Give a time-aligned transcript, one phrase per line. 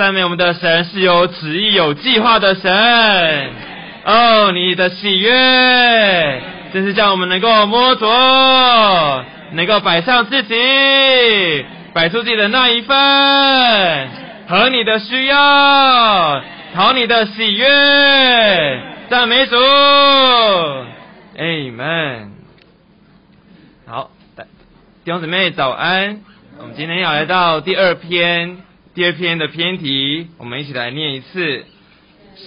[0.00, 3.52] 赞美我们的神是有旨意、有计划的神。
[4.06, 6.40] 哦，你的喜悦，
[6.72, 14.08] 真是叫我们能够摸着，能够摆上自己，摆出自己的那一份，
[14.48, 16.40] 和你的需要，
[16.74, 18.80] 讨你的喜悦。
[19.10, 19.56] 赞美主
[21.36, 22.30] ，Amen。
[23.86, 24.10] 好，
[25.04, 26.20] 弟兄姊妹早安。
[26.58, 28.56] 我们今天要来到第二篇，
[29.00, 31.64] 第二篇的篇题，我们一起来念一次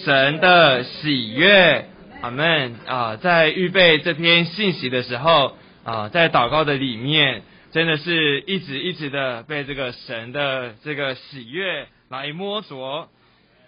[0.05, 1.89] 神的喜悦。
[2.21, 3.15] 阿门啊！
[3.15, 13.09] 在预备这篇信息的时候啊，在祷告的里面，真的是一直一直的被这个神的这个喜悦来摸着。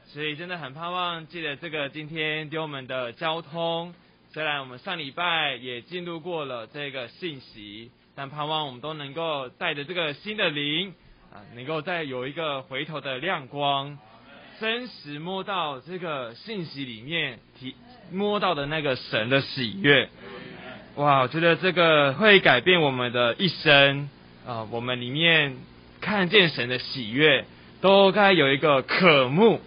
[0.05, 3.95] 所以真的很盼望，记得这个今天给我们的交通。
[4.31, 10.93] 虽然我们上礼拜也进入过了这个信息，但盼望我们都能够带着这个新的灵
[11.35, 13.97] 啊，能够再有一个回头的亮光，
[14.61, 17.75] 真实摸到这个信息里面提
[18.09, 20.07] 摸到的那个神的喜悦。
[20.95, 24.09] 哇，我觉得这个会改变我们的一生
[24.47, 24.65] 啊！
[24.71, 25.57] 我们里面
[25.99, 27.43] 看见神的喜悦，
[27.81, 29.59] 都该有一个渴慕。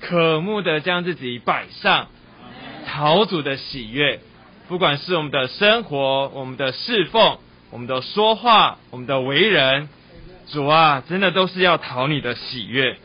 [0.00, 2.08] 渴慕的将自己摆上，
[2.86, 4.18] 陶主的喜悦，
[4.66, 7.36] 不管是我们的生活、我们的侍奉、
[7.70, 9.90] 我们的说话、我们的为人，
[10.50, 12.96] 主啊，真的都是要讨你的喜悦，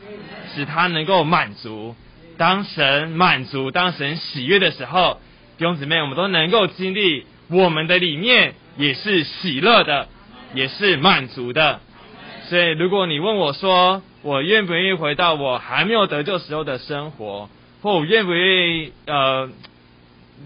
[0.54, 1.94] 使他能够满足。
[2.36, 5.20] 当神满足、当神喜悦的时候，
[5.56, 10.08] 弟兄姊妹，我们都能够经历我们的里面也是喜乐的，
[10.54, 11.80] 也是满足的。
[12.48, 17.48] 所以，如果你问我说，我愿不愿意回到我还没有得救时候的生活，
[17.82, 19.48] 或我愿不愿意呃，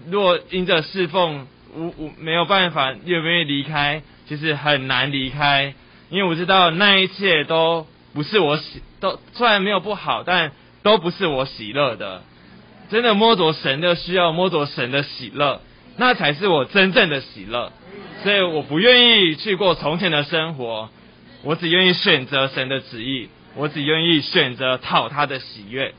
[0.09, 4.01] 若因着侍奉无无没有办法，愿不愿意离开？
[4.27, 5.73] 其实很难离开，
[6.13, 10.51] 因为我知道那一切都不是我喜，都虽然没有不好，但
[10.83, 12.21] 都不是我喜乐的。
[12.91, 15.59] 真的摸着神的需要，摸着神的喜乐，
[15.97, 17.73] 那才是我真正的喜乐。
[18.21, 20.89] 所以我不愿意去过从前的生活，
[21.41, 23.29] 我只愿意选择神的旨意。
[23.55, 25.93] 我只愿意选择讨他的喜悦，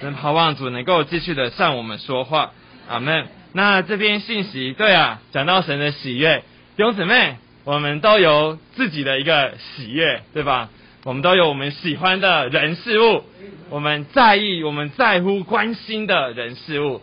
[0.00, 2.52] 真盼望主能够继续的向我们说话，
[2.88, 3.26] 阿门。
[3.52, 6.44] 那这边信息，对啊，讲到神的喜悦，
[6.76, 10.68] 弟兄姊妹，我们都有自己的一个喜悦，对吧？
[11.04, 13.24] 我们都有我们喜欢的人事物，
[13.70, 17.00] 我们在意、我们在乎、关心的人事物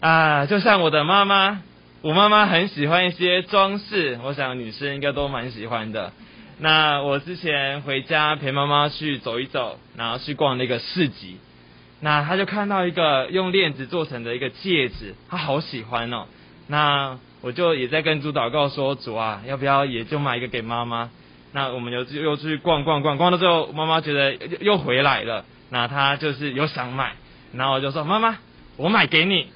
[0.00, 1.62] 啊，就像我的妈妈，
[2.02, 6.12] 我妈妈很喜欢一些装饰，我想女生应该都蛮喜欢的。
[6.58, 11.38] 那我之前回家陪妈妈去走一走，然后去逛那个市集，
[12.00, 16.26] 那她就看到一个用链子做成的一个戒指，她好喜欢哦。
[16.66, 21.10] 那我就也在跟主祷告说，主啊，要不要也就买一个给妈妈？
[21.52, 27.12] 那我们又又去逛逛逛逛到最后，妈妈觉得又回来了，那她就是有想买，
[27.52, 28.38] 然后我就说妈妈，
[28.76, 29.46] 我买给你，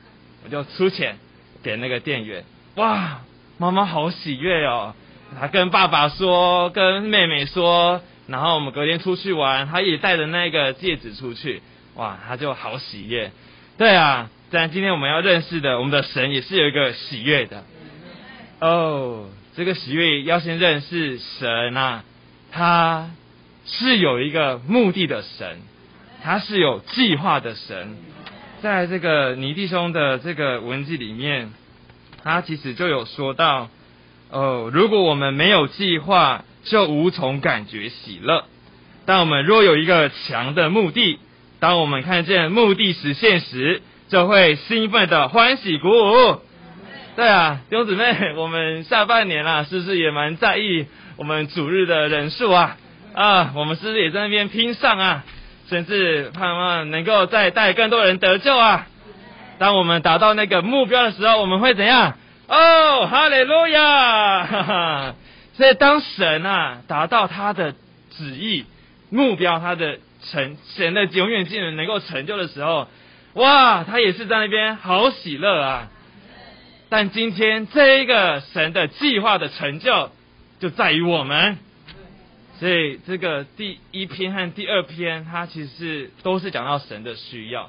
[0.45, 1.19] 我就出钱
[1.63, 2.45] 给那个店员，
[2.77, 3.21] 哇，
[3.59, 4.95] 妈妈好喜悦哦。
[5.39, 11.63] 她跟爸爸说，跟妹妹说，然后我们隔天出去玩，她也带着那个戒指出去，
[11.97, 13.31] 哇，他就好喜悦。
[13.79, 17.65] 对啊，但今天我们要认识的，我们的神也是有一个喜悦的。
[18.61, 19.27] 哦，
[19.57, 22.05] 这个喜悦要先认识神啊，
[22.51, 23.11] 他
[23.67, 25.59] 是有一个目的的神，
[26.23, 27.97] 他是有计划的神。
[28.63, 31.53] 在这个尼弟兄的这个文字里面，
[32.23, 33.69] 他其实就有说到。
[34.31, 38.45] 哦，如果我们没有计划，就无从感觉喜乐；
[39.05, 41.19] 但我们若有一个强的目的，
[41.61, 46.41] 当我们看见目的实现时，就会兴奋的欢喜鼓舞。
[47.17, 50.87] 对啊，弟兄姊妹， 我们下半年啊，是不是也蛮在意
[51.17, 52.77] 我们主日的人数啊？
[53.15, 55.25] 啊，我们是不是也在那边拼上啊？
[55.69, 58.89] 甚至盼望能够再带更多人得救啊？
[59.59, 62.15] 当我们达到那个目标的时候，我们会怎样？
[62.49, 65.15] 哦，哈利路亚！
[65.57, 67.75] 所以当神啊达到他的
[68.11, 68.67] 旨意、
[69.09, 72.89] 目标，他的成神的永远技能能够成就的时候，
[73.35, 75.89] 哇，他也是在那边好喜乐啊！
[76.97, 80.13] 但今天这一个神的计划的成就，
[80.61, 81.59] 就在于我们。
[82.61, 87.69] 所以这个第一篇和第二篇，它其实都是讲到神的需要。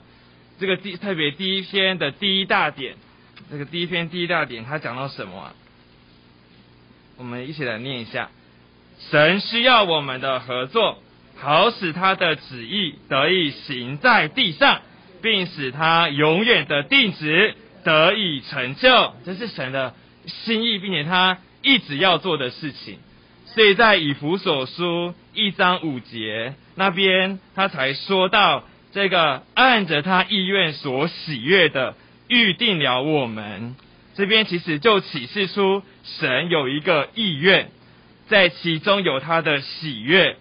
[0.60, 2.98] 这个第特别第一篇的第一大点。
[3.50, 5.52] 这个第一篇第一大点，他讲到什么？
[7.18, 8.30] 我们一起来念一下：
[9.10, 11.00] 神需要我们的合作，
[11.36, 14.82] 好使他的旨意得以行在地上，
[15.24, 17.56] 并使他永远的定旨
[17.86, 19.14] 得以成就。
[19.26, 19.94] 这是神的
[20.26, 23.00] 心意，并且他一直要做的事情。
[23.46, 31.96] 所以在以弗所书一章五节那边，他才说到这个按着他意愿所喜悦的
[32.28, 33.78] 预定了我们。
[34.16, 37.70] 这边其实就启示出神有一个意愿，
[38.28, 40.36] 在其中有他的喜悦。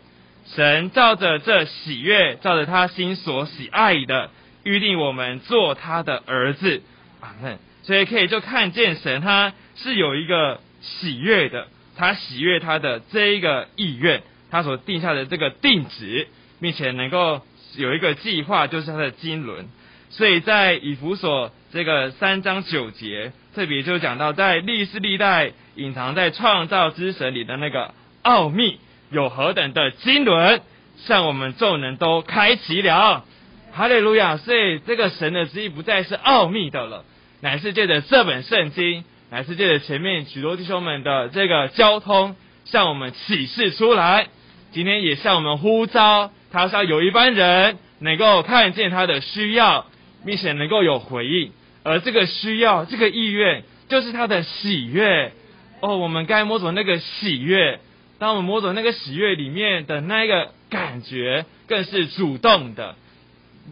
[0.46, 4.30] 神照着这喜悦，照着他心所喜爱的，
[4.62, 6.82] 预定我们做他的儿子。
[7.24, 7.58] 阿门。
[7.82, 16.28] 所以可以就看见神他是有一个喜悦的，他喜悦他的这一个意愿，他所定下的这个定旨，
[16.60, 17.42] 并且能够
[17.76, 19.66] 有一个计划，就是他的经纶。
[20.10, 28.78] 所以在以弗所这个三章九节，特别就讲到在历世历代隐藏在创造之神里的那个奥秘。
[29.10, 30.62] 有何等的经纶，
[30.96, 33.24] 向我们众人都开启了，
[33.72, 34.38] 哈利路亚！
[34.38, 37.04] 所以这个神的旨意不再是奥秘的了，
[37.44, 44.28] 乃是借着这本圣经，乃是借着前面许多弟兄们的这个交通，向我们启示出来。
[44.72, 49.84] 今天也向我们呼召，他说有一班人能够看见他的需要，
[50.24, 51.52] 并且能够有回应，
[51.82, 55.32] 而这个需要、这个意愿，就是他的喜悦。
[55.80, 57.78] 哦，我们该摸索那个喜悦。
[58.18, 62.96] 当我们摸着那个喜悦里面的那个感觉，更是主动的，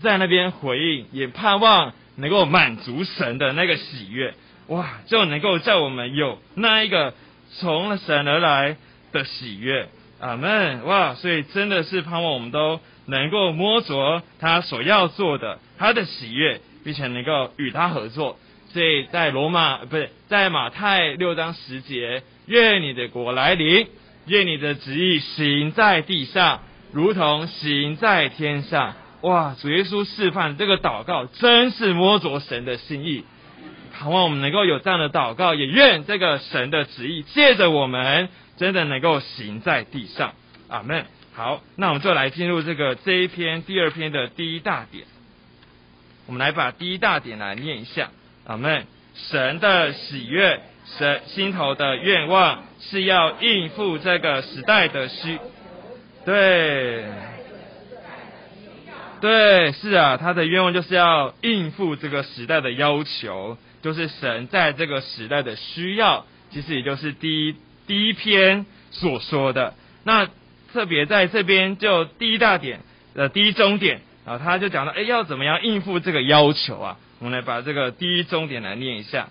[0.02, 4.34] 在那边回应，也盼望能够满足神的那个喜悦，
[4.68, 7.14] 哇，就能够叫我们有那一个
[7.58, 8.76] 从神而来
[9.12, 9.88] 的喜悦，
[10.20, 18.38] 阿门，哇，所以真的是盼望我们都能够摸着他所要做的，他的喜悦，并且能够与他合作。
[18.72, 23.86] 所以在罗马不是在马太六章十节，愿你的国来临。
[24.26, 26.60] 愿你的旨意行在地上，
[26.92, 28.94] 如同行在天上。
[29.22, 29.56] 哇！
[29.60, 33.24] 主耶稣示范这个祷告，真是摸着神的心意。
[33.92, 40.34] 盼望我们能够有这样的祷告，也愿这个神的旨意借着我们，真的能够行在地上。
[40.68, 41.06] 阿门。
[41.34, 45.04] 好，那我们就来进入这个这一篇第二篇的第一大点。
[46.26, 48.10] 我们来把第一大点来念一下。
[48.46, 48.86] 阿门。
[49.14, 50.60] 神的喜悦。
[50.98, 55.38] 神心头的愿望是要应付这个时代的需，
[56.26, 57.04] 对，
[59.22, 67.54] 对，是啊，他的愿望就是要应付这个时代的要求，就是神在这个时代的需要，其实也就是第一
[67.86, 69.74] 第一篇所说的。
[70.02, 70.28] 那
[70.72, 72.80] 特别在这边就第一大点
[73.14, 76.96] 的第一终点啊，他就讲到，哎，要怎么样应付这个要求啊？
[77.20, 79.28] 我们来把这个第一终点来念一下。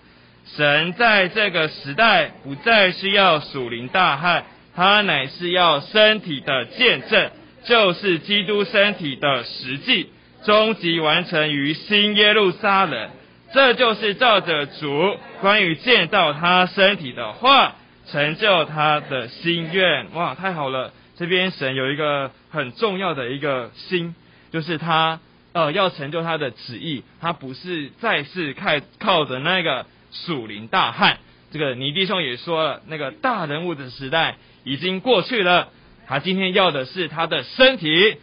[0.56, 7.30] 神在这个时代不再需要属灵大汉，他乃是要身体的见证，
[7.64, 10.10] 就是基督身体的实际，
[10.44, 13.10] 终极完成于新耶路撒冷。
[13.52, 17.74] 这就是照着主关于见到他身体的话，
[18.06, 20.12] 成就他的心愿。
[20.14, 20.92] 哇，太好了！
[21.16, 24.14] 这边神有一个很重要的一个心，
[24.50, 25.20] 就是他
[25.52, 29.86] 呃要成就他的旨意，他不是再次靠靠着那个。
[30.14, 31.16] 属灵大汉，
[31.52, 35.70] 这个尼弟兄也说了，那个大人物的时代已经过去了，
[36.06, 38.16] 他今天要的是他的身体，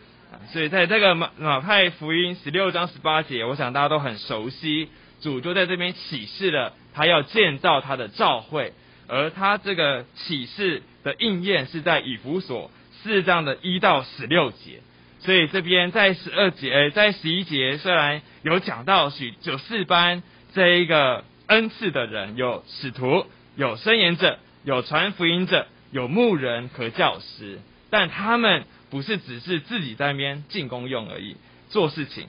[0.51, 4.89] 所以在这个马马太福音十六章十八节，我想大家都很熟悉，
[5.21, 8.73] 主就在这边启示了他要建造他的教会，
[9.07, 12.71] 而他这个启示的应验是在以弗所
[13.01, 14.81] 四章的一到十六节，
[15.19, 20.23] 所以这边在十二节，在十一节虽然有讲到许九四班
[20.53, 21.23] 这一个。
[21.49, 23.25] 恩赐的人有使徒，
[23.55, 31.35] 有伸言者，有传福音者，有牧人和教师，但他们不是只是自己在那边进攻用而已，
[31.69, 32.27] 做事情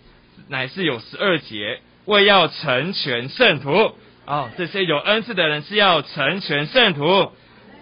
[0.49, 3.95] 乃是有十二节，为要成全圣徒。
[4.27, 7.33] 哦，这些有恩赐的人是要成全圣徒，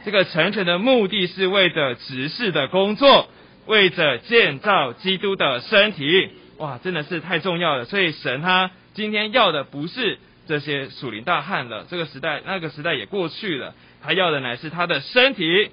[0.04, 3.28] 这个成全的目的是为着执事的工作，
[3.66, 6.30] 为着建造基督的身体。
[6.56, 7.84] 哇，真的是太重要了。
[7.84, 10.18] 所以神他今天要的不是。
[10.48, 15.70] 这些属灵大汉了，这个时代那个时代也过去了，他要的乃是他的身体，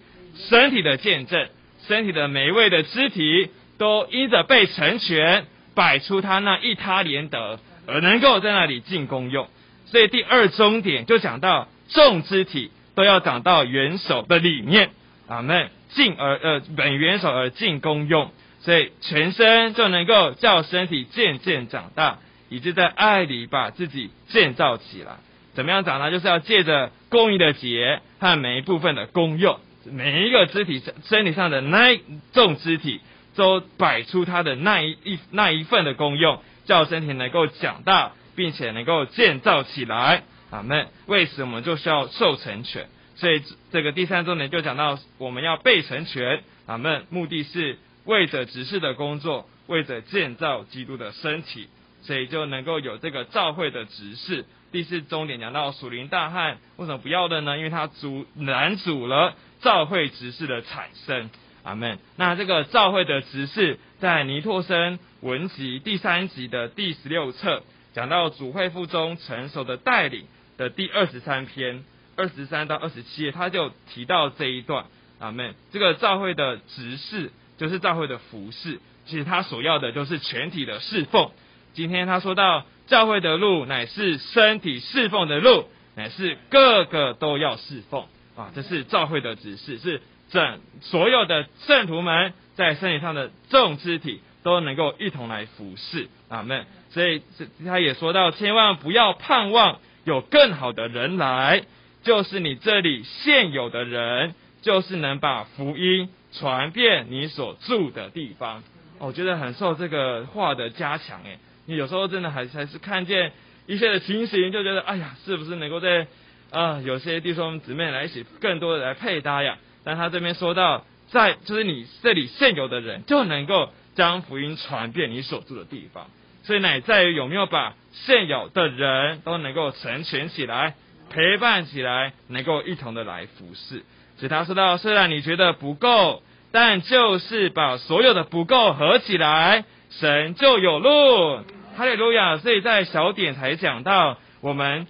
[0.50, 1.48] 身体的见证，
[1.88, 9.48] 身体的每一位的肢体都因着被成全，摆出他那一他连德，而能够在那里进功用。
[9.86, 14.90] 所以第二终点就讲到众肢体都要长到元首的里面，
[15.28, 18.30] 阿门，进而呃本元首而进功用，
[18.60, 22.20] 所以全身就能够叫身体渐渐长大。
[22.56, 25.18] 以及在爱里把自己建造起来，
[25.56, 26.10] 怎么样长呢？
[26.10, 33.02] 就是要借着公益的节和每一部分的功用，每一个肢体身体上的那一种肢体，
[33.36, 40.24] 都摆出它的那一一那一份的功用，叫身体能够长大，并且能够建造起来。
[40.50, 40.88] 阿门。
[41.08, 42.88] 为此，我们就需要受成全。
[43.18, 43.42] 所以
[43.74, 47.06] 这个第三重点就讲到我们要被成全，阿门。
[47.10, 51.68] 目的是为着执事的工作，为着建造基督的身体，
[52.06, 54.46] 所以就能够有这个召会的执事。
[54.72, 57.58] 第四终点讲到属灵大汉为什么不要的呢？
[57.58, 61.30] 因为他阻拦阻了召会执事的产生，
[61.64, 61.98] 阿门。
[62.18, 70.26] 那这个召会的执事在尼托生文集第三集的第十六册讲到主会附中成熟的带领
[70.58, 71.86] 的第二十三篇
[72.18, 74.86] 二十三到二十七页，他就提到这一段，
[75.20, 75.56] 阿门。
[75.72, 81.32] 这个召会的执事就是召会的服饰，其实他所要的就是全体的侍奉。
[81.76, 82.66] 今天他说到。
[82.88, 85.66] 教会的路乃是身体侍奉的路，
[85.96, 88.06] 乃是个个都要侍奉
[88.36, 88.52] 啊！
[88.54, 96.68] 这是教会的指示，是整所有的圣徒们在身体上的众肢体都能够一同来服侍阿门。
[96.92, 97.24] 所以
[97.66, 101.64] 他也说到，千万不要盼望有更好的人来，
[102.04, 108.62] 就是你这里现有的人，就是能把福音传遍你所住的地方。
[109.00, 111.40] 我觉得很受这个话的加强，诶。
[111.66, 113.32] 你有时候真的还还是看见
[113.68, 116.08] 一些的情形，就觉得哎呀，是不是能够在
[116.52, 119.58] 啊有些弟兄姊妹来一起更多的来配搭呀？
[119.84, 126.08] 但他这边说到，在就是你这里现有的人就能够将福音传遍你所住的地方，
[126.44, 130.76] 所以乃在于有没有把现有的人都能够成全起来，
[131.10, 133.84] 陪伴起来，能够一同的来服侍。
[134.18, 141.44] 所以他说到，虽然你觉得不够，但就是把所有的不够合起来，神就有路。
[141.76, 142.38] 哈利路亚！
[142.38, 144.88] 所以在小点才讲到，我们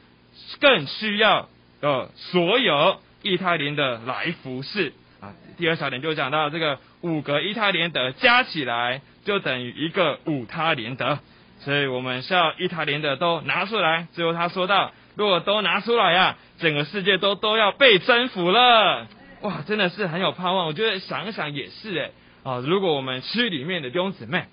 [0.60, 1.50] 更需要
[1.82, 5.34] 呃所有意他连的来服侍啊。
[5.58, 11.18] 第二小点就讲到这个五个意他连德加起来就等于一个五他连德，
[11.60, 14.08] 所以我们需要意他连的都拿出来。
[14.14, 19.08] 最后他说到，如果都拿出来呀，整个世界都都要被征服了。
[19.42, 20.68] 哇，真的是很有盼望。
[20.68, 22.12] 我觉得想一想也是哎
[22.44, 24.46] 啊，如果我们区里面的弟兄姊妹，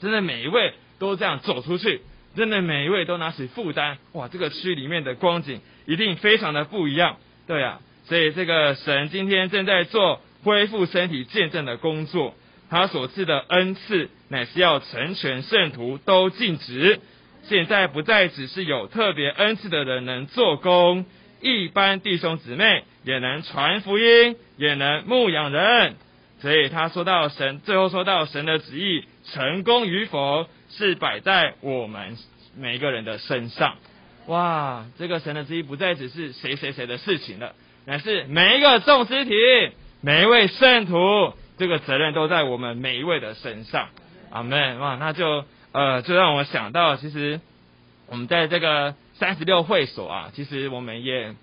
[0.00, 0.74] 真的每一位。
[1.00, 2.02] 都这样走出去，
[2.36, 4.28] 真的每一位都拿起负担，哇！
[4.28, 7.16] 这个区里面的光景一定非常的不一样，
[7.48, 7.80] 对啊。
[8.04, 12.34] 所以这个神今天正在做恢复身体见证的工作，
[12.68, 17.00] 他所赐的恩赐乃是要成全圣徒都尽职。
[17.44, 21.06] 现在不再只是有特别恩赐的人能做工，
[21.40, 25.96] 一般弟兄姊妹也能传福音，也能牧养人。
[26.40, 30.46] 所以他说到神，最后说到神的旨意成功与否。
[30.70, 32.16] 是摆在我们
[32.56, 33.76] 每一个人的身上，
[34.26, 34.86] 哇！
[34.98, 39.32] 这个神的旨意不再只是谁谁谁的事情了，乃是每一个众肢体、
[40.00, 43.88] 每一位圣徒，这个责任都在我们每一位的身上。
[44.30, 44.78] 阿门！
[44.78, 47.40] 哇，那就呃，就让我想到，其实
[48.06, 51.34] 我们在这个三十六会所啊，其实我们也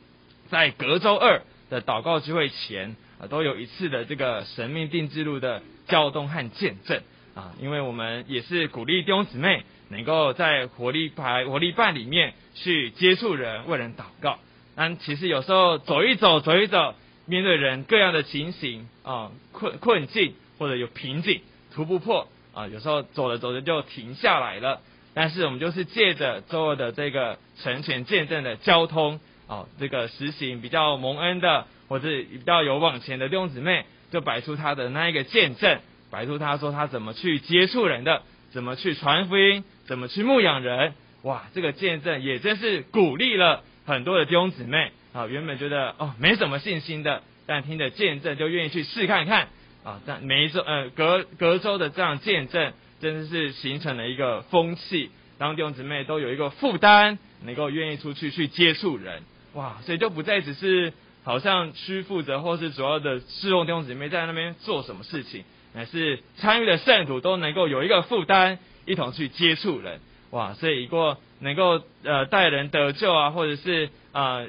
[0.50, 7.02] 在隔周二的祷告聚会前啊，都有一次的这个神命定制录的交动和见证。
[7.38, 14.40] 啊，因为我们也是鼓励弟兄姊妹能够在活力牌、活力办里面去接触人、为人祷告。
[14.76, 16.96] 但其实有时候走一走、走一走，
[17.28, 21.42] 面对人各样的情形啊，困困境或者有瓶颈
[21.76, 24.82] 突不破啊，有时候走着走着就停下来了。
[25.14, 35.80] 但是我们就是借着周二的这个成全见证的交通啊，这个实行比较蒙恩的，或者比较有往前的弟兄姊妹，就摆出他的那一个见证。
[36.10, 38.22] 摆出他说他怎么去接触人的，
[38.52, 45.28] 怎么去传福音，怎么去牧养人，哇，这个见证也真是鼓励了很多的弟兄姊妹啊。
[45.28, 49.50] 原本觉得哦没什么信心的，但听着见证就愿意去试看看
[49.84, 50.00] 啊。
[50.06, 59.24] 但每一周呃隔隔周的这样见证，真的是形成了一个风气，让弟兄姊妹都有一个负担，能够愿意出去去接触人，
[59.54, 65.44] 哇，所以就不再只是好像区负责或是主要的侍奉弟兄姊妹在那边做什么事情。
[65.78, 68.58] 乃是参与的圣徒都能够有一个负担，
[68.88, 70.00] 一同去接触人，
[70.32, 70.56] 哇！
[70.56, 74.48] 所以一个能够呃带人得救啊，或者是呃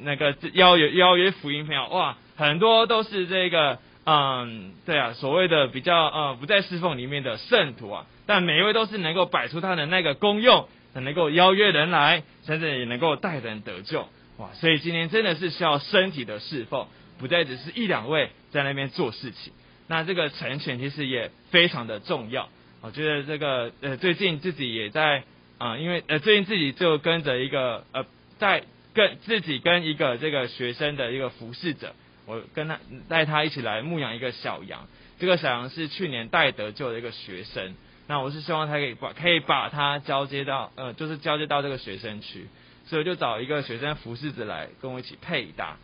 [0.00, 14.06] 那个邀约邀约福音朋友，哇，很多都是这个嗯对啊，所谓的比较呃不在侍奉里面的圣徒啊，但每一位都是能够摆出他的那个功用，能够邀约人来，甚至也能够带人得救，
[14.36, 14.50] 哇！
[14.52, 16.86] 所以今天真的是需要身体的侍奉，
[17.18, 19.54] 不再只是一两位在那边做事情。
[19.88, 22.48] 那这个成全其实也非常的重要，
[22.80, 25.22] 我觉得这个呃最近自己也在
[25.58, 28.04] 啊，因为呃最近自己就跟着一个呃
[28.38, 28.64] 在
[28.94, 31.94] 跟自己跟一个这个学生的一个服侍者，
[32.26, 34.88] 我跟他带他一起来牧养一个小羊，
[35.20, 37.74] 这个小羊是去年带得救的一个学生，
[38.08, 42.48] 那我是希望他可以把可以把他交接到呃就是交接到这个学生区，
[42.86, 45.76] 所以就找一个学生服侍者来跟我一起配搭。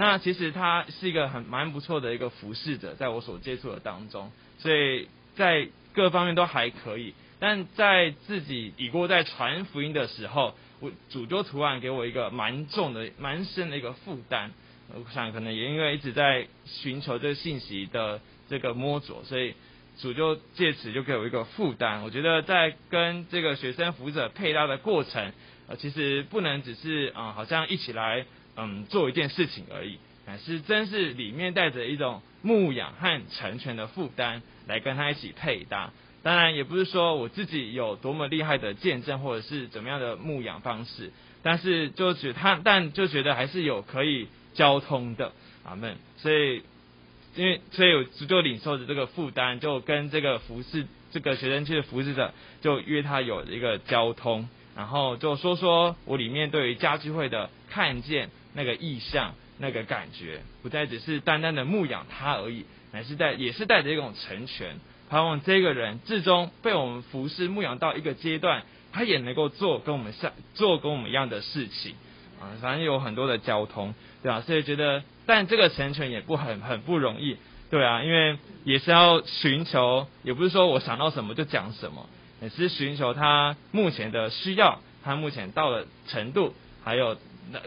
[0.00, 7.14] 那其实他是一个很蛮不错的一个服侍者，在我所接触的当中，所以在各方面都还可以。
[7.40, 14.52] 但在自己已过在传福音的时候，我主就突然给我一个蛮重的、蛮深的一个负担。
[14.94, 19.54] 我想可能也因为一直在寻求这信息的这个摸索，所以
[19.98, 22.04] 主就借此就给我一个负担。
[22.04, 25.32] 我觉得在跟这个学生服者配搭的过程，
[25.66, 28.24] 呃，其实不能只是啊，好像一起来。
[28.60, 35.92] 嗯，做一件事情而已，乃是真是里面带着一种牧养和成全的负担来跟他一起配搭。
[36.24, 41.12] 当然，也不是说我自己有多么厉害的见证或者是怎么样的牧养方式，
[41.44, 45.30] 但是就觉他，但就觉得还是有可以交通的，
[45.64, 45.96] 阿门。
[46.16, 46.64] 所以，
[47.36, 58.30] 因为所以我就领受着这个负担，就跟这个服侍这个学生区的服侍者，就约他有一个交通，然后就说说我里面对于家聚会的看见。
[58.54, 64.76] 那个意象，那个感觉，不再只是单单的牧养他而已，乃是带也是带着一种成全，
[65.08, 68.62] 盼望这个人至终被我们服侍牧养到一个阶段，
[68.92, 71.94] 他也能够做跟我们像做跟我们一样的事情
[72.40, 74.40] 啊，反正有很多的交通，对吧？
[74.40, 77.36] 所以觉得，但这个成全也不很很不容易，
[77.70, 82.08] 对啊，因为也是要寻求，也不是说我想到什么就讲什么，
[82.40, 87.16] 也是寻求他目前的需要，他目前到了程度，还有。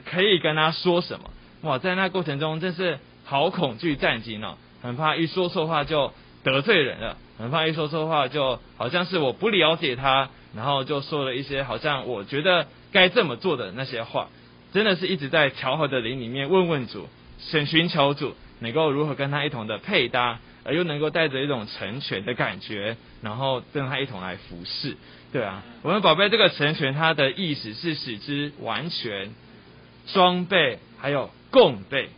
[0.05, 1.29] 可以跟他说什么？
[1.61, 6.11] 哇，在那过程中真是好恐惧战惊哦，很怕一说错话就
[6.43, 14.29] 得罪人了，很怕一说错话就好像是我不了解他，然后就说了一些好像我觉得该这么做的那些话，
[14.73, 17.07] 真的是一直在调和的灵里面问问主，
[17.38, 24.97] 寻寻求主能够如何跟他一同的配搭，而又能够带着一种成全的感觉，然后跟他一同来服侍。
[25.31, 29.31] 对啊，我们宝贝这个成全，它的意思是使之完全。
[30.08, 32.10] 装备还有共备，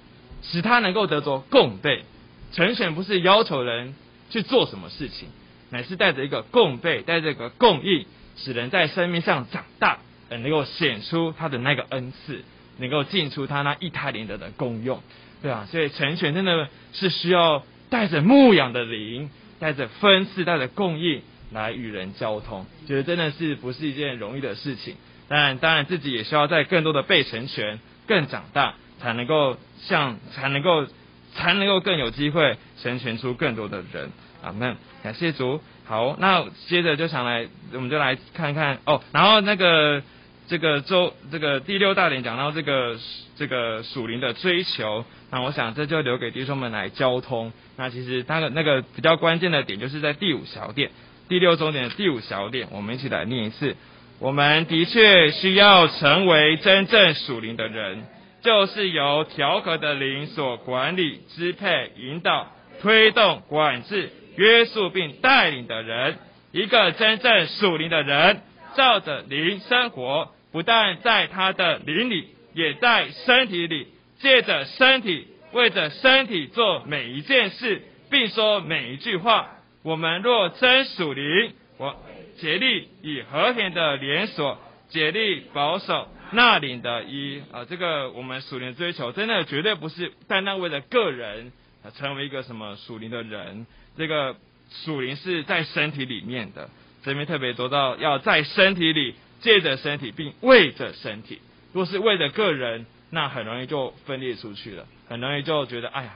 [0.41, 2.03] 使他能够得着共备。
[2.51, 3.95] 成全不是要求人
[4.29, 5.27] 去做什么事情，
[5.71, 8.05] 乃是带着一个共备，带着一个共益，
[8.37, 9.97] 使人在生命上长大，
[10.29, 12.43] 能够显出他的那个恩赐，
[12.77, 15.01] 能够进出他那一胎灵的的功用，
[15.41, 24.95] 对啊，所以成全真的是需要带着牧养的灵，带着分赐，带着共益来与人交通，觉得真的是不是一件容易的事情。
[25.27, 30.85] 但当然，自己也需要在更多的被成全、更长大，才能够像，才能够，
[31.33, 34.11] 才能够更有机会成全出更多的人。
[34.43, 34.75] 阿门。
[35.01, 35.61] 感谢主。
[35.85, 39.01] 好，那接着就想来，我们就来看看哦。
[39.11, 40.01] 然后那个
[40.47, 42.97] 这个周这个第六大点讲到这个
[43.35, 47.51] 这个属灵的追求，那我想这就留给弟兄们来交通。
[47.75, 50.91] 那其实那个那个比较关键的点，就是在第五小点，
[51.27, 53.75] 第六重点的第五小点，我们一起来念一次。
[54.23, 58.05] 我们的确需要成为真正属灵的人，
[58.41, 62.49] 就是由调和的灵所管理、支配、引导、
[62.81, 66.15] 推动、管制、约束并带领的人。
[66.53, 68.39] 一个真正属灵的人，
[68.77, 73.87] 照着灵生活，不但在他的灵里，也在身体里，
[74.19, 79.49] 借着身体，为着身体做每一件事，并说每一句话。
[79.83, 81.93] 我们若真属灵，我。
[82.37, 84.57] 竭力以和平的连锁，
[84.89, 91.51] 竭力保守那领的一啊，这个我们属灵追求，真的绝对不是单单为了个人
[91.95, 93.65] 成为一个什么属灵的人。
[93.97, 94.35] 这个
[94.69, 96.69] 属灵是在身体里面的，
[97.03, 101.39] 这边特别说到要在身体里借着身体，并为着身体。
[101.71, 106.15] 如果是为了个人，那很容易就分裂出去了，很容易就觉得哎呀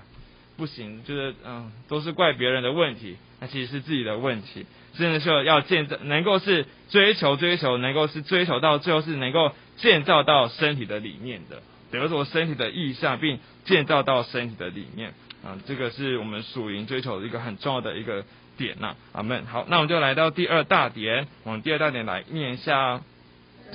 [0.56, 4.65] 不行，就是嗯都是怪别人的问题，那其实是自己的问题。
[4.97, 18.23] 真的是要建造，能够是追求追求，能够是追求到最后是能够建造到身体的里面的，得着身体的意象，并建造到身体的里面啊，这个是我们属灵追求的一个很重要的一个
[18.57, 18.95] 点呐。
[19.13, 19.45] 阿门。
[19.45, 23.01] 好，那我们就来到第二大点，我们第二大点来念一下：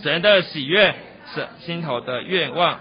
[0.02, 0.94] 神的喜悦
[1.34, 2.80] 是心头的愿望。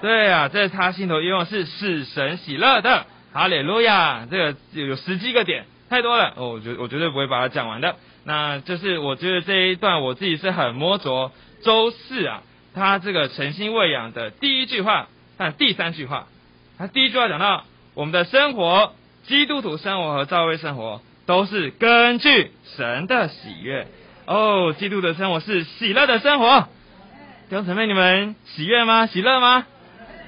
[0.00, 3.06] 对啊，这是他心头愿望是使神喜乐的。
[3.32, 5.66] 哈利路亚，这个有十几个点。
[5.88, 7.96] 太多了，哦，我绝我绝对不会把它讲完的。
[8.24, 11.32] 那就是我觉得这一段我自己是很摸着。
[11.62, 12.42] 周四啊，
[12.74, 16.26] 他这个诚心喂养的第一句话，看第三句话，
[16.76, 18.92] 他第一句话讲到我们的生活，
[19.24, 23.86] 基督徒生活和教会生活都是根据神的喜悦。
[24.26, 26.68] 哦，基督的生活是喜乐的生活。
[27.48, 29.06] 弟兄姊妹，你们喜悦吗？
[29.06, 29.66] 喜乐吗？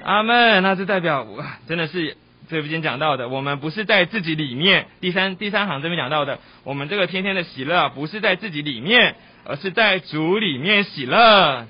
[0.05, 0.62] 阿门。
[0.62, 2.16] 那就代表我真的是。
[2.51, 4.87] 这边讲到的，我们不是在自己里面。
[5.01, 11.67] 第三第三行这边讲到的，我们这个天天的喜乐不是在自己里面，而是在主里面喜乐。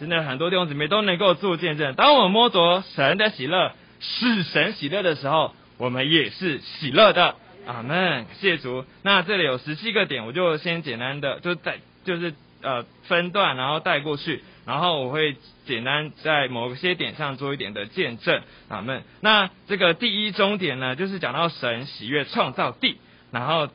[0.00, 1.94] 真的很多弟兄姊妹都能够做见证。
[1.94, 7.36] 当我们摸着神的喜乐，使神喜乐的时候，我们也是喜乐的。
[7.66, 8.84] 阿门，谢主。
[9.02, 18.42] 那这里有十七个点，我就先简单的就在，就是呃分段，然后带过去，然后我会简单在某些点上做一点的见证。
[18.68, 19.02] 阿门。
[19.20, 22.98] 那这个第一终点呢，就是讲到神喜悦创造地，
[23.30, 23.68] 然后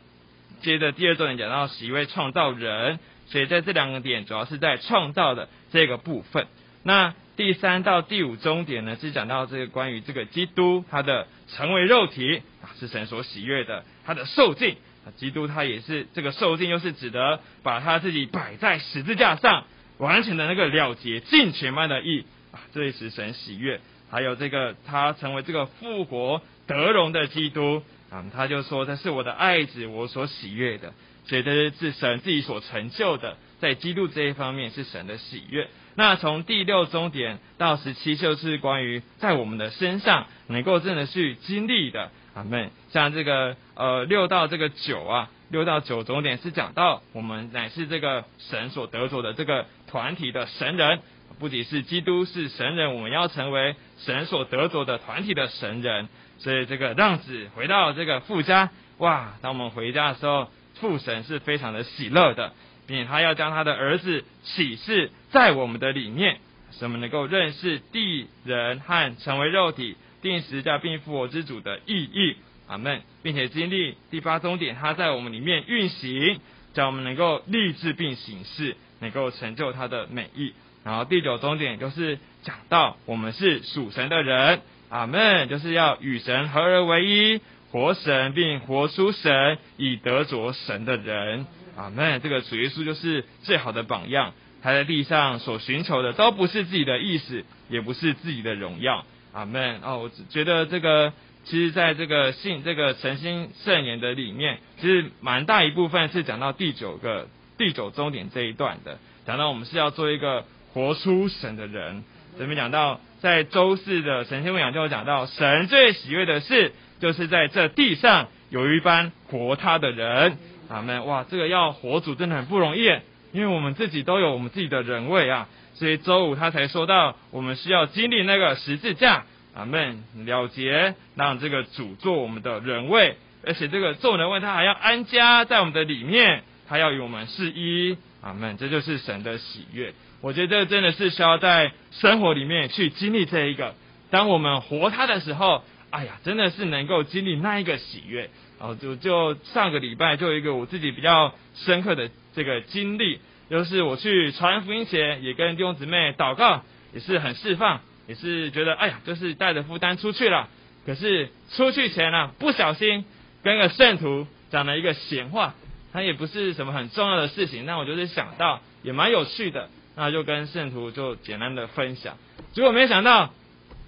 [0.62, 6.48] 接着第二重点讲到喜悦创造人，所以在这两个点主要是在创造的这个部分。
[6.84, 14.76] 那第三到第五终点呢，是讲到这个关于这个基督他的成为肉体啊，是神所喜悦的，他的受尽，
[15.16, 19.64] 基督他也是这个受尽，又是指的把他自己摆在十字架上，
[20.00, 23.80] 完全的那个了结尽全般的意啊，这一时神喜悦。
[24.12, 30.94] 还有这个他成为这个复活得荣的基督啊，他就说这是我的爱子，我所喜悦的，
[31.26, 35.68] 所以这是自神自己所成就的，在基督这一方面是神的喜悦。
[35.94, 42.72] 那从第六终点到十七，就是关于在我们的身上能够真的去经历的，阿门。
[42.90, 51.00] 像这个呃六到这个九啊，六到九终点是讲到我们乃是这个神所得着的这个团体的神人，
[51.40, 56.08] 不仅是基督是神人，我们要成为神所得着的团体的神人。
[56.38, 62.54] 所以这个让子回到这个父家，哇，当我们回家的时候，父神是非常的喜乐的。
[62.88, 66.40] 并且他要将他的儿子启示在我们的里面，
[66.72, 72.36] 使我们能够认识地人和成为肉体、定时加并复活之主的意义。
[72.68, 76.40] 阿门，并且经历第八终点，他在我们里面运行，
[76.74, 80.54] 叫我们能够立志并行事，能够成就他的美意。
[80.84, 91.46] 然后第九终点就是讲到我们是属神的人，阿门，就是要与神合而为一，活神并活出神，以得着神的人。
[91.76, 92.20] 阿门！
[92.22, 94.34] 这个主耶稣就是最好的榜样。
[94.62, 99.06] 他在地上所寻求的都不是自己的意思，也不是自己的荣耀。
[99.32, 99.80] 阿门！
[99.82, 101.14] 哦，我觉得这个
[101.46, 107.30] 其实在这个信这个诚心圣言的里面，其实蛮大一部分是讲到第九个
[107.60, 112.06] 第九终点这一段的，讲到我们是要做一个活出神的人。
[112.40, 120.38] 这边讲到在周四的神仙牧养就讲到，神最喜悦的事，就是在这地上有一班活他的人。
[120.70, 121.06] 阿门！
[121.06, 122.86] 哇，这个要活主真的很不容易，
[123.34, 129.26] 因为我们自己都有我们自己的人位啊，所以周五他才说到，我们需要经历那个十字架。
[129.54, 130.02] 阿门！
[130.26, 137.98] 了结，让这个主做我们的人位，而且这个做人位他还要安家在我们的里面，他要与我们是一。
[138.22, 138.58] 阿门！
[138.58, 139.94] 这就是神的喜悦。
[140.22, 143.74] 我觉得真的是需要在生活里面去经历这一个，
[144.10, 148.30] 当我们活他的时候，哎呀，真的是能够经历那一个喜悦。
[148.60, 160.50] 哦，就就上个礼拜就有一个我自己比较深刻的这个经历，就是我去传福音前，也跟弟兄姊妹祷告，也是很释放，也是觉得哎呀，就是带着负担出去了。
[160.86, 163.06] 可是出去前呢，不小心
[163.44, 165.56] 跟个圣徒讲了一个闲话，
[165.94, 172.18] 他也不是什么很重要的事情，那我就是想到也蛮有趣的，那就跟圣徒就简单的分享。
[172.54, 173.32] 结果没想到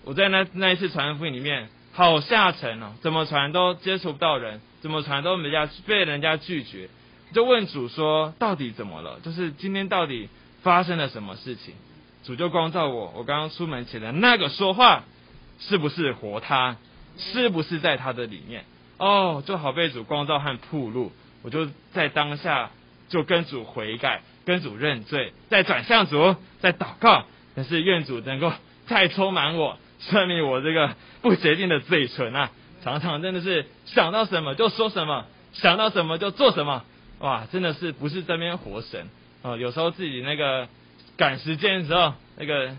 [0.04, 1.70] 我在那那一次传福音里面。
[1.94, 6.88] 好下沉哦，怎么传都接触不到人，怎么传都人家被人家拒绝，
[7.34, 9.20] 就问主说到底怎么了？
[9.24, 10.30] 就是今天到底
[10.64, 11.74] 发生了什么事情？
[12.24, 15.04] 主就光照我，我刚刚出门前的那个说话
[15.60, 16.78] 是不是活他？
[17.18, 18.64] 是不是在他的里面？
[18.98, 21.12] 哦，就好被主光照和铺路，
[21.44, 22.72] 我就在当下
[23.10, 27.26] 就跟主悔改，跟主认罪，再转向主，再祷告，
[27.56, 28.52] 但是愿主能够
[28.88, 29.78] 再充满我。
[30.10, 32.50] 证明我这个不洁净的嘴唇啊，
[32.84, 36.84] 常常真的是想到什么就说什么，想到什么就做什么，
[37.20, 39.08] 哇，真的是不是这边活神
[39.44, 39.56] 啊。
[39.58, 40.68] 有时候自己那个
[41.18, 42.76] 赶时间的时候，那个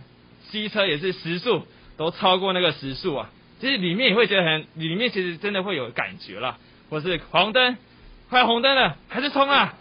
[0.51, 1.65] 机车也是时速
[1.97, 6.59] 都超过那个时速啊，其实里面也会觉得很，里面其实真的会有感觉了，
[6.91, 7.77] 或是黄灯，
[8.33, 9.75] 快红灯了，还是冲啊！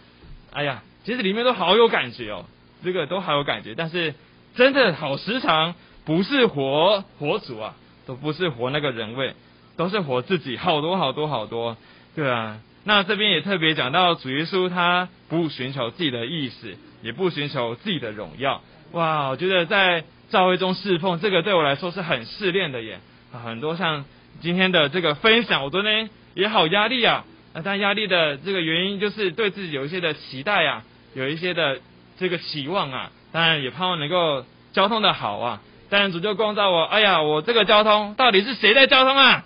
[0.52, 2.44] 哎呀，其实里面都好有感觉哦，
[2.84, 4.14] 这个都好有感觉，但是
[4.54, 5.74] 真的好时常。
[6.04, 9.34] 不是活活主啊，都不是活那个人位，
[9.76, 11.78] 都是活自己，好多好多好多，
[12.14, 12.58] 对啊。
[12.84, 18.60] 那这边也特别讲到主耶稣，他不寻求自己的意思，也不寻求自己的荣耀。
[18.90, 23.00] 哇，我觉得在教会中侍奉，这个对我来说是很试炼的耶。
[23.32, 24.04] 很多像
[24.42, 27.24] 今天的这个分享，我昨天也好压力啊。
[27.54, 30.82] 那但压力的这个原因，就是对自己有一些的期待啊，
[31.14, 31.78] 有一些的
[32.18, 33.10] 这个期望啊。
[33.32, 35.60] 当然也盼望能够交通的好啊。
[35.90, 39.44] 但主就光照我，哎呀，我这个交通到底是谁在交通啊？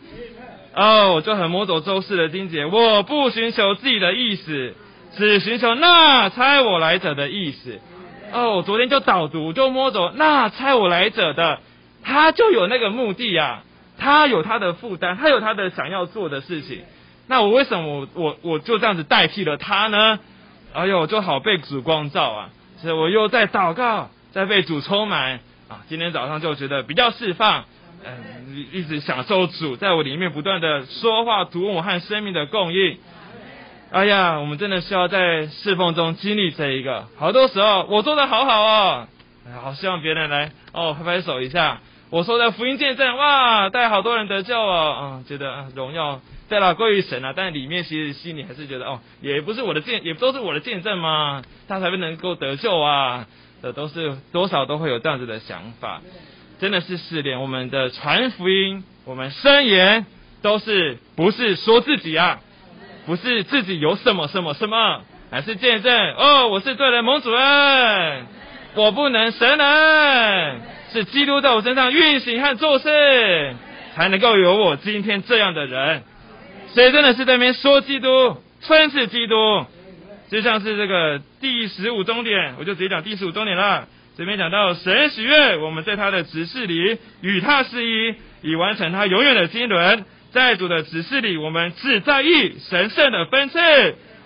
[0.75, 4.75] 哦，我就很摸走周四的经节，我不寻求自己的意思，
[5.17, 7.81] 只寻求那差我来者的意思。
[8.33, 11.59] 哦，昨天就导读就摸走那差我来者的，
[12.05, 13.63] 他就有那个目的呀，
[13.99, 16.83] 他有他的负担，他有他的想要做的事情。
[17.29, 20.19] 那我为什么我我我就这样子代替了他呢？
[20.73, 22.51] 哎呦，就好被主光照啊！
[22.83, 25.81] 所以我又在祷告，在被主充满啊。
[25.89, 27.65] 今天早上就觉得比较释放，
[28.05, 32.99] 嗯，一直享受主在我里面不断的说话，读我和生命的供应。
[33.91, 37.07] 哎呀，我们真的需要在侍奉中经历这一个。
[37.17, 39.09] 好多时候我做的好好哦，
[39.63, 41.81] 好希望别人来哦拍拍手一下。
[42.11, 46.21] 我说的福音见证，哇，带好多人得救哦，嗯，觉得荣耀。
[46.49, 51.43] 对了归于神啊，但里面其实心里还是觉得哦，也不是我的见，也都是我的见证吗？
[51.67, 53.27] 他才会能够得救啊，
[53.63, 56.03] 的都是多少都会有这样子的想法，
[56.61, 60.07] 真的是试炼我们的传福音，我们声言
[60.41, 62.39] 都是不是说自己啊，
[63.07, 68.27] 不是自己有什么什么什么，还是见证哦，我是对人蒙主任，
[68.77, 70.61] 我不能神人，
[70.93, 73.55] 是基督在我身上运行和做事，
[73.97, 76.05] 才能够有我今天这样的人。
[76.77, 79.65] 谁真的是在那边说基督，分是基督，
[80.31, 83.89] 就像是这个第十五终点，我就直接讲第十五终点了。
[84.19, 90.05] 这边讲到神喜悦，我们在他的指示里与他是一，以完成他永远的经纶。
[90.33, 93.59] 在主的指示里，我们只在意神圣的分次，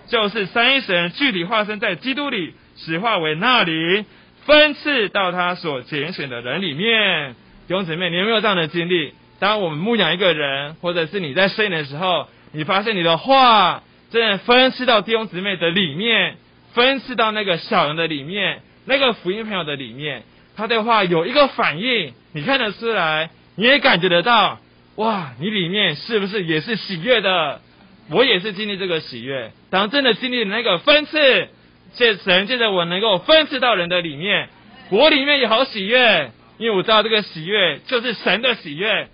[0.09, 4.03] 就是三一神具体化身在基督里，实化为那里
[4.45, 7.33] 分次到他所拣选的人里面。
[7.69, 9.13] 弟兄姊妹，你有没有这样的经历？
[9.39, 12.27] 当我们牧养一个人，或者是你在睡的时候。
[12.53, 16.35] 你发现你的话真的分赐到弟兄姊妹的里面，
[16.73, 20.23] 分赐到那个小人的里面，那个福音朋友的里面，
[20.57, 24.59] 他的话有一个反应，你看得出来，你也感觉得到，
[24.95, 27.61] 哇，你里面是不是也是喜悦的？
[28.09, 29.51] 我也是经历这个喜悦。
[29.69, 31.47] 当真的经历那个分赐，
[31.93, 34.49] 借神借着我能够分赐到人的里面，
[34.89, 39.07] 我里面也好喜悦，因为我知道这个喜悦就是神的喜悦，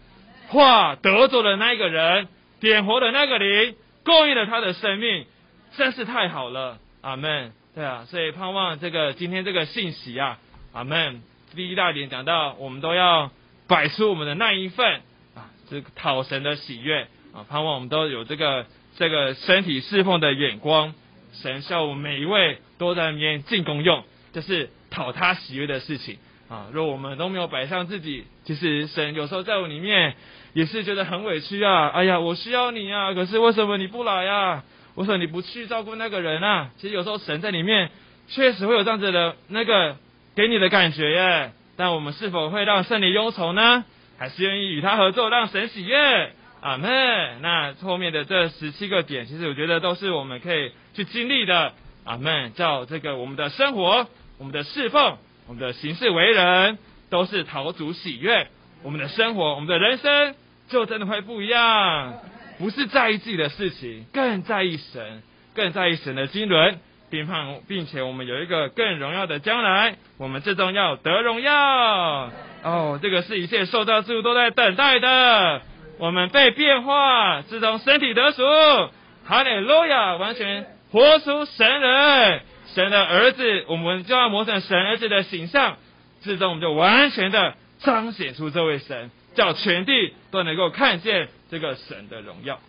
[0.47, 2.28] 话得着的那一个人。
[2.60, 5.26] 点活的那个灵，供应了他的生命，
[5.76, 7.52] 真是太好了，阿门。
[7.76, 10.39] 对啊，所以盼望这个今天这个信息啊，
[10.74, 11.22] 阿门。
[11.56, 13.32] 第一大点讲到，我们都要
[13.67, 15.02] 摆出我们的那一份
[15.36, 18.65] 啊，这个讨神的喜悦啊，盼望我们都有这个
[18.98, 20.96] 这个身体侍奉的眼光，
[21.34, 26.17] 神叫我们每一位都在里面进功用，就是讨他喜悦的事情
[26.50, 26.67] 啊。
[26.72, 30.15] 若我们都没有摆上自己，其实神有时候在我里面。
[30.58, 31.89] 也是觉得很委屈啊！
[31.89, 34.63] 哎呀，我需要你啊，可是为什么你不来呀？
[34.96, 36.72] 为什么你不去照顾那个人啊？
[36.78, 37.91] 其实有时候神在里面
[38.28, 39.98] 确实会有这样子的那个
[40.36, 41.52] 给你的感觉耶。
[41.76, 43.86] 但我们是否会让圣灵忧愁呢？
[44.17, 46.32] 还是愿意与他合作，让神喜悦？
[46.62, 47.39] 阿门。
[47.43, 51.74] 那后面的这十七个点，其实我觉得都是我们可以去经历的。
[52.04, 52.54] 阿门。
[52.56, 54.08] 叫这个我们的生活、
[54.39, 56.80] 我们的侍奉、我们的行事为人，
[57.12, 58.48] 都是讨主喜悦。
[58.82, 60.34] 我们的生活、我们的人生。
[60.69, 62.19] 就真的会不一样，
[62.60, 65.21] 不是在意自己的事情，更在意神，
[65.56, 72.32] 更在意神的经纶，并盼，并且我们有一个更荣耀的将来，我们最终要得荣耀。
[72.63, 75.62] 哦，这个是一切受到之物都在等待的。
[75.99, 78.43] 我们被变化，自从身体得赎，
[79.25, 82.41] 哈利路亚，完全活出神人，
[82.75, 85.77] 神的儿子，我们就要磨成神儿子的形象，
[86.21, 89.10] 最终我们就完全的彰显出这位神。
[89.38, 92.60] 叫全地都能够看见这个神的荣耀。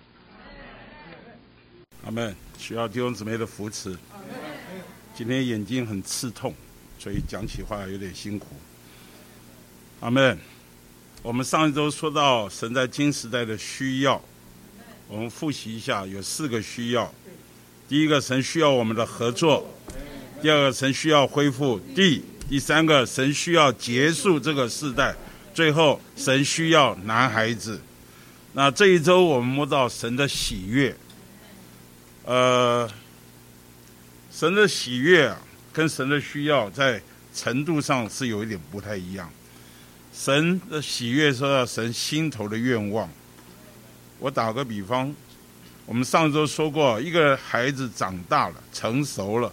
[2.04, 2.36] 阿门。
[2.58, 3.96] 需要弟兄姊妹的扶持。
[5.14, 6.52] 今天眼睛很刺痛，
[6.98, 8.48] 所以讲起话有点辛苦。
[10.00, 10.38] 阿门。
[11.22, 14.20] 我们上一周说到神在金时代的需要，
[15.06, 17.10] 我们复习一下，有四个需要。
[17.88, 19.64] 第一个，神需要我们的合作；
[20.42, 25.14] 第二个，神需要恢复地；第三个，神需要结束这个世代。
[25.58, 27.80] 最后，神需要男孩子。
[28.52, 30.96] 那这一周我们摸到神的喜悦。
[32.24, 32.88] 呃，
[34.30, 35.36] 神的喜悦啊，
[35.72, 37.02] 跟神的需要在
[37.34, 39.28] 程度上是有一点不太一样。
[40.12, 43.10] 神的喜悦说到神心头的愿望。
[44.20, 45.12] 我打个比方，
[45.86, 49.52] 我们上周说过，一个孩子长大了、成熟了，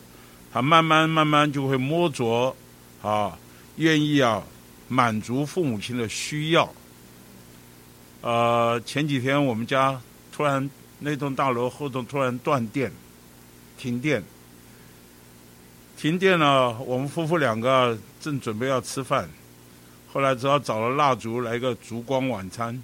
[0.53, 2.55] 他慢慢慢慢就会摸着
[3.01, 3.35] 啊，
[3.77, 4.43] 愿意啊。
[4.87, 6.71] 满足父母亲的需要。
[8.21, 9.99] 呃，前几天我们家
[10.31, 10.69] 突然
[10.99, 12.91] 那栋大楼后头突然断电，
[13.77, 14.23] 停电，
[15.97, 16.77] 停电了。
[16.79, 19.29] 我们夫妇两个正准备要吃饭，
[20.11, 22.81] 后来只好找了蜡烛来个烛光晚餐。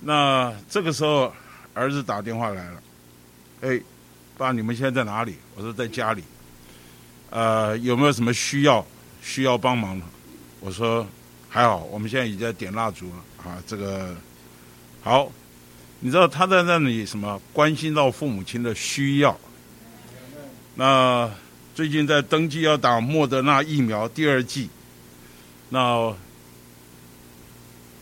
[0.00, 1.32] 那这个时候
[1.74, 2.82] 儿子打电话来了，
[3.62, 3.80] 哎，
[4.36, 5.34] 爸，你们现在在哪里？
[5.56, 6.22] 我说在家里。
[7.30, 8.86] 呃，有没有什么需要
[9.20, 10.06] 需要帮忙的？
[10.60, 11.06] 我说
[11.48, 13.62] 还好，我们现在已经在点蜡烛了啊。
[13.66, 14.14] 这个
[15.02, 15.30] 好，
[16.00, 19.38] 你知道他在那里什么关心到父母亲的需要。
[20.74, 21.30] 那
[21.74, 24.68] 最近在登记要打莫德纳疫苗第二剂，
[25.68, 26.14] 那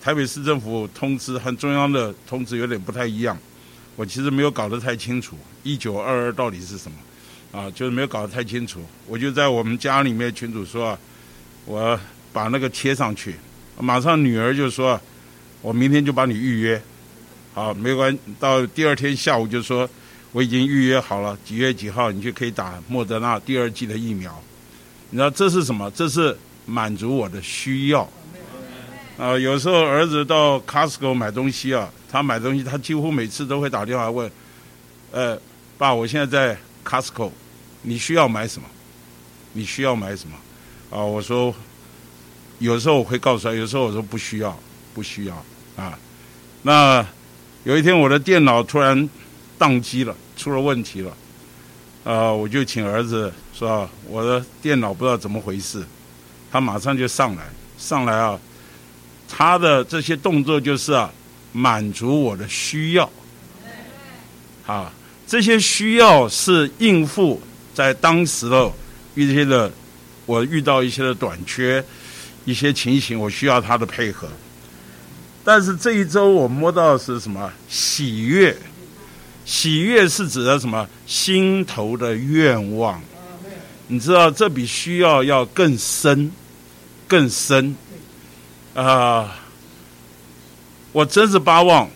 [0.00, 3.38] 台北市政府通知和中央的通知有点不太一样，
[3.96, 6.98] 我其实没有搞得太清楚，一九二二到底是什么？
[7.58, 10.98] 啊，就是没有搞得太清楚，我就在我们家里面群主说，
[11.64, 11.98] 我
[12.37, 13.35] 把那个贴上去，
[13.81, 15.01] 马上女儿就说，
[15.62, 16.83] 我明天就帮你预约，
[17.55, 19.88] 好，没关，到第二天下午就说
[20.33, 24.38] 我已经预约好了，几月几号你就可以打莫德纳第二剂的疫苗，
[25.09, 25.90] 你知道这是什么？
[25.92, 28.07] 这是满足我的需要。
[29.16, 34.31] 啊，有时候儿子到 Costco 买东西啊，他买东西他几乎每次都会打电话问，
[35.11, 35.40] 呃，
[35.79, 37.31] 爸，我现在在 Costco。
[37.81, 38.68] 你需要买什么？
[39.55, 40.37] 你需要买什么？
[40.90, 41.55] 啊，我说，
[42.58, 44.58] 有时候我会告诉他，有时候我说不需要，
[44.94, 45.44] 不需要
[45.76, 45.98] 啊。
[46.62, 47.04] 那
[47.64, 49.08] 有一天我的电脑突然
[49.58, 51.16] 宕机了，出了问题了，
[52.04, 55.84] 啊，我就请儿子说，我的电脑不知道怎么回事，
[56.50, 57.44] 他马上就上来，
[57.78, 58.38] 上来啊，
[59.28, 61.12] 他的这些动作就是啊，
[61.52, 63.10] 满足我的需要，
[64.66, 64.92] 啊，
[65.26, 67.40] 这些需要是应付。
[67.74, 68.72] 在当时的
[69.14, 69.70] 一些的，
[70.24, 71.84] 我遇到一些的短缺，
[72.46, 74.26] 一些情形，我需要他的配合。
[75.44, 78.56] 但是这一周我摸到是什么喜悦？
[79.44, 80.88] 喜悦是指的什么？
[81.06, 82.98] 心头的愿望。
[83.88, 86.32] 你知道，这比需要要更深，
[87.06, 87.76] 更深。
[88.74, 89.37] 啊，
[90.92, 91.88] 我真是巴望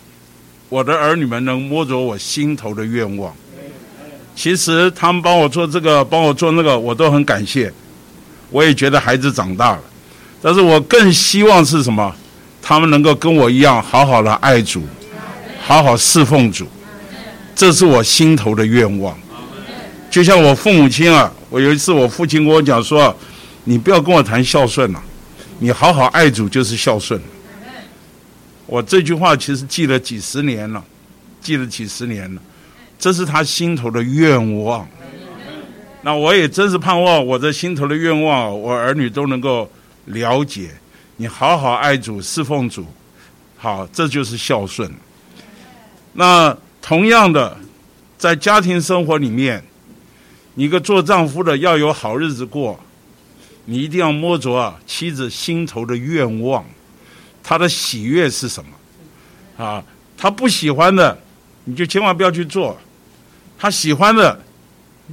[0.68, 3.34] 我的儿女们能摸着我心头的愿望。
[4.36, 7.72] 其实他们帮我做这个，帮我做那个，我都很感谢。
[8.50, 9.82] 我也觉得孩子长大了，
[10.42, 12.14] 但是我更希望是什么？
[12.62, 14.82] 他们能够跟我一样，好好的爱主，
[15.62, 16.66] 好好侍奉主，
[17.54, 19.18] 这是我心头的愿望。
[20.10, 23.14] 就像我父母亲啊，我有一次我父亲跟我讲说
[23.64, 25.02] ：“你不要跟我谈孝顺了，
[25.58, 27.20] 你好好爱主就是孝顺。”
[28.66, 30.82] 我这句话其实记了几十年了，
[31.40, 32.40] 记了几十年了。
[32.98, 34.86] 这是他心头的愿望，
[36.02, 39.70] 那我也真是盼望我的心头的愿望，我儿女都能够
[40.06, 40.70] 了解。
[41.16, 42.86] 你好好爱主、侍奉主，
[43.56, 44.90] 好，这就是孝顺。
[46.14, 47.56] 那同样的，
[48.16, 49.62] 在家庭生活里面，
[50.54, 52.80] 你个做丈夫的要有好日子过，
[53.66, 56.64] 你一定要摸着啊妻子心头的愿望，
[57.42, 59.64] 她的喜悦是什么？
[59.64, 59.84] 啊，
[60.16, 61.18] 她不喜欢的，
[61.64, 62.76] 你就千万不要去做。
[63.58, 64.40] 他喜欢的，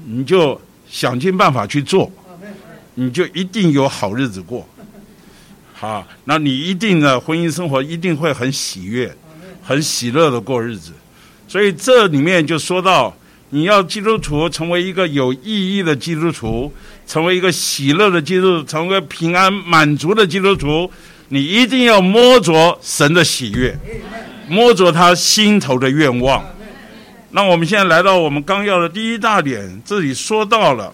[0.05, 2.09] 你就想尽办法去做，
[2.93, 4.65] 你就一定有好日子过。
[5.79, 9.15] 好，那你一定的婚姻生活一定会很喜悦、
[9.61, 10.91] 很喜乐的过日子。
[11.47, 13.15] 所以这里面就说到，
[13.51, 16.73] 你要基督徒成为一个有意义的基督徒，
[17.05, 20.91] 成为一个喜乐的基督徒，成为平安满足的基督徒，
[21.29, 23.77] 你一定要摸着神的喜悦，
[24.49, 26.43] 摸着他心头的愿望。
[27.29, 30.91] 那我们现在来到我们纲要的第一大点，这里说到了，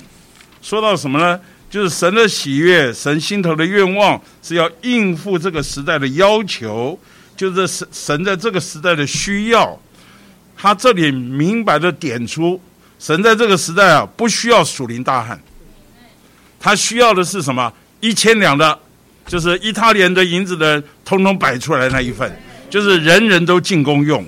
[0.61, 1.39] 说到什么呢？
[1.73, 6.95] 就是神的喜悦，神心头的愿望是要应付这个时代的要求，
[7.35, 9.75] 就是神神在这个时代的需要。
[10.55, 12.61] 他这里明白的点出，
[12.99, 15.41] 神在这个时代啊，不需要属灵大汉，
[16.59, 17.73] 他需要的是什么？
[18.01, 18.77] 一千两的，
[19.25, 22.31] 就是一他连的银子的，通通摆出来那一份，
[22.69, 24.23] 就是人人都进宫用。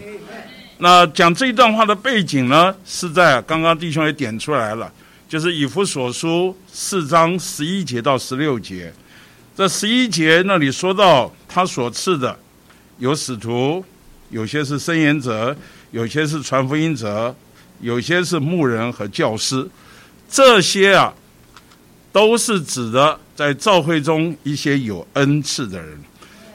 [0.80, 4.92] 那讲这一段话的背景呢，是在刚刚弟兄也点出来了，
[5.28, 8.94] 就是以弗所书四章十一节到十六节。
[9.56, 12.38] 这十一节那里说到，他所赐的
[13.00, 13.84] 有使徒，
[14.30, 15.56] 有些是申言者，
[15.92, 17.34] 有些是传福音者，
[17.80, 19.68] 有些是牧人和教师。
[20.30, 21.14] 这些啊，
[22.12, 26.00] 都是指的在教会中一些有恩赐的人，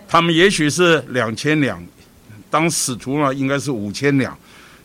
[0.08, 1.82] 他们也许是两千两。
[2.50, 4.36] 当使徒呢，应该是五千两。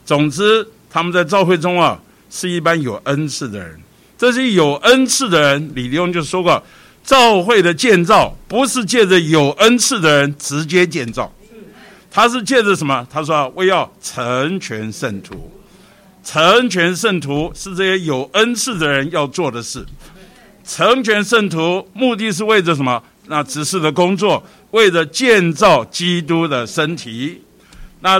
[0.06, 2.00] 总之，他们在教会中啊，
[2.36, 3.80] 是一般有恩赐的人。
[4.18, 6.62] 这些有恩赐的人，李弟兄就说过，
[7.02, 11.34] 教会的建造不是借着有恩赐的人直接建造，
[12.12, 13.08] 他是借着什么？
[13.10, 15.50] 他说，啊为要成全圣徒。
[16.26, 19.86] 成全圣徒是这些有恩赐的人要做的事。
[20.66, 23.02] 成全圣徒，目的是为着什么？
[23.28, 27.42] 那执事的工作，为了建造基督的身体。
[28.02, 28.20] 那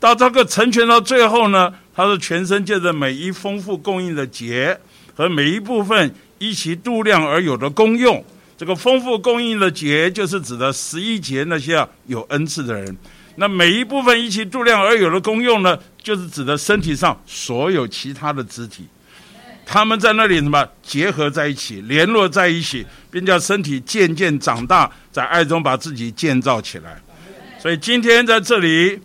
[0.00, 4.78] 到这个成全到最后呢，他是全身借着每一丰富供应的节
[5.14, 8.22] 和每一部分一起度量而有的功用。
[8.56, 12.96] 这个丰富供应的节，就是指的十一节那些有恩赐的人。
[13.36, 18.86] 那每一部分一起度量而有的功用呢，就是指的身体上所有其他的肢体，
[19.66, 26.96] 他们在那里什么结合在一起，联络在一起，并叫身体渐渐长大，在爱中把自己建造起来。
[27.58, 29.00] 所以今天在这里，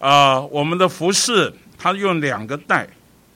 [0.00, 1.52] 啊，我们的服饰
[1.82, 2.88] 他用两个代，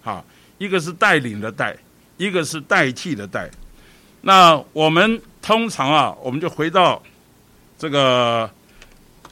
[0.05, 0.25] 哈，
[0.57, 1.77] 一个是带领的带，
[2.17, 3.51] 一个是代替的代。
[4.21, 7.03] 那我们通常啊，我们就回到
[7.77, 8.49] 这个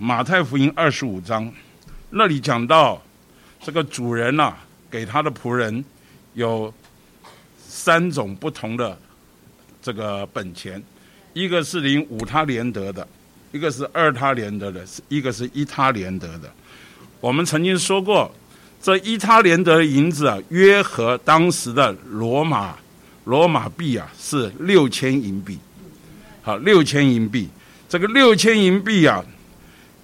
[0.00, 1.48] 马太福音二十五章，
[2.10, 3.00] 那里讲到
[3.62, 4.52] 这个主人呐，
[4.90, 5.84] 给他的仆人
[6.32, 6.74] 有
[7.68, 8.98] 三种不同的
[9.80, 10.82] 这个本钱，
[11.34, 13.06] 一个是领五他连得的，
[13.52, 16.52] 一个是二他连得的，一个是一他连得的。
[17.20, 18.34] 我们曾经说过，
[18.84, 22.76] 这一他连得的银子啊，约合当时的罗马。
[23.24, 25.58] 罗马币啊是六千银币，
[26.42, 27.48] 好，六千银币。
[27.88, 29.24] 这个六千银币啊，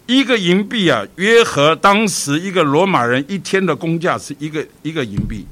[0.06, 5.44] 一个银币啊，约合当时一个罗马人一天的工价是一个一个银币。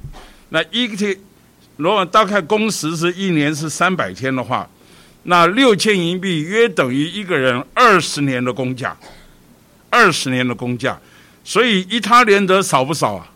[0.48, 1.14] 那一天，
[1.76, 4.66] 罗马大概工时是一年是三百天的话，
[5.24, 8.96] 那六千银币约等于一个人二十年的工价，
[9.90, 10.98] 二十年的工价。
[11.44, 13.28] 所以，一他连得少不少啊？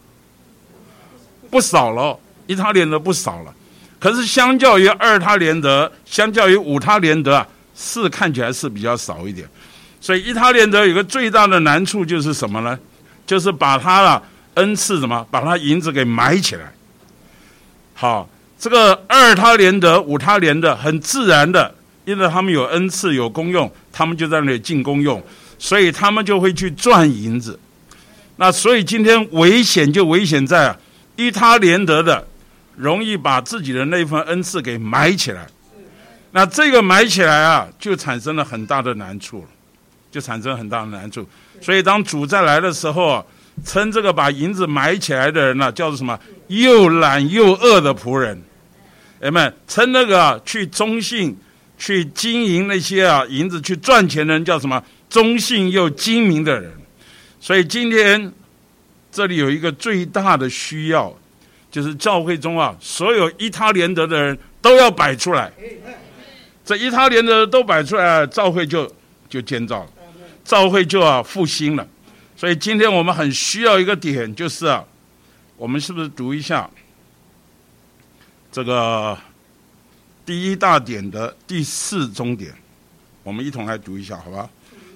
[1.51, 3.55] 不少了，一他连得不少了。
[3.99, 9.49] 可是，相较于二他连得，相较于五他连得啊，是看起来是比较少一点。
[10.01, 12.79] 所以一他连得有个最大的难处就是什么呢？
[13.25, 14.23] 就是把他的
[14.55, 16.73] 恩赐什么，把他银子给埋起来。
[17.95, 18.29] 好，
[18.59, 21.73] 这个二他连得、五他连得很自然的，
[22.05, 25.23] 因为他们有恩赐、有功用，他们就在那里进功用，
[25.59, 27.59] 所以他们就会去赚银子。
[28.43, 30.77] 那所以今天危险就危险在啊，
[31.15, 32.27] 一他连得的。
[32.75, 35.47] 容易把自己的那份恩赐给埋起来，
[36.33, 39.49] 那这个埋起来啊，就产生了很大的难处了，
[40.11, 41.25] 就产生很大的难处。
[41.61, 43.25] 所以当主再来的时候，
[43.65, 46.19] 称这个把银子埋起来的人呢，叫做什么？
[46.49, 48.43] 又懒又恶的仆人。
[49.21, 51.39] 哎们，称那个去忠信、
[51.79, 54.83] 去经营那些啊银子去赚钱的人叫什么？
[55.09, 56.73] 忠信又精明的人。
[57.43, 58.33] 所以今天
[59.11, 61.15] 这里有一个最大的需要。
[61.73, 65.51] 就是教会中啊，所有依他连德的人都要摆出来，
[66.67, 68.95] 这一他连德都摆出来，教会就
[69.27, 69.91] 就建造了，
[70.45, 71.89] 教会就要复兴了。
[72.37, 74.85] 所以今天我们很需要一个点，就是啊，
[75.57, 76.69] 我们是不是读一下
[78.53, 79.19] 这个
[80.27, 82.53] 第一大点的第四中点？
[83.23, 84.51] 我们一同来读一下，好吧？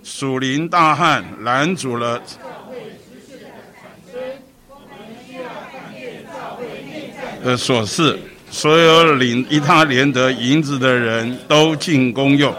[0.09, 2.23] 属灵大旱拦阻了。
[7.43, 8.17] 的所事，
[8.49, 12.55] 所有领一他连得银子的人都进公用。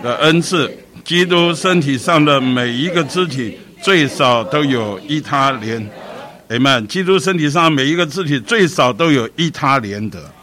[0.00, 0.70] 的恩赐，
[1.02, 5.84] 基督身体上的每一个肢体最少都有一他连。
[6.48, 10.33] 哎们，基督身体上每一个肢体最少都有一他连得。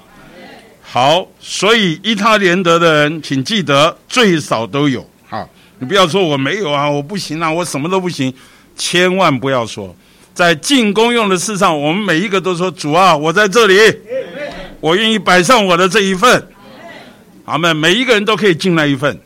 [0.94, 5.08] 好，所以一他连德的人，请记得最少都有。
[5.26, 5.48] 好。
[5.80, 8.32] 你不要说我没有啊，我不行啊，我什么都不行，
[8.76, 9.96] 千万不要说，
[10.34, 13.80] 在进攻用的事上，我们每一个都说主啊，我在这里，
[14.82, 16.46] 我愿意摆上我的这一份，
[17.46, 17.74] 阿门。
[17.74, 19.18] 每一个人都可以进来一份。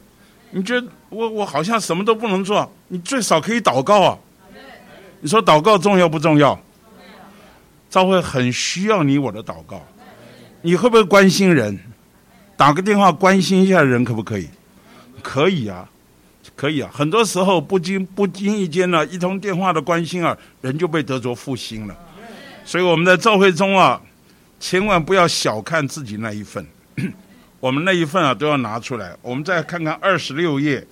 [0.52, 4.16] 你觉得我我好像什么都不能做，你最少可以祷告啊。
[5.20, 6.58] 你说祷告重要不重要？
[7.90, 9.84] 教会很需要你我的祷告。
[10.66, 11.80] 你会不会关心人？
[12.58, 14.50] 打个电话关心一下人可不可以？
[15.22, 15.88] 可以啊。
[16.56, 21.96] 可以啊，很多时候不经不经意间呢，一通电话的关心啊，人就被得着复兴了。
[22.64, 24.02] 所以我们在教会中啊，
[24.60, 26.66] 千万不要小看自己那一份，
[27.60, 29.16] 我们那一份啊都要拿出来。
[29.22, 30.84] 我们再看看二十六页，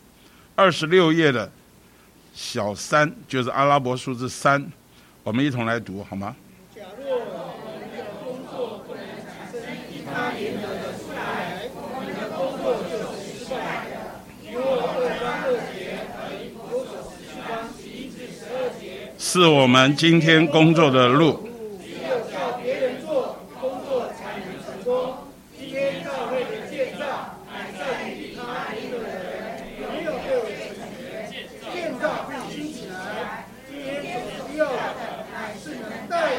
[0.53, 1.49] 二十六页的
[2.35, 4.63] 小三就是阿拉伯数字三，
[5.23, 6.35] 我们一同来读好吗？
[19.33, 21.49] 是我们今天工作的路。
[21.81, 25.15] 只有叫别人做工作，才能成功。
[25.57, 27.03] 今天教会的建造，
[27.51, 29.09] 乃在于他一个人，
[29.79, 30.53] 没有对我的
[31.73, 33.47] 建造被兴起来。
[33.67, 36.37] 今天所需要的，乃是能带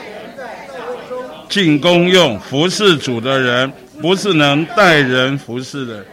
[1.48, 6.06] 进功用服侍主的人，不是能带人服侍的。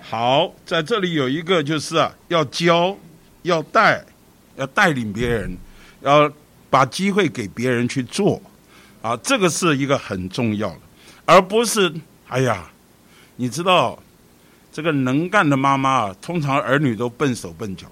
[0.00, 2.96] 好，在这里有一个，就是啊，要教，
[3.42, 4.02] 要带，
[4.56, 5.54] 要带领别人。
[6.04, 6.30] 要
[6.70, 8.40] 把机会给别人去做，
[9.00, 10.80] 啊，这个是一个很重要的，
[11.24, 11.92] 而不是
[12.28, 12.70] 哎呀，
[13.36, 13.98] 你知道，
[14.70, 17.86] 这个能干的妈妈啊，通常儿女都笨手笨脚，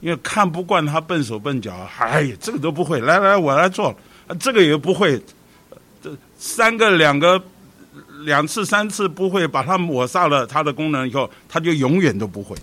[0.00, 3.96] 因为看不惯他笨手笨脚，哎呀，这个都不会，来来，我来做，
[4.38, 5.22] 这个也不会，
[6.02, 7.40] 这三个两个
[8.24, 12.56] 两次三次不会，把它抹杀了它的功能以后，他就永远都不会，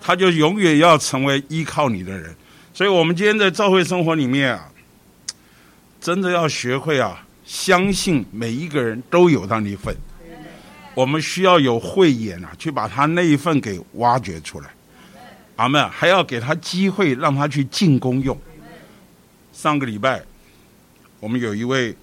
[0.00, 2.34] 他就永远要成为依靠你的人。
[2.74, 4.68] 所以，我们今天在教会生活里面啊，
[6.00, 9.96] 真的要学会啊，相信每一个人都有他那一份。
[10.92, 14.68] 我们需要有慧眼啊，去把他那一份给挖掘出来。
[15.54, 15.88] 阿门。
[15.88, 18.36] 还要给他机会，让他去进攻用。
[19.52, 20.20] 上个礼拜，
[21.20, 21.94] 我们有一位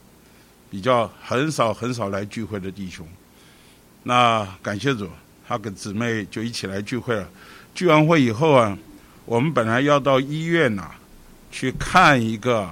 [0.69, 3.05] 比较很少很少来聚会的弟兄，
[4.03, 5.09] 那感谢主，
[5.45, 7.29] 他跟姊妹就一起来聚会了。
[7.75, 8.77] 聚完会以后啊。
[9.31, 10.91] 我们本来要到医院呐，
[11.49, 12.69] 去看一个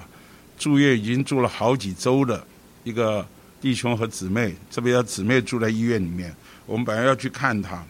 [0.57, 2.45] 住院已经住了好几周的
[2.83, 3.25] 一个
[3.61, 6.35] 弟兄和姊妹，这边的姊妹住在医院里面。
[6.65, 7.81] 我们本来要去看他，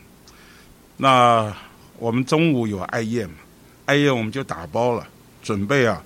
[0.98, 1.52] 那
[1.98, 3.38] 我们中午有艾宴嘛，
[3.88, 5.04] 艾宴我们就打包了，
[5.42, 6.00] 准备啊，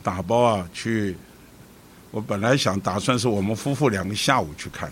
[0.00, 1.16] 打包啊去。
[2.12, 4.88] 我本来想打算是我们夫妇两个下午去看，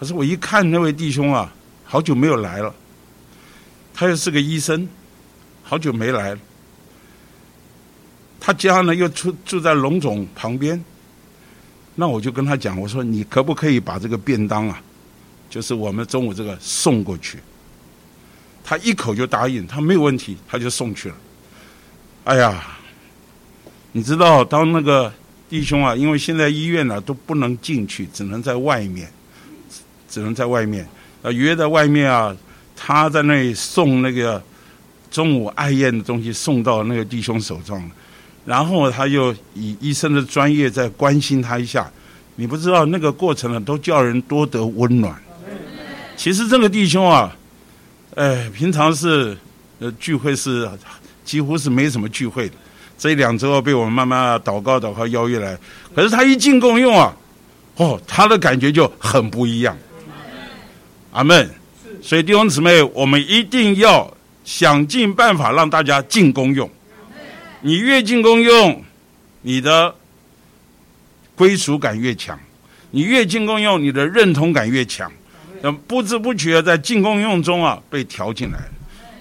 [0.00, 2.74] 可是我一看那位弟兄啊，好久没有来了，
[3.94, 4.88] 他又是个医生。
[5.70, 6.40] 好久没来了，
[8.40, 10.84] 他家呢又住住在龙总旁边，
[11.94, 14.82] 那我就跟他讲，我说你可不可以把这个便当啊，
[15.48, 17.38] 就是我们中午这个送过去？
[18.64, 21.14] 他一口就答应，他没有问题，他就送去了。
[22.24, 22.76] 哎呀，
[23.92, 25.12] 你知道，当那个
[25.48, 29.08] 弟兄啊，因为现在医院呢都不能进去，只能在外面，
[30.08, 30.84] 只能在外面
[31.22, 32.36] 啊约在外面啊，
[32.74, 34.42] 他在那里送那个。
[35.10, 37.90] 中午爱宴的东西送到那个弟兄手上，
[38.44, 41.90] 然后他又以医生的专业在关心他一下。
[42.36, 45.14] 你不知道那个过程呢，都叫人多得温暖。
[46.16, 47.36] 其实这个弟兄啊，
[48.14, 49.36] 哎，平常是
[49.78, 50.70] 呃聚会是
[51.24, 52.54] 几乎是没什么聚会的。
[52.96, 55.58] 这一两周被我们慢慢祷告祷告邀约来，
[55.94, 57.14] 可是他一进共用啊，
[57.76, 59.76] 哦，他的感觉就很不一样。
[61.10, 61.50] 阿门。
[62.00, 64.10] 所以弟兄姊妹，我们一定要。
[64.50, 66.68] 想尽办法让大家进公用，
[67.60, 68.82] 你越进公用，
[69.42, 69.94] 你的
[71.36, 72.36] 归属感越强；
[72.90, 75.10] 你越进公用，你的认同感越强。
[75.62, 78.58] 那不知不觉在进公用中啊，被调进来。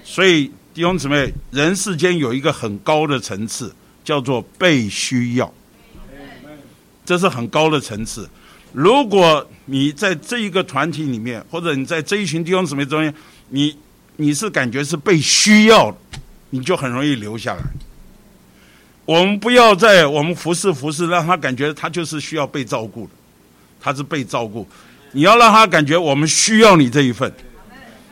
[0.03, 3.71] 所以弟兄姊妹，人世间有一个很高的层次，
[4.03, 5.53] 叫做被需要，
[7.05, 8.27] 这是很高的层次。
[8.73, 13.13] 如果你在这一个团体里面，或者你在这一群弟兄姊妹中间，
[13.49, 13.77] 你。
[14.21, 15.95] 你是感觉是被需要，
[16.49, 17.61] 你就很容易留下来。
[19.05, 23.11] 我们不要在我们服侍服侍，让他感觉他就是需要被照顾的，
[23.79, 24.67] 他是被照顾。
[25.13, 27.31] 你要让他感觉我们需要你这一份，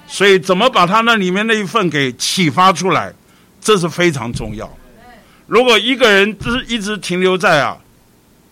[0.07, 3.13] 所以怎么把他那里面那一份给启发出来，
[3.59, 4.77] 这是非常重要。
[5.45, 7.77] 如果一个人只是一直停留在啊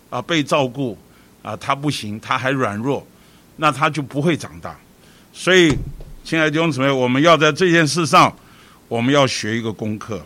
[0.09, 0.97] 啊被照顾
[1.41, 3.07] 啊他不行，他还软弱，
[3.55, 4.77] 那他就不会长大。
[5.31, 5.73] 所以。
[6.25, 8.35] 亲爱的弟兄姊妹，我们要在这件事上，
[8.87, 10.19] 我们要学一个功课，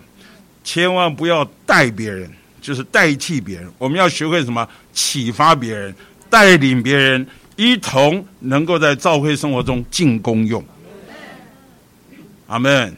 [0.63, 2.31] 千万不要带别人，
[2.61, 3.69] 就是代替别人。
[3.77, 4.65] 我们要学会什么？
[4.93, 5.93] 启发别人，
[6.29, 7.27] 带领别人，
[7.57, 10.63] 一同能够在教会生活中进功用。
[12.47, 12.95] 阿门。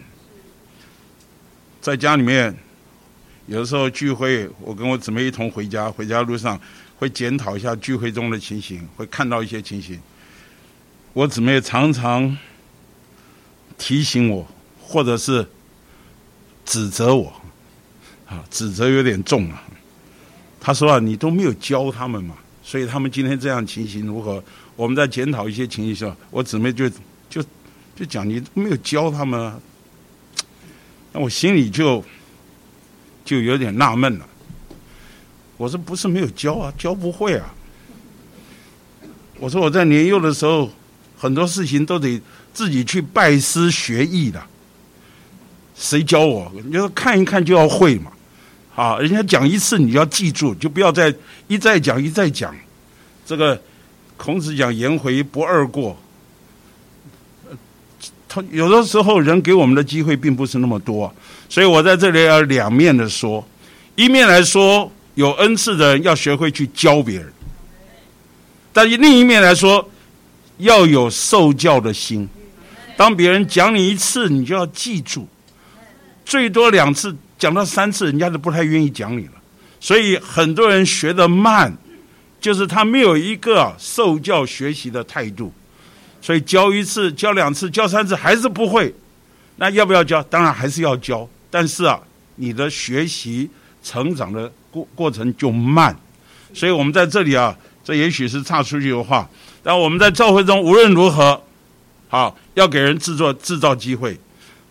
[1.82, 2.56] 在家里面，
[3.47, 6.62] 有的时候聚会，我跟我姊妹一同回家，回家路上
[6.99, 9.99] 会检讨一下聚会中的情形，会看到一些情形。
[11.14, 12.38] 我姊妹常常。
[13.82, 14.46] 提醒我，
[14.80, 15.44] 或者是
[16.64, 17.34] 指责我，
[18.28, 19.64] 啊，指责有点重啊。
[20.60, 24.42] 他说啊，你都没有教他们嘛，所以他们今天这样情形如何？
[24.76, 26.88] 我们在检讨一些情形时候，我姊妹就
[27.28, 27.44] 就
[27.96, 29.60] 就讲你没有教他们，啊，
[31.12, 32.06] 那我心里就
[33.26, 34.28] 就有点纳闷了。
[35.58, 37.52] 我说不是没有教啊，教不会啊。
[39.40, 40.70] 我说我在年幼的时候，
[41.18, 42.22] 很多事情都得。
[42.54, 44.41] 自己去拜师学艺的，
[45.76, 46.52] 谁教我？
[46.66, 48.12] 你要看一看就要会嘛，
[48.76, 51.14] 啊，人家讲一次你要记住，就不要再
[51.47, 52.54] 一再讲一再讲。
[53.26, 53.60] 这个
[54.18, 55.97] 孔子讲颜回不二过，
[58.28, 61.14] 他有的时候人给我们的机会并不是那么多，
[61.47, 63.43] 所以我在这里要两面的说，
[63.95, 67.32] 一面来说有恩赐的人要学会去教别人，
[68.74, 69.89] 但另一面来说
[70.58, 72.28] 要有受教的心。
[73.02, 75.28] 当别人讲你一次，你就要记住，
[76.24, 79.32] 最多两次，讲到三次，人家都不太愿意讲你了。
[79.80, 81.76] 所以很多人学得慢，
[82.39, 85.52] 就是他没有一个受教学习的态度，
[86.22, 88.93] 所以教一次、教两次、教三次还是不会，
[89.56, 90.22] 那要不要教？
[90.22, 91.99] 当然还是要教，但是啊，
[92.36, 93.49] 你的学习
[93.82, 95.97] 成长的过过程就慢，
[96.54, 99.28] 所以我们在这里啊，这也许是差出去的话，
[99.64, 101.41] 但我们在教会中无论如何，
[102.12, 104.20] 好要给人制作制造机会，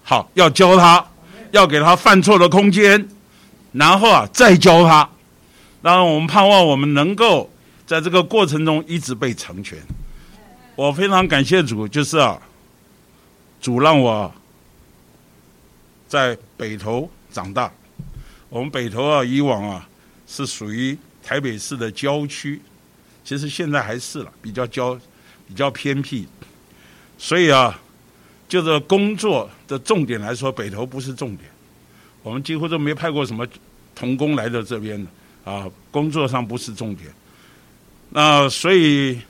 [0.02, 1.02] 好要教他，
[1.52, 3.08] 要给他犯错的空间。
[3.72, 5.08] 然后啊，再教他，
[5.80, 7.50] 当然我们盼望我们能够
[7.86, 9.78] 在这个过程中一直被成全。
[10.76, 12.38] 我非常感谢主，就是啊，
[13.58, 14.30] 主让我
[16.06, 17.72] 在北投长大。
[18.50, 19.88] 我们北投啊，以往啊
[20.26, 22.60] 是属于台北市的郊区，
[23.24, 24.98] 其实现在还是了，比较郊，
[25.48, 26.28] 比较偏僻。
[27.22, 27.78] 所以啊，
[28.48, 31.50] 就是工作的重点来说，北投不是重点。
[32.22, 33.46] 我们几乎都没派过什么
[33.94, 37.12] 童工来到这边的啊，工作上不是重点。
[38.08, 39.20] 那所以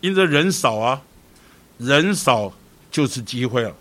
[0.00, 1.00] 因着人少啊，
[1.78, 2.52] 人少
[2.90, 3.72] 就是机会了，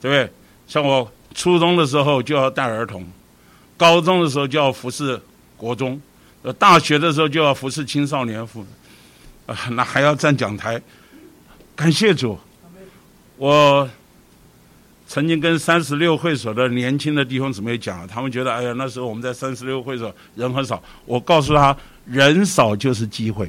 [0.00, 0.32] 对不对？
[0.66, 3.06] 像我初中的时候就要带儿童，
[3.76, 5.20] 高中的时候就要服侍
[5.56, 6.00] 国中，
[6.42, 8.66] 呃，大学的时候就要服侍青少年服，
[9.46, 10.82] 啊，那还要站讲台。
[11.76, 12.38] 感谢主，
[13.36, 13.88] 我。
[15.06, 20.82] 曾经跟三十六会所的年轻的弟兄姊妹讲，他们觉得，哎呀，那时候我们在三十六会所人很少。
[21.04, 21.76] 我告诉他，
[22.06, 23.48] 人少就是机会。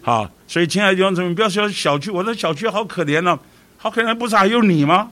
[0.00, 3.38] 好，所以亲爱的弟兄姊妹，不要说小区，我的小区好可怜了，
[3.76, 5.10] 好可怜，不是还有你吗？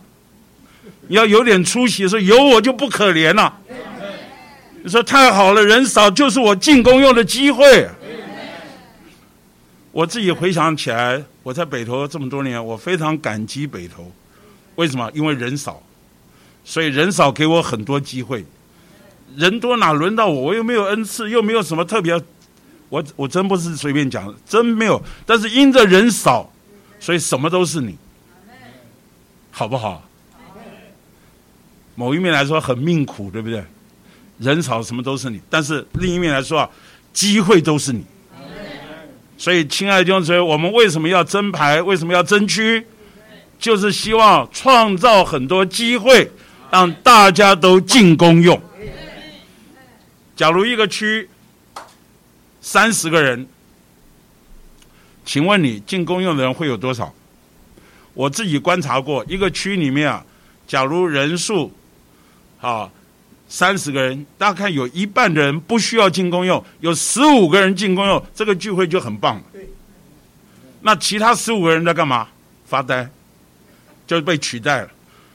[1.07, 3.55] 你要有点出息，说有我就不可怜了。
[4.83, 7.87] 你说太好了，人少就是我进攻用的机会。
[9.97, 14.13] 我自己回想起来，我在北投这么多年，我非常感激北投。
[14.75, 15.11] 为什么？
[15.15, 15.83] 因为人少，
[16.67, 18.45] 所以人少给我很多机会。
[19.37, 20.43] 人多哪轮到我？
[20.43, 22.13] 我又没有恩赐，又没有什么特别。
[22.91, 25.03] 我我真不是随便讲，真没有。
[25.25, 26.53] 但是因着人少，
[27.01, 27.97] 所以什么都是你，
[29.51, 30.07] 好不好？
[31.95, 33.65] 某一面来说很命苦，对不对？
[34.41, 36.69] 人少什么都是你，但是另一面来说啊，
[37.15, 38.05] 机会都是你。
[39.39, 41.81] 所以，亲爱的弟兄姊妹，我们为什么要争牌？
[41.83, 42.87] 为什么要争区？
[43.59, 46.31] 就是希望创造很多机会，
[46.71, 48.61] 让大家都进公用。
[50.35, 51.29] 假如一个区
[52.61, 53.47] 三十个人，
[55.25, 57.13] 请问你进公用的人会有多少？
[58.15, 60.25] 我自己观察过，一个区里面啊，
[60.67, 61.73] 假如人数
[62.61, 62.91] 啊
[63.49, 69.43] 三十个人，大家看有一半的人不需要进公用，有十五个人进公用，这个聚会就很棒。
[70.83, 72.29] 那其他十五个人在干嘛？
[72.67, 73.09] 发呆。
[74.07, 74.89] 就被取代了，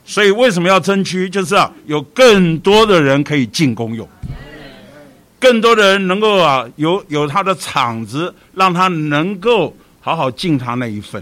[0.05, 1.29] 所以为什么要争取？
[1.29, 4.07] 就是啊，有更多的人可以进公用，
[5.37, 11.21] 更多的人能够啊，有有他的场子，让他能够好好尽他那一份。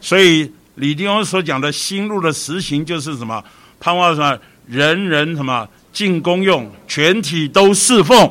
[0.00, 3.44] 所以李弟兄所讲的新路的实行，就是什么？
[3.78, 4.38] 盼望什么？
[4.66, 8.30] 人人什么进公用，全体都侍奉，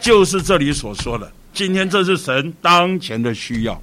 [0.00, 1.30] 就是这里所说的。
[1.52, 3.80] 今天这是神当前的需要。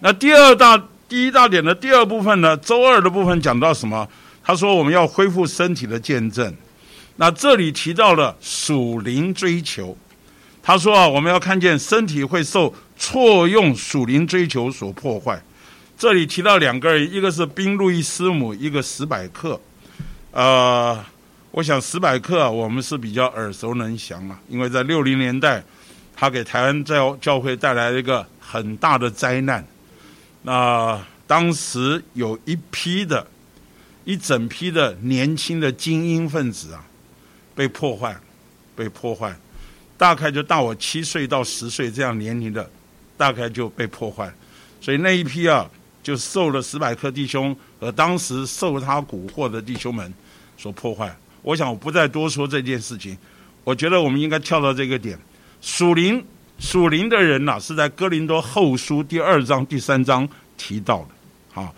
[0.00, 0.82] 那第二大。
[1.10, 4.06] 第一大点的第二部分呢，周二的部分讲到什么？
[4.44, 6.54] 他说我们要恢复身体的见证。
[7.16, 9.98] 那这里提到了属灵追求。
[10.62, 15.42] 他说啊，我们要看见身体会受错用属灵追求所破坏。
[15.98, 19.60] 这里提到两个人，一个是宾路易斯姆，一个史百克。
[20.30, 21.04] 呃，
[21.52, 25.62] 我想史百克啊我们是比较耳熟能详了，因为在六零年代，
[26.14, 29.66] 他给台湾教教会带来了一个很大的灾难。
[30.42, 33.26] 那当时有一批的，
[34.04, 36.84] 一整批的年轻的精英分子啊，
[37.54, 38.16] 被破坏，
[38.76, 39.34] 被破坏，
[39.98, 42.70] 大概就大我七岁到十岁这样年龄的，
[43.16, 44.32] 大概就被破坏，
[44.80, 45.68] 所以那一批啊，
[46.00, 50.14] 就受了史百克弟兄和当时受他蛊惑的弟兄们
[50.56, 51.12] 所破坏。
[51.42, 53.16] 我想我不再多说这件事情，
[53.64, 55.18] 我觉得我们应该跳到这个点，
[55.60, 56.24] 属灵。
[56.62, 60.28] 属灵的人呐，是在哥林多后书第二章、第三章
[60.58, 61.08] 提到的。
[61.54, 61.74] 好，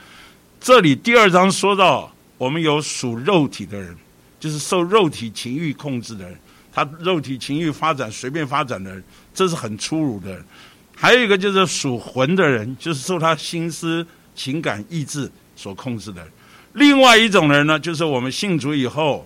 [0.61, 3.97] 这里第二章说到，我们有属肉体的人，
[4.41, 6.37] 就是受肉体情欲控制的人，
[6.73, 9.01] 他肉体情欲发展随便发展的人，
[9.33, 10.45] 这是很粗鲁的人。
[10.97, 14.05] 还有一个就是属魂的人，就是受他心思、
[14.35, 16.33] 情感、意志所控制的人。
[16.73, 19.25] 另外一种人呢，就是我们信主以后，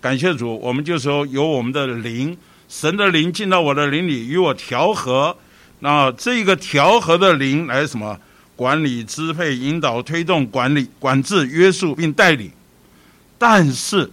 [0.00, 2.36] 感谢主，我们就说有我们的灵。
[2.68, 5.36] 神的灵进到我的灵里，与我调和。
[5.80, 8.18] 那这个调和的灵来什么？
[8.54, 12.50] 管理、支配、引导、推动、管理、管制、约束并带领。
[13.38, 14.10] 但是，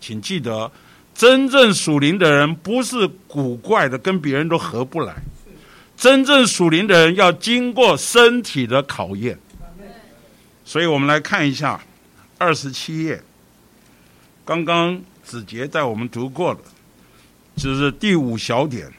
[0.00, 0.70] 请记得，
[1.14, 5.14] 真正属灵的人不是古怪的，跟别人都合不来。
[5.96, 9.38] 真正属灵的人要经过身体的考验。
[10.64, 11.80] 所以我们来看一下
[12.36, 13.22] 二十七页，
[14.44, 16.58] 刚刚子杰带我们读过了，
[17.56, 18.92] 就是第五小点。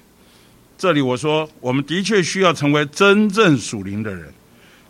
[0.76, 4.34] 这里我说，我们的确需要成为真正属灵的人，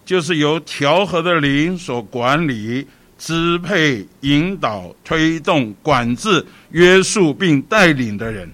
[0.06, 2.88] 就是由调和的灵所管理、
[3.20, 8.49] 支配、引导、推动、管制、约束并带领的人。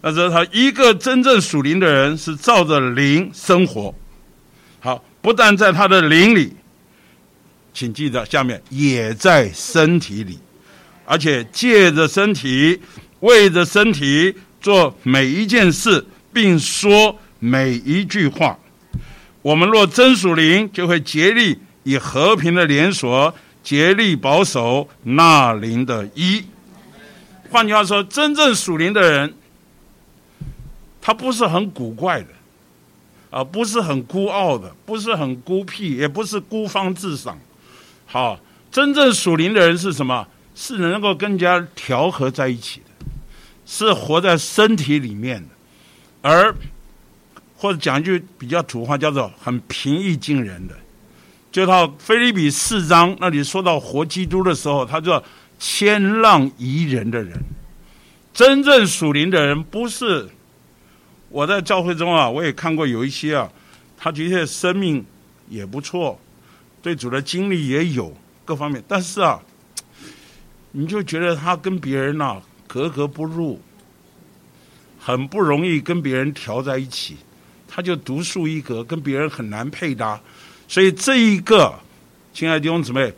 [0.00, 3.94] 那这他一个真正属灵的人是照着灵生活。
[4.80, 6.54] 好，不但在他的灵里，
[7.74, 10.38] 请记得下面也在身体里，
[11.06, 12.78] 而且借着身体，
[13.20, 16.04] 为着身体做每一件事。
[16.36, 18.58] 并说每一句话。
[19.40, 23.34] 我们若真属灵，就会竭力以和平的连锁，
[23.64, 26.44] 竭力保守那灵的一。
[27.48, 29.32] 换句话说，真正属灵的人，
[31.00, 32.28] 他不是很古怪的，
[33.30, 37.38] 啊，不是很孤傲的，不是很孤僻，也不是孤芳自赏。
[38.04, 38.38] 好，
[38.70, 40.28] 真正属灵的人是什么？
[40.56, 43.06] 是能够更加调和在一起的，
[43.66, 45.48] 是活在身体里面的。
[46.22, 46.52] 而
[47.56, 50.74] 或者讲一句比较土话，叫做很平易近人的，
[51.52, 55.22] 就到菲利比四章那里说到活基督的时候，他叫
[55.58, 57.38] 谦让宜人的人。
[58.32, 60.28] 真正属灵的人，不是
[61.28, 63.50] 我在教会中啊，我也看过有一些啊，
[63.96, 65.04] 他的确生命
[65.48, 66.18] 也不错，
[66.82, 69.40] 对主的经历也有各方面，但是啊，
[70.78, 73.58] 你就觉得他跟别人呐格格不入。
[74.98, 77.16] 很不容易跟别人调在一起，
[77.68, 80.20] 他就独树一格，跟别人很难配搭。
[80.66, 81.72] 所以这一个，
[82.34, 83.10] 亲爱的弟兄姊妹，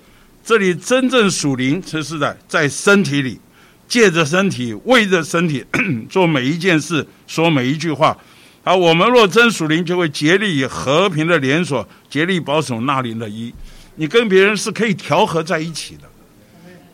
[0.44, 3.40] 这里真正属灵，这是在在身体里，
[3.88, 5.64] 借着身体，为着身体
[6.10, 8.16] 做每一件事，说每一句话。
[8.62, 13.52] 啊，我们若真属灵，就会竭力以和平的连锁，竭力保守那灵的一。
[13.96, 16.02] 你跟别人是可以调和在一起的，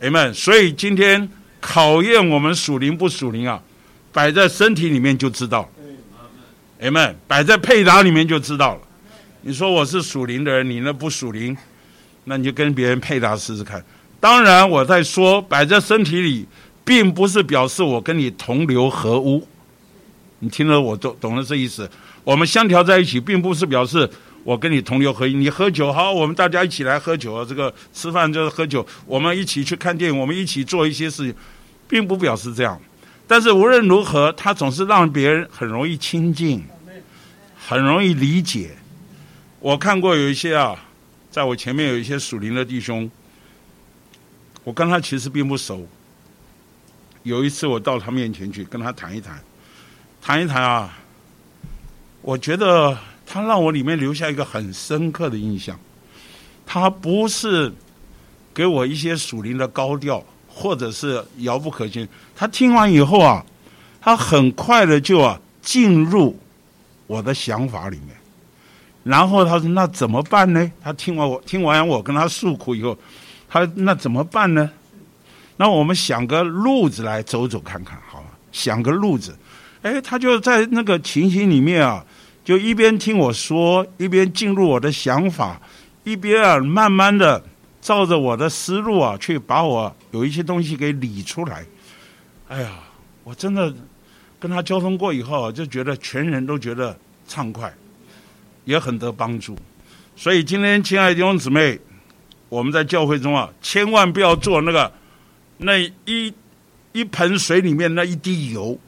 [0.05, 0.33] 哎们。
[0.33, 1.27] 所以今天
[1.59, 3.61] 考验我们属灵不属灵啊？
[4.13, 5.69] 摆在身体里面就知道，
[6.79, 8.81] 哎们，摆在配搭里面就知道了。
[9.41, 11.55] 你说我是属灵的人，你那不属灵，
[12.23, 13.83] 那你就跟别人配搭试试看。
[14.21, 16.47] 当然，我在说摆在身体里，
[16.85, 19.45] 并不是表示我跟你同流合污。
[20.39, 21.89] 你听了我懂懂了这意思。
[22.23, 24.09] 我们相调在一起，并不是表示
[24.45, 25.29] 我跟你同流合污。
[25.29, 27.43] 你喝酒好，我们大家一起来喝酒。
[27.43, 31.35] 这个吃饭就是喝酒，我们一起去看电影，我们一起做一些事情，
[31.87, 32.79] 并不表示这样。
[33.27, 36.63] 但是无论如何，他总是让别人很容易亲近，
[37.57, 38.77] 很容易理解。
[39.59, 40.75] 我看过有一些啊，
[41.31, 43.09] 在我前面有一些属灵的弟兄，
[44.63, 45.87] 我跟他其实并不熟。
[47.23, 49.43] 有一次我到他面前去跟他谈一谈，
[50.21, 50.95] 谈一谈啊，
[52.21, 52.95] 我觉得
[53.25, 55.77] 他让我里面留下一个很深刻的印象。
[56.65, 57.73] 他不是
[58.53, 60.23] 给我一些属灵的高调。
[60.57, 62.07] 或者是遥不可及。
[62.33, 63.45] 他听完以后啊，
[63.99, 66.39] 他很快的就啊进入
[67.07, 68.15] 我的想法里面。
[69.03, 72.97] 然后他说：“那怎么办呢？”他听完我听完我跟他诉苦以后，
[73.49, 74.71] 他那怎么办呢？
[75.57, 78.27] 那我们想个路子来走走看看，好吧？
[78.53, 79.37] 想个路子。
[79.81, 82.01] 哎，他就在那个情形里面啊，
[82.45, 85.59] 就一边听我说，一边进入我的想法，
[86.05, 87.43] 一边啊慢慢的。
[87.81, 91.63] 照着我的思路啊，去把我有一些东西给理出来。
[92.47, 92.79] 哎呀，
[93.23, 93.71] 我真的
[94.39, 97.71] 跟他交通过以后，就觉得全人都觉得畅快，
[98.63, 99.55] 也很得帮助。
[100.15, 101.79] 所以今天，亲爱的弟兄姊妹，
[102.49, 104.91] 我们在教会中啊，千万不要做那个
[105.57, 106.33] 那一
[106.91, 108.79] 一盆水里面那一滴油。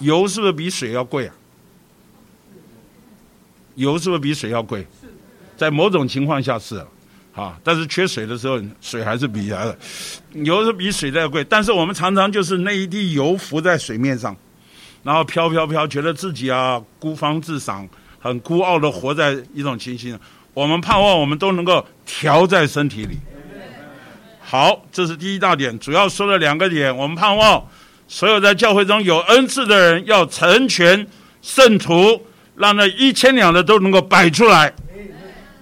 [0.00, 1.34] 油是不是比水要贵啊？
[3.76, 4.86] 油是不是比水要贵？
[5.56, 6.84] 在某种情况下是。
[7.36, 9.78] 啊，但是缺水的时候，水还是比的
[10.32, 11.44] 油是比水再贵。
[11.44, 14.34] 但是我们常常就是那一滴油浮在水面上，
[15.02, 17.86] 然后飘飘飘，觉得自己啊孤芳自赏，
[18.18, 20.18] 很孤傲的活在一种情形。
[20.54, 23.18] 我们盼望我们都能够调在身体里。
[24.40, 26.96] 好，这是第一大点，主要说了两个点。
[26.96, 27.62] 我们盼望
[28.08, 31.06] 所有在教会中有恩赐的人要成全
[31.42, 32.18] 圣徒，
[32.56, 34.72] 让那一千两的都能够摆出来。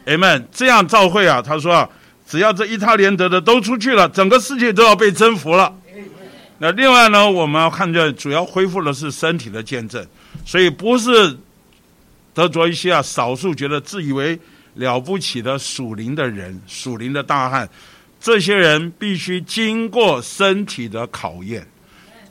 [0.06, 1.40] 哎们，这样召会啊！
[1.40, 1.88] 他说啊，
[2.28, 5.74] 只要这一套连得的都出去了，整个世界都要被征服了。
[6.58, 10.06] 那另外呢，我们要看见主要恢复的是身体的见证，
[10.44, 11.36] 所以不是
[12.32, 14.38] 得着一些啊少数觉得自以为
[14.74, 17.68] 了不起的属灵的人、属灵的大汉，
[18.20, 21.66] 这些人必须经过身体的考验。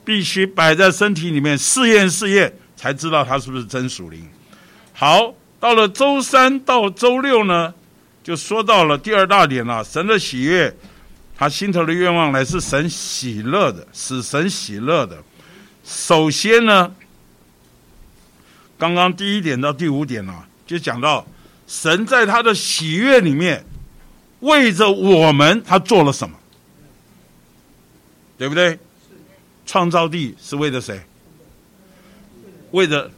[0.06, 4.22] 必须摆在身体里面试验试验，才知道他是不是真属灵。
[4.96, 7.74] 好，到了周三到周六呢，
[8.22, 10.74] 就说到了第二大点了，神的喜悦，
[11.36, 15.20] 他心头的愿望乃是神喜乐的，使神喜乐的。
[15.84, 16.94] 首先呢，
[18.78, 21.26] 刚刚第一点到第五点啊，就讲到
[21.66, 23.66] 神在他的喜悦里面，
[24.40, 26.36] 为着我们他做了什么，
[28.38, 28.78] 对不对？
[29.66, 31.00] 创造地是为了谁？
[32.70, 33.10] 为了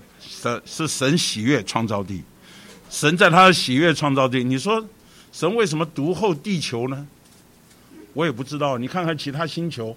[0.42, 2.22] 神是神喜悦创造地，
[2.90, 4.44] 神在他的喜悦创造地。
[4.44, 4.86] 你说
[5.32, 7.06] 神为什么独厚地球呢？
[8.12, 8.76] 我也不知道。
[8.76, 9.96] 你看看其他星球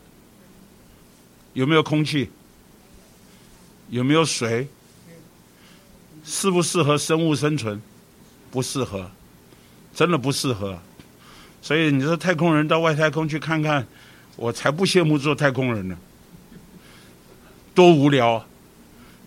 [1.54, 2.30] 有没有空气？
[3.90, 4.68] 有没有水？
[6.24, 7.82] 适不适合生物生存？
[8.50, 9.12] 不适合，
[9.94, 10.80] 真的不适合。
[11.62, 13.86] 所以你说太空人到外太空去看看，
[14.38, 15.98] 我才不羡慕做太空人呢。
[17.76, 18.46] 多无聊，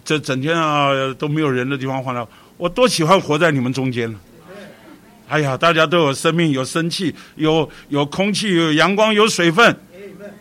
[0.04, 2.28] 这整天啊都没有人的地方晃了。
[2.56, 4.18] 我多喜欢活在你们中间呢。
[5.28, 9.74] 哎呀，大家都有生命，有生气，有有空气，有阳光，有水分。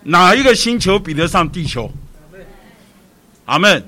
[0.04, 1.90] 哪一个星球比得上地球？
[3.46, 3.84] 阿门。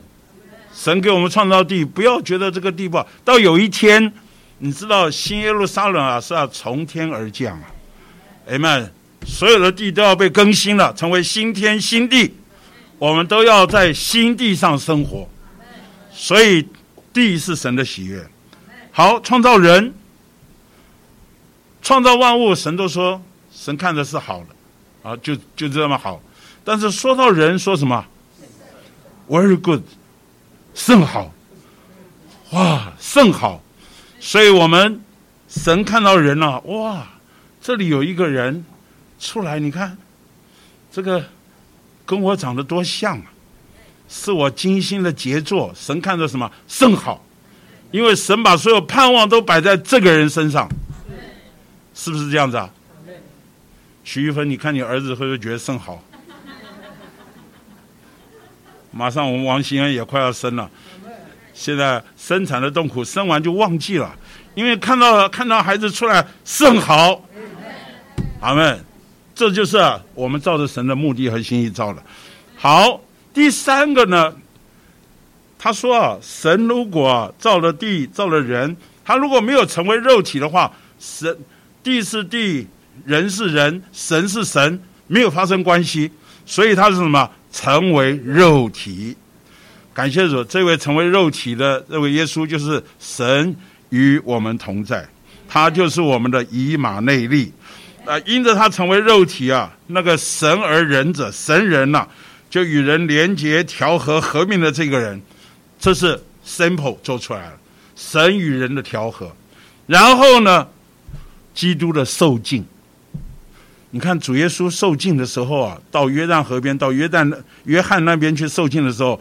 [0.74, 4.12] 神给我们创造地，不要觉得这个地不好到有一天，
[4.60, 7.68] 你知道新耶路撒冷啊是要从天而降啊，
[8.50, 8.92] 阿门。
[9.26, 12.34] 所有的地都要被更新了，成为新天新地，
[12.98, 15.28] 我们都要在新地上生活。
[16.14, 16.68] 所以
[17.12, 18.26] 地是神的喜悦。
[18.92, 19.94] 好，创造人，
[21.82, 26.22] 创造万物，神都说神看的是好的，啊，就就这么好。
[26.64, 28.06] 但是说到人，说什么
[29.28, 29.82] ？Very good。
[30.76, 31.32] 甚好，
[32.50, 33.62] 哇，甚好，
[34.20, 35.02] 所以我们
[35.48, 37.08] 神看到人了，哇，
[37.62, 38.66] 这里有一个人
[39.20, 39.96] 出来，你看，
[40.92, 41.24] 这个
[42.06, 43.33] 跟我长得多像啊，
[44.16, 45.74] 是我精心的杰作。
[45.76, 47.26] 神看着什么甚好，
[47.90, 50.70] 因为神把所有盼望都摆在这个人身上，
[51.96, 52.70] 是不是这样子啊？
[54.04, 56.00] 徐玉芬，你看你儿子会不会觉得甚好？
[58.92, 60.70] 马上我们王新安也快要生了，
[61.56, 64.16] 现在生产的痛苦，生完就忘记了，
[64.54, 67.20] 因为看到看到孩子出来甚好，
[68.40, 68.86] 阿门，
[69.34, 69.78] 这就是
[70.14, 72.04] 我们照着神的目的和心意造的。
[72.56, 73.02] 好，
[73.34, 74.34] 第三个呢，
[75.58, 81.36] 他说啊，神如果造了地，造了人，他如果没有成为肉体的话，神
[81.82, 82.68] 地是地，
[83.06, 86.12] 人是人，神是神，没有发生关系，
[86.46, 87.30] 所以他是什么？
[87.52, 89.16] 成为肉体，
[89.94, 93.56] 感谢主，这位成为肉体的这位耶稣就是神
[93.90, 95.08] 与我们同在，
[95.48, 97.54] 他就是我们的以马内利
[98.06, 98.18] 啊！
[98.26, 102.08] 因着他成为肉体啊，那个神而人者，神人呐，
[102.54, 105.20] 就与人连结、调和、合并的这个人，
[105.80, 107.58] 这是 simple 做出来了，
[107.96, 109.36] 神与人的调和。
[109.88, 110.68] 然后呢，
[111.56, 112.64] 基督的受尽。
[113.90, 119.20] 你看主耶稣受尽的时候啊，到约旦河边，到约旦约翰那边去受尽的时候，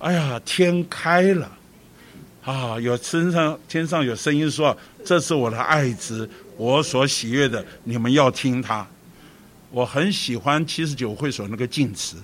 [0.00, 1.50] 哎呀，天开了，
[2.44, 8.86] 啊，有身上天上有声音说：“这是我的爱子，我所喜悦的，你们要听他。”
[9.72, 12.16] 我很喜欢七十九会所那个镜池，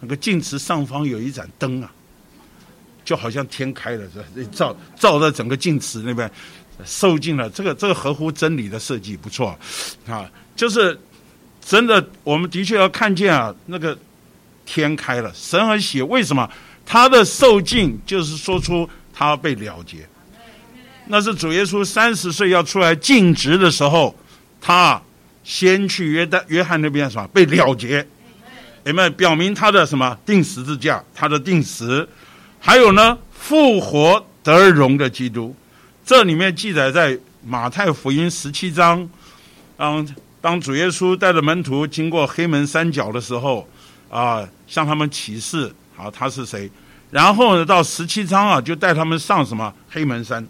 [0.00, 1.90] 那个镜池上方有一盏灯啊，
[3.04, 6.30] 就好像天开了，这照照在整个镜池那边，
[6.84, 7.50] 受尽了。
[7.50, 9.58] 这个这个合乎真理的设计不错
[10.06, 10.30] 啊。
[10.54, 10.98] 就是
[11.64, 13.96] 真的，我们的确要看见啊，那个
[14.66, 16.02] 天开了，神很喜。
[16.02, 16.48] 为什么？
[16.84, 19.98] 他的受尽就是说出他被了结。
[21.06, 24.14] 那是主耶稣三十岁要出来尽职的时候，
[24.60, 25.00] 他
[25.44, 28.06] 先去约旦约翰那边是吧被了结，
[28.84, 32.08] 有没有表明他的什么定十字架，他的定时，
[32.58, 35.54] 还有呢复活得荣的基督，
[36.04, 39.08] 这里面记载在马太福音十七章，
[39.78, 40.08] 嗯。
[40.40, 43.68] 当主耶稣带着门徒经过黑门山脚的时候，
[44.08, 46.70] 啊，向他们启示，啊，他是谁？
[47.10, 50.46] 然后呢，到十七章啊，就带他们上什么黑门山？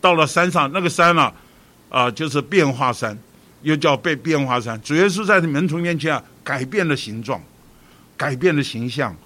[0.00, 1.32] 到了山上，那个山啊，
[1.88, 3.16] 啊，就是变化山，
[3.62, 4.78] 又叫被变化山。
[4.82, 7.40] 主耶稣在门徒面前啊，改变了形状，
[8.20, 9.16] 改变了形象，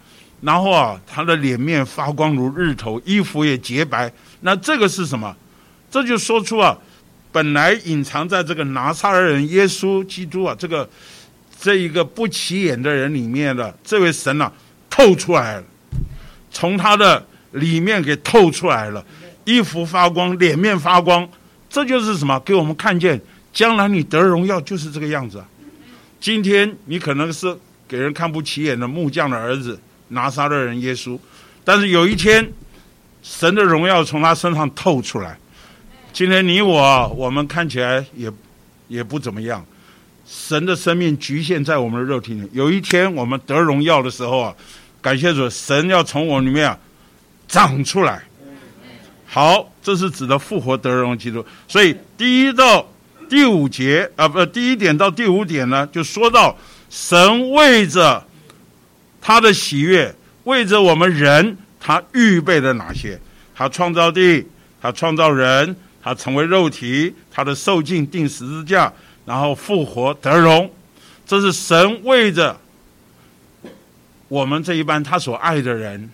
[0.41, 4.09] 然后啊，他的脸面发光如日头，衣服也洁白。
[4.43, 5.35] 那这个是什么？
[5.91, 6.79] 这就说出啊。
[7.33, 10.89] 本来隐藏在这个拿撒勒人耶稣基督啊，这个
[11.61, 14.49] 这一个不起眼的人里面的这位神呐，
[14.89, 15.65] 透出来了，
[16.53, 19.05] 从他的里面给透出来了，
[19.45, 21.29] 衣服发光，脸面发光，
[21.69, 22.39] 这就是什么？
[22.45, 23.21] 给我们看见，
[23.53, 25.43] 将来你得荣耀就是这个样子。
[26.21, 29.79] 今天你可能是给人看不起眼的木匠的儿子，
[30.09, 31.19] 拿撒勒人耶稣。
[31.65, 32.53] 但是有一天，
[33.23, 35.39] 神的荣耀从他身上透出来。
[36.13, 38.31] 今天你我，我们看起来也
[38.89, 39.65] 也不怎么样。
[40.27, 42.49] 神的生命局限在我们的肉体里。
[42.53, 44.55] 有一天我们得荣耀的时候啊，
[45.03, 46.79] 感谢主，神要从我里面啊
[47.47, 48.23] 长出来。
[49.27, 51.45] 好，这是指的复活得荣基督。
[51.67, 52.87] 所以第一到
[53.29, 56.57] 第五节啊，不，第一点到第五点呢，就说到
[56.95, 58.25] 神为着
[59.21, 60.15] 他的喜悦，
[60.45, 63.21] 为着我们人，他预备了哪些？
[63.53, 64.47] 他创造地，
[64.81, 68.93] 他创造人，他成为肉体，他的受尽定十字架，
[69.27, 70.71] 然后复活得荣。
[71.27, 72.57] 这是神为着
[74.29, 76.09] 我们这一班他所爱的人。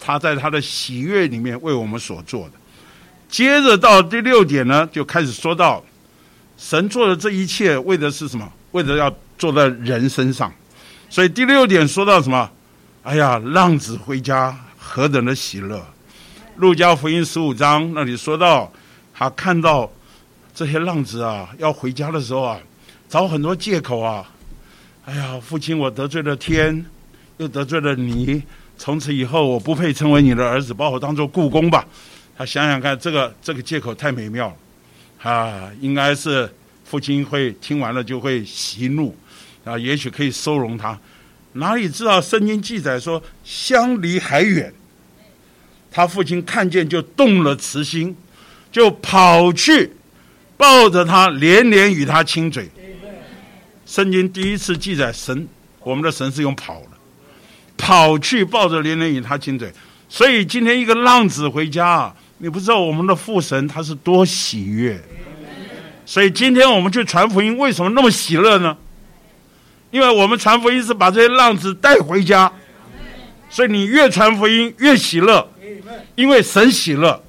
[0.00, 2.52] 他在他的喜悦里面为我们所做的，
[3.28, 5.84] 接着到第六点呢，就开始说到
[6.56, 8.50] 神做的这一切为的是什么？
[8.72, 10.52] 为的要做在人身上。
[11.08, 12.50] 所以第六点说到什么？
[13.02, 15.84] 哎呀，浪子回家何等的喜乐！
[16.56, 18.72] 路加福音十五章那里说到，
[19.12, 19.90] 他看到
[20.54, 22.58] 这些浪子啊要回家的时候啊，
[23.08, 24.30] 找很多借口啊。
[25.04, 26.84] 哎呀，父亲，我得罪了天，
[27.36, 28.42] 又得罪了你。
[28.78, 31.84] 从此以后，我不配成为你的儿子，把我当做故宫吧。
[32.36, 36.50] 他想想看，这个这个借口太美妙了，啊，应该是
[36.84, 39.14] 父亲会听完了就会息怒，
[39.64, 40.98] 啊，也许可以收容他。
[41.54, 44.72] 哪里知道圣经记载说，相离还远，
[45.90, 48.16] 他父亲看见就动了慈心，
[48.70, 49.92] 就跑去
[50.56, 52.68] 抱着他，连连与他亲嘴。
[53.86, 55.46] 圣经第一次记载神，
[55.80, 56.88] 我们的神是用跑的。
[57.76, 59.70] 跑去抱着连连与他亲嘴，
[60.08, 65.00] 所以今天一个浪子回家，你不知道我们的父神他是多喜悦。
[66.06, 68.76] 所以今天我们去传福音，为什么那么喜乐呢？
[69.94, 72.50] 因为我们传福音是把这些浪子带回家，
[73.48, 75.48] 所以你越传福音越喜乐，
[76.16, 77.22] 因为神喜乐。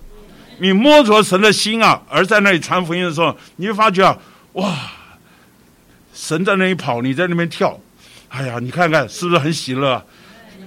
[0.57, 4.18] 你摸着神的心啊，而在那里传福音的时候，你会发觉啊，
[4.53, 4.76] 哇，
[6.11, 7.80] 神在那里跑，你在那边跳，
[8.30, 10.03] 哎呀，你看看是不是很喜乐？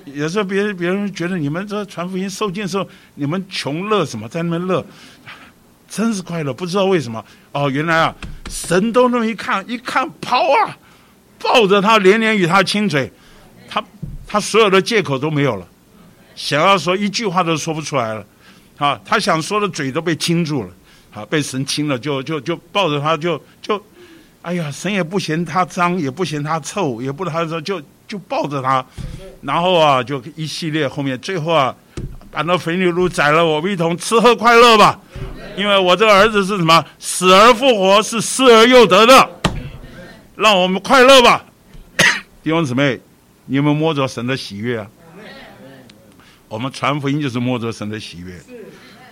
[0.04, 4.86] 有时候别人别人觉得你们这传福音受尽的时候，你们穷乐什么，在那边乐，
[5.88, 6.54] 真是快乐。
[6.54, 8.14] 不知道为什么哦，原来啊，
[8.48, 10.76] 神都那么一看，一看跑啊，
[11.42, 13.10] 抱着他连连与他亲嘴，
[13.68, 13.82] 他
[14.26, 15.66] 他所有的借口都没有了，
[16.34, 18.24] 想要说一句话都说不出来了，
[18.76, 20.70] 啊，他想说的嘴都被亲住了，
[21.14, 23.82] 啊被神亲了，就就就抱着他就就，
[24.42, 27.82] 哎呀，神也不嫌他脏，也不嫌他臭，也不他说就。
[28.08, 28.82] 就抱着他，
[29.42, 31.76] 然后啊，就一系列后面，最后啊，
[32.30, 34.98] 把那肥牛肉宰了，我们一同吃喝快乐吧。
[35.58, 36.82] 因为我这个儿子是什么？
[36.98, 39.30] 死而复活，是失而又得的，
[40.38, 41.44] 让我们快乐吧。
[42.44, 43.00] 弟兄姊妹，
[43.46, 44.88] 你有没有摸着神的喜悦啊？
[46.46, 48.40] 我们传福音就是摸着神的喜悦。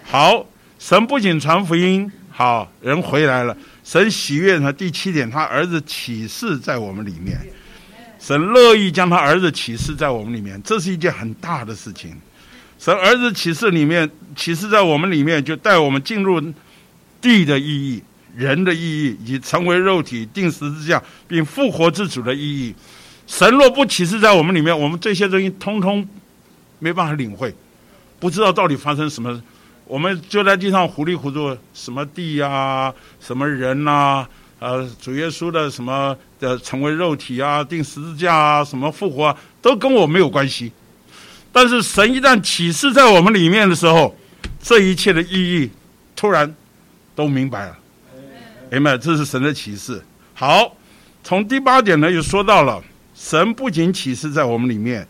[0.05, 0.47] 好，
[0.79, 4.71] 神不仅传福音，好人回来了，神喜悦他。
[4.71, 7.37] 第七点，他儿子启示在我们里面。
[8.21, 12.17] 神乐意将他儿子启示在我们里面，这是一件很大的事情。
[12.79, 16.41] 神儿子启示里面，启示在我们里面，就带我们进入
[17.21, 18.01] 地的意义、
[18.37, 22.75] 人的意义，以及成为肉体、定十字架并复活之主的意义。
[23.27, 26.07] 神若不启示在我们里面，我们这些东西通通
[26.79, 27.55] 没办法领会，
[28.21, 29.43] 不知道到底发生什么。
[29.87, 34.27] 我们就在地上糊里糊涂，什么地呀，什么人呐。
[34.59, 40.73] 呃，主耶稣的什么的成为肉体啊，定十字架啊，什么复活啊，都跟我没有关系。
[41.53, 44.17] 但是神一旦启示在我们里面的时候，
[44.63, 45.71] 这一切的意义
[46.15, 46.53] 突然
[47.15, 47.79] 都明白了。
[48.71, 50.03] 明白，这是神的启示。
[50.35, 50.75] 好，
[51.23, 52.83] 从第八点呢，又说到了
[53.15, 55.07] 神不仅启示在我们里面，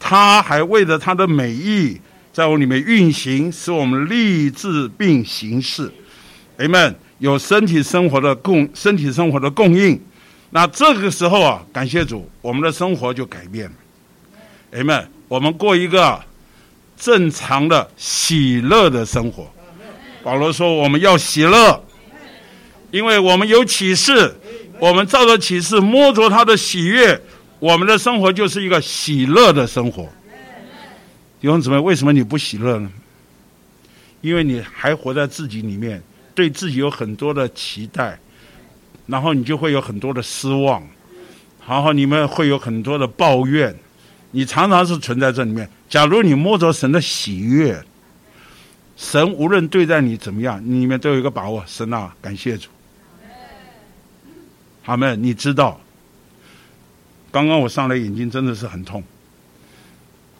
[0.00, 2.00] 他还为了他的美意
[2.32, 5.90] 在我里面运行，使我们立志并行事。
[6.58, 6.94] Amen。
[7.18, 9.98] 有身体生活的供，身体生活的供应，
[10.50, 13.72] 那这个时候啊，感谢主，我们的生活就改变了。
[14.72, 16.20] 哎们，我们过一个
[16.98, 19.48] 正常的喜乐的生活。
[20.24, 21.82] 保罗说，我们要喜乐，
[22.94, 24.32] 因为我们有启示，
[24.78, 27.20] 我们照着启示摸着他的喜悦，
[27.58, 30.08] 我们的生活就是一个喜乐的生活。
[31.40, 32.88] 弟兄姊妹，为什么你不喜乐呢？
[34.20, 36.00] 因为你还活在自己里面。
[36.36, 38.18] 对自己有很多的期待，
[39.06, 40.84] 然后你就会有很多的失望，
[41.68, 43.72] 然后你们会有很多的抱怨，
[44.32, 45.68] 你常常是存在这里面。
[45.88, 47.80] 假如你摸着神的喜悦，
[48.96, 51.62] 神无论对待你怎么样，你里面都有一个把握。
[51.68, 52.68] 神啊，感谢主。
[54.86, 55.80] 好们，你知道，
[57.32, 59.02] 刚刚我上来眼睛真的是很痛，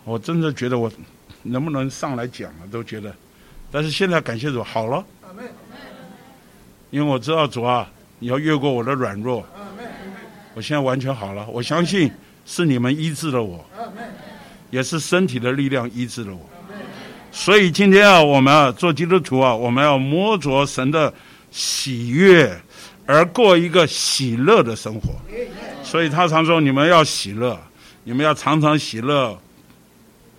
[0.05, 0.93] 我真的觉得我
[1.43, 3.15] 能不能上来讲啊，都觉得。
[3.71, 5.03] 但是现在感谢主，好了，
[6.91, 9.47] 因为我知道主啊，你要越过我的软弱，
[10.53, 11.47] 我现在完全好了。
[11.49, 12.13] 我相信
[12.45, 13.65] 是你们医治了我，
[14.69, 16.51] 也是身体的力量医治了我。
[17.33, 21.13] 所以今天啊，我们啊做基督徒啊，我们要摸着神的
[21.51, 22.55] 喜悦，
[23.07, 25.11] 而过一个喜乐的生活。
[25.83, 27.61] 所以他常说，你们要喜乐，
[28.05, 29.39] 你们要常常喜乐，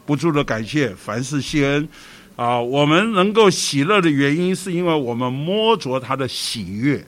[0.05, 1.89] 不住的感谢，凡事谢恩。
[2.35, 7.01] 啊，我们能够喜乐的原因，是因为我们摸着他的喜悦。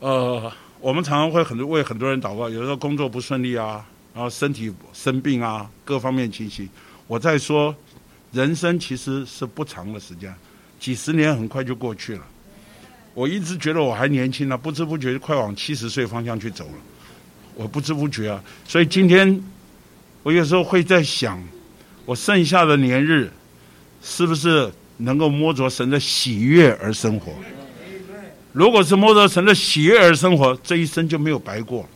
[0.00, 0.50] 呃，
[0.80, 6.68] 我们常常会很多为很多人祷告，有时候工作不顺利啊，然后身体生病啊，各方面情形。
[7.06, 7.72] 我在说，
[8.32, 10.34] 人生其实是不长的时间，
[10.80, 12.22] 几十年很快就过去了。
[13.14, 16.74] 我一直觉得我还年轻呢，不知不觉就快往七十岁方向去走了。
[17.54, 19.42] 我不知不觉啊，所以今天
[20.22, 21.42] 我有时候会在想。
[22.06, 23.30] 我剩下的年日，
[24.02, 27.32] 是不是能够摸着神的喜悦而生活？
[28.52, 31.88] 如果是摸着神的喜悦而生活，这一生就没有白过。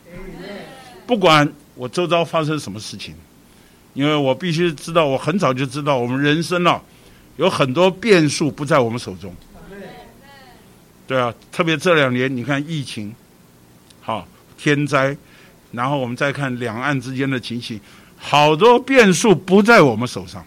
[1.05, 3.13] 不管我周遭发生什么事情，
[3.93, 6.81] 因为我必须知道，我很早就知道，我们人生啊，
[7.35, 9.35] 有很多变数不在我们手中。
[11.07, 13.13] 对啊，特别这两年，你看疫情，
[14.01, 14.27] 好
[14.57, 15.15] 天灾，
[15.71, 17.79] 然后我们再看两岸之间的情形。
[18.17, 20.43] 好多变数不在我们手上，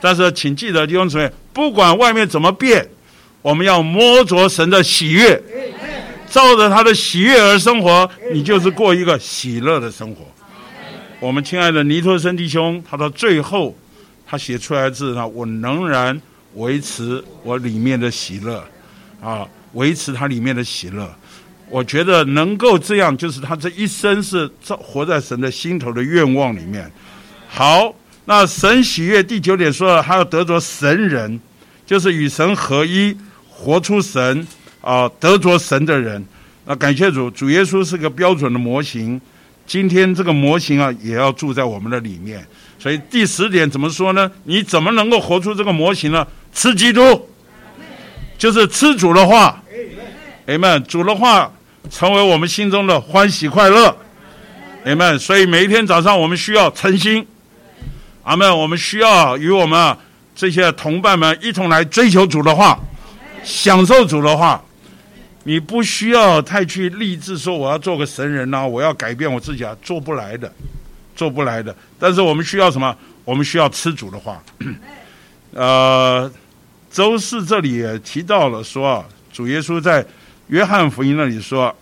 [0.00, 2.88] 但是请记得弟兄姊妹，不管外面怎么变，
[3.40, 5.40] 我们要摸着神的喜悦，
[6.28, 10.24] 照着他的喜悦而生活，你就是过一个喜乐的生活。
[11.20, 13.76] 我们亲爱的尼托森弟兄，他到最后，
[14.26, 16.20] 他写出来的字呢，我仍然
[16.54, 18.64] 维持我里面的喜乐，
[19.22, 21.08] 啊，维持他里面的喜乐。
[21.70, 26.90] 我觉得能够这样，就是他这一生是活在神的心头的愿望里面。
[27.48, 27.94] 好，
[28.26, 31.40] 那神喜悦第九点说了，他要得着神人，
[31.86, 33.16] 就是与神合一，
[33.48, 34.46] 活出神
[34.82, 36.22] 啊，得着神的人。
[36.66, 39.18] 那感谢主，主耶稣是个标准的模型。
[39.64, 42.44] 今天这个模型啊，也要住在我们的里面。
[42.78, 44.30] 所以第十点怎么说呢？
[44.44, 46.26] 你怎么能够活出这个模型呢？
[46.52, 47.00] 吃基督，
[48.42, 49.62] 就是吃主的话。
[50.46, 51.48] 哎们，主的话。
[51.90, 53.94] 成为我们心中的欢喜快乐，
[54.84, 55.18] 阿门。
[55.18, 57.26] 所以每一天早上，我们需要诚心，
[58.22, 58.56] 阿门。
[58.56, 59.96] 我们需要与我们
[60.34, 62.78] 这些同伴们一同来追求主的话，
[63.44, 64.62] 享受主的话。
[65.42, 70.50] 你不需要太去立志说我要做个神人呐，我要改变我自己啊，做不来的，
[71.16, 71.74] 做不来的。
[71.98, 72.96] 但是我们需要什么？
[73.24, 74.40] 我们需要吃主的话。
[75.52, 76.30] 呃，
[76.92, 80.06] 周四这里也提到了说，主耶稣在。
[80.48, 81.74] 约翰福音那里说，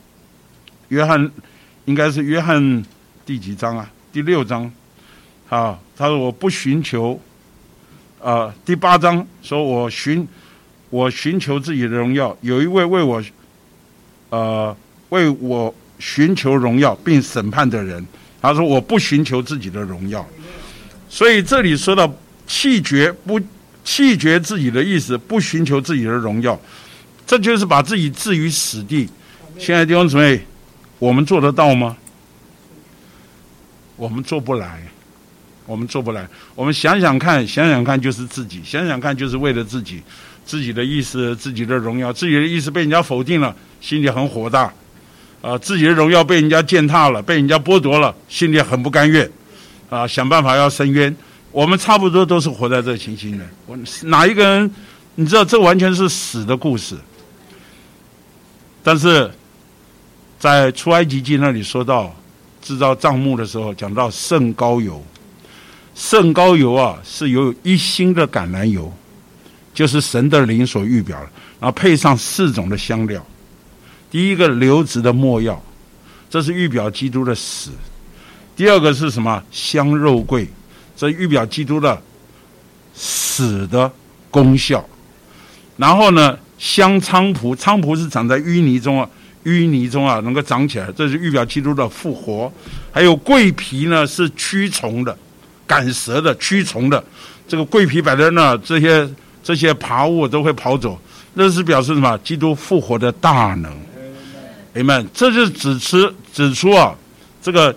[0.88, 1.30] 约翰
[1.86, 2.84] 应该是约翰
[3.24, 3.90] 第几章啊？
[4.12, 4.70] 第六章，
[5.48, 7.18] 啊，他说我不寻求，
[8.20, 10.28] 啊，第八章说我寻
[10.90, 13.22] 我寻求自己的荣耀，有一位为我，
[14.28, 14.76] 呃，
[15.08, 18.04] 为我寻求荣耀并审判的人，
[18.42, 20.26] 他说我不寻求自己的荣耀，
[21.08, 22.12] 所以这里说到
[22.46, 23.40] 弃绝不
[23.84, 26.58] 弃绝自己的意思，不寻求自己的荣耀。
[27.26, 29.08] 这就是把自己置于死地。
[29.58, 30.44] 现在弟兄姊妹，
[30.98, 31.96] 我们做得到吗？
[33.96, 34.82] 我们做不来，
[35.66, 36.26] 我们做不来。
[36.54, 40.02] 我们想想看，想想看，就是自己，想想看，就是为了自己，
[40.44, 44.72] 自己的意思，自己的荣耀，自己的意思被人家否定了，心里很火大。
[45.40, 49.30] 啊，自己的荣耀被人家践踏了，被人家剥夺了，心里很不甘愿。
[49.88, 51.14] 啊，想办法要伸冤。
[51.52, 53.44] 我们差不多都是活在这情形的。
[53.66, 54.70] 我哪一个人？
[55.14, 56.96] 你知道，这完全是死的故事。
[58.82, 59.30] 但是，
[60.38, 62.12] 在出埃及记那里说到
[62.62, 65.04] 制造帐幕的时候，讲到圣膏油，
[65.94, 68.90] 圣膏油啊是由一星的橄榄油，
[69.74, 71.28] 就是神的灵所预表的，
[71.60, 73.22] 然后配上四种的香料。
[74.10, 75.62] 第一个流质的墨药，
[76.30, 77.70] 这是预表基督的死；
[78.56, 80.48] 第二个是什么香肉桂，
[81.02, 82.00] 这预表基督的
[82.94, 83.90] 死的
[84.30, 84.84] 功效。
[85.76, 86.38] 然后呢？
[86.58, 89.10] 香菖蒲，菖蒲是长在淤泥中啊，
[89.42, 92.52] 淤泥中啊能够长起来，这是预表基督的复活。
[92.92, 95.18] 还有桂皮呢，是驱虫的，
[95.66, 97.02] 赶蛇的，驱虫的。
[97.48, 99.10] 这个桂皮摆在那，这些
[99.42, 100.96] 这些爬物都会跑走，
[101.34, 102.16] 那是表示什么？
[102.18, 103.76] 基督复活的大能。
[104.74, 106.94] 哎们，这就指出指出啊，
[107.42, 107.74] 这个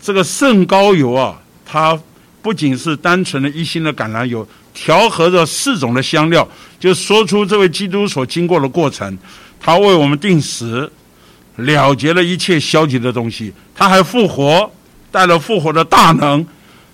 [0.00, 1.36] 这个圣膏油啊，
[1.66, 2.00] 它
[2.42, 4.46] 不仅是单纯的一星的橄榄油。
[4.72, 6.48] 调和着四种的香料，
[6.78, 9.18] 就说出这位基督所经过的过程。
[9.58, 10.88] 他为我们定时，
[11.56, 13.52] 了结了一切消极的东西。
[13.74, 14.70] 他还复活，
[15.10, 16.46] 带了复活的大能。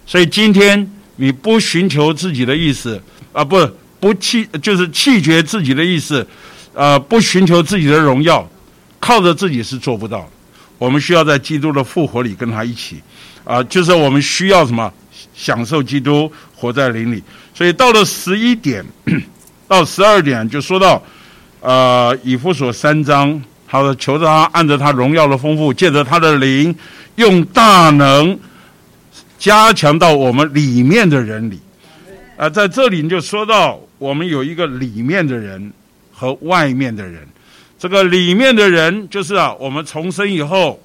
[0.06, 3.01] 所以今天你不寻求自己的意思
[3.35, 3.70] 啊，不
[4.01, 6.27] 不弃，就是弃绝自己的意思，
[6.73, 8.48] 呃，不寻求自己的荣耀，
[8.98, 10.27] 靠着自己是做不到。
[10.78, 13.02] 我们需要在基督的复活里跟他一起，
[13.44, 14.90] 啊，就是我们需要什么？
[15.34, 17.22] 享受基督，活在灵里。
[17.55, 18.84] 所以到了十一点
[19.68, 21.02] 到十二点，就说到，
[21.60, 26.74] 呃，以弗所三章，他说求着他按着他荣耀的丰富，借着他的灵，
[27.16, 28.38] 用大能
[29.38, 31.59] 加强到我们里面的人里。
[32.36, 35.72] 啊，在这里就说到，我们有一个里面的人
[36.12, 37.26] 和外面的人。
[37.78, 40.80] 这个里面的人，就是啊，我们重生以后，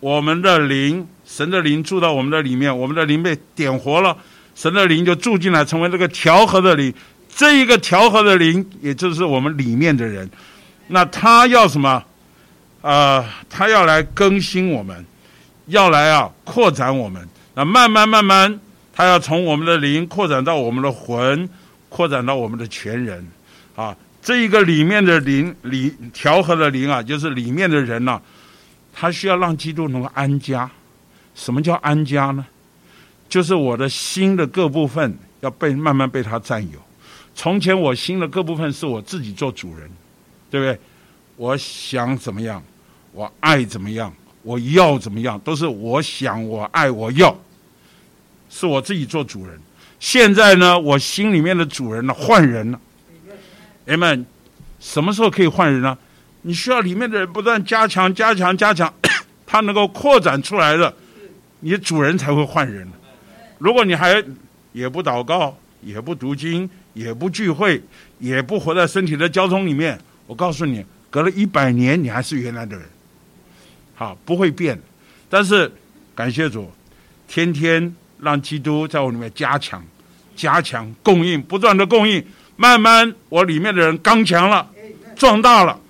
[0.00, 4.16] 我们的灵，神的灵住到我们的里面，我们的灵被点活了，
[4.54, 6.92] 神的灵就住进来，成为这个调和的灵。
[7.28, 10.28] 这一个调和的灵，也就是我们里面的人。
[10.86, 12.02] 那他要什么？
[12.80, 15.04] 啊，他要来更新我们，
[15.66, 17.28] 要来啊扩展我们。
[17.54, 18.58] 那慢慢慢慢，
[18.94, 21.46] 他要从我们的灵扩展到我们的魂，
[21.90, 23.28] 扩展到我们的全人，
[23.76, 23.94] 啊。
[24.22, 28.18] 这一个里面的灵里调和的灵啊，就是里面的人呐，
[28.92, 30.68] 他需要让基督能够安家。
[31.38, 32.44] 什么叫安家呢？
[33.28, 36.78] 就是我的心的各部分要被慢慢被他占有。
[37.32, 39.88] 从前我心的各部分是我自己做主人，
[40.50, 40.76] 对不对？
[41.36, 42.60] 我想怎么样，
[43.12, 44.12] 我爱怎么样，
[44.42, 47.38] 我要怎么样，都是我想我爱我要，
[48.50, 49.56] 是我自己做主人。
[50.00, 52.80] 现在呢，我心里面的主人呢换人了。
[53.84, 54.26] 人们，
[54.80, 55.96] 什么时候可以换人呢？
[56.42, 58.92] 你需要里面的人不断加强、加强、加强，
[59.46, 60.92] 他能够扩展出来的，
[61.60, 62.86] 你主人才会换人。
[63.58, 64.22] 如果你还
[64.72, 67.82] 也不祷告、也不读经、也不聚会、
[68.18, 72.86] 也不活在身体的交通里面，我告诉你，隔了一百年，你还是原来的人，
[73.94, 74.80] 好，不会变。
[75.28, 75.70] 但是
[76.14, 76.70] 感谢主，
[77.26, 79.84] 天天让基督在我里面加强、
[80.36, 82.24] 加强供应，不断的供应。
[82.56, 84.68] 慢慢，我里面的人刚强了，
[85.14, 85.80] 壮大了，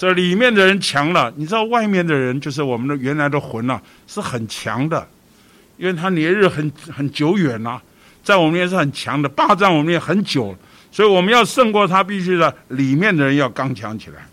[0.00, 1.30] 这里面的人强了。
[1.36, 5.06] 你知道，外面的人就是我们的原来的魂呐，是很强的，
[5.76, 7.78] 因为他年日很很久远呐，
[8.24, 10.56] 在我们也是很强的，霸占我们也很久，
[10.90, 14.26] 所以我们要胜过他，必须的里面的人要刚强起来。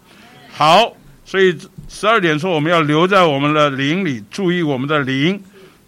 [0.50, 0.90] 好，
[1.26, 1.54] 所以
[1.90, 5.38] 十二点说我们要留在我们的灵里，注意我们的灵，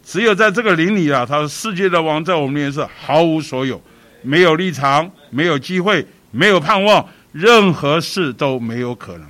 [0.03, 3.81] 只有在这个灵里啊，他说世界的王在我们面是毫无所有。
[4.23, 9.25] 没有立场，没有机会，没有盼望，任何事都没有可能。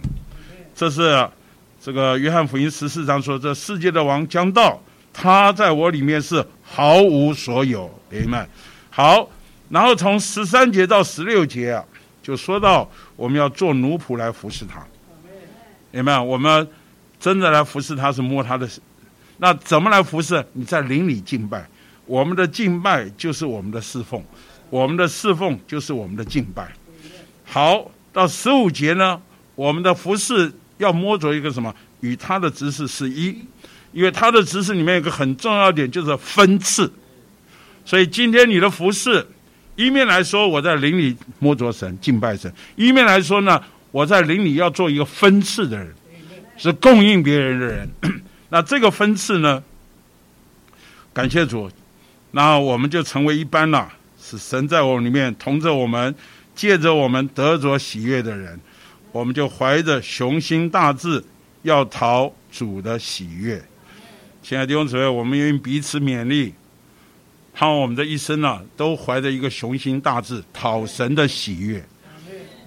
[0.79, 1.29] 这是
[1.81, 4.81] 这个约翰福音十四章说：“这世界的王将到，
[5.11, 8.47] 他在我里面是毫无所有。”明白？
[8.89, 9.29] 好，
[9.67, 11.83] 然后从十三节到十六节啊，
[12.23, 14.81] 就说到我们要做奴仆来服侍他。
[15.91, 16.17] 明白？
[16.17, 16.65] 我们
[17.19, 18.65] 真的来服侍他是摸他的，
[19.39, 20.41] 那怎么来服侍？
[20.53, 21.67] 你在灵里敬拜，
[22.05, 24.23] 我们的敬拜就是我们的侍奉。
[24.69, 26.71] 我们的侍奉就是我们的敬拜。
[27.43, 29.21] 好，到十五节呢，
[29.55, 30.49] 我们的服侍
[30.79, 31.73] 要摸着一个什么？
[32.01, 33.37] 与他的执事是一，
[33.93, 36.91] 因为他的执事里面有个很重要点，就是分次。
[37.85, 39.25] 所以今天你的服饰，
[39.75, 43.61] 一面来说我在灵里摸着神敬拜神，一面来说呢，
[43.91, 45.93] 我在灵里要做一个分次的人，
[46.57, 47.89] 是供应别人的人。
[48.49, 49.61] 那这个分次呢，
[51.13, 51.69] 感谢主，
[52.31, 53.91] 那我们就成为一般了。
[54.21, 56.13] 是神在我里面同着我们，
[56.53, 58.59] 借着我们得着喜悦的人，
[59.11, 61.23] 我们就怀着雄心大志，
[61.63, 63.61] 要讨主的喜悦。
[64.43, 66.53] 亲爱的弟兄姊妹，我们愿意彼此勉励，
[67.53, 71.83] 盼望我们的一生啊，都怀着一个雄心大志，讨神的喜悦。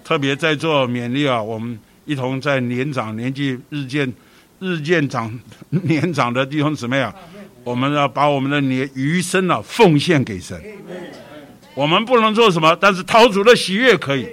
[0.03, 4.11] 特别在座勉励啊，我们一同在年长、年纪日渐、
[4.59, 5.39] 日渐长、
[5.69, 7.15] 年长的弟兄姊妹啊，
[7.63, 10.61] 我们要把我们的年余生啊奉献给神。
[11.73, 14.27] 我们不能做什么，但是讨主的喜悦可以。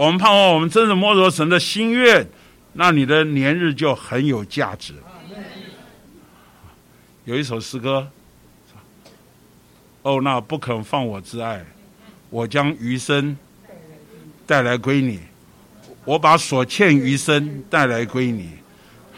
[0.00, 2.26] 我们盼望我们真的摸着神的心愿，
[2.72, 4.94] 那你的年日就很有价值。
[7.26, 8.08] 有一首诗歌，
[10.00, 11.62] 哦，那不肯放我之爱，
[12.30, 13.36] 我将余生
[14.46, 15.20] 带来归你。
[16.06, 18.48] 我把所欠余生带来归你，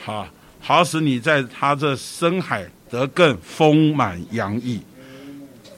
[0.05, 0.27] 好，
[0.59, 4.83] 好使你在他这深海得更丰满洋溢。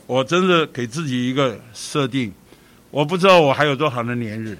[0.07, 2.33] 我真的给自己一个设定，
[2.91, 4.57] 我不知道我还有多少的年日。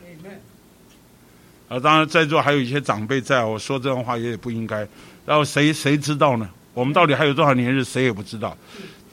[1.69, 4.87] 啊，当然在座还有一些长辈在，我说这样话也不应该。
[5.25, 6.49] 然后谁谁知道呢？
[6.75, 8.57] 我们到底还有多少年日，谁也不知道。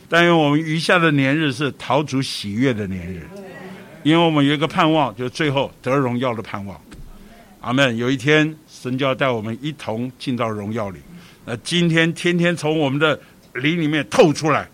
[0.09, 3.25] 但愿我们余下的年日是陶主喜悦的年日，
[4.03, 6.79] 因为我们有一个盼望，就是最后得荣耀的盼望。
[7.61, 7.95] 阿门。
[7.95, 10.99] 有一天，神就要带我们一同进到荣耀里。
[11.45, 13.17] 那今天天天从我们的
[13.53, 14.67] 灵里面透出来，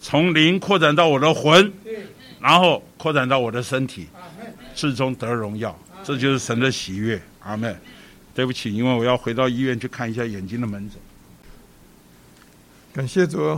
[0.00, 1.72] 从灵扩展到我的魂，
[2.40, 4.06] 然后扩展到我的身体，
[4.74, 5.74] 最终得荣耀。
[6.04, 7.20] 这就是神的喜悦。
[7.40, 7.76] 阿门。
[8.34, 10.98] 对不起，因为我要回到医院去看一下眼睛的门诊。
[12.92, 13.56] 感谢主。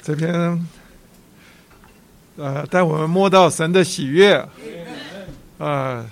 [0.00, 0.68] 这篇，
[2.36, 4.48] 呃，带我们摸到神的喜悦，
[5.58, 6.08] 啊，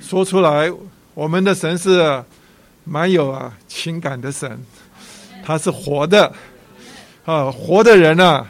[0.00, 0.72] 说出来，
[1.12, 2.24] 我们的神是
[2.84, 4.58] 蛮有啊情感的神，
[5.44, 6.32] 他是活的，
[7.26, 8.46] 啊，活的人呢，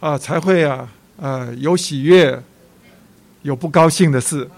[0.00, 0.86] 啊，才会啊，
[1.16, 2.42] 呃，有喜悦，
[3.44, 4.48] 有不高兴的事，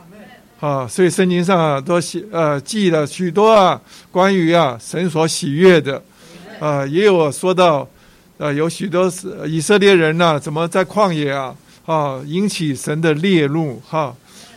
[0.58, 3.78] 啊，所以圣经上啊都写，呃，记了许多啊，
[4.10, 6.02] 关于啊神所喜悦的，
[6.58, 7.86] 啊，也有说到。
[8.38, 11.56] 啊，有许多是以色列人呐，怎么在旷野啊
[11.86, 14.14] 啊引起神的烈怒哈？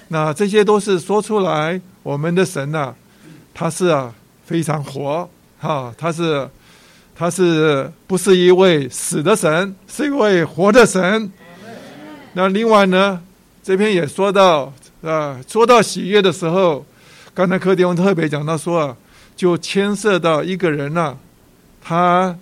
[0.09, 2.93] 那这些都是说出来，我们的神呐，
[3.53, 4.13] 他是啊
[4.45, 5.29] 非常活
[5.59, 6.45] 哈，他是
[7.15, 11.31] 他是不是一位死的神，是一位活的神？
[12.33, 13.21] 那另外呢，
[13.63, 16.85] 这篇也说到啊，说到喜悦的时候，
[17.33, 18.97] 刚才柯迪翁特别讲到说啊，
[19.35, 21.15] 就牵涉到一个人呐，
[21.81, 22.35] 他。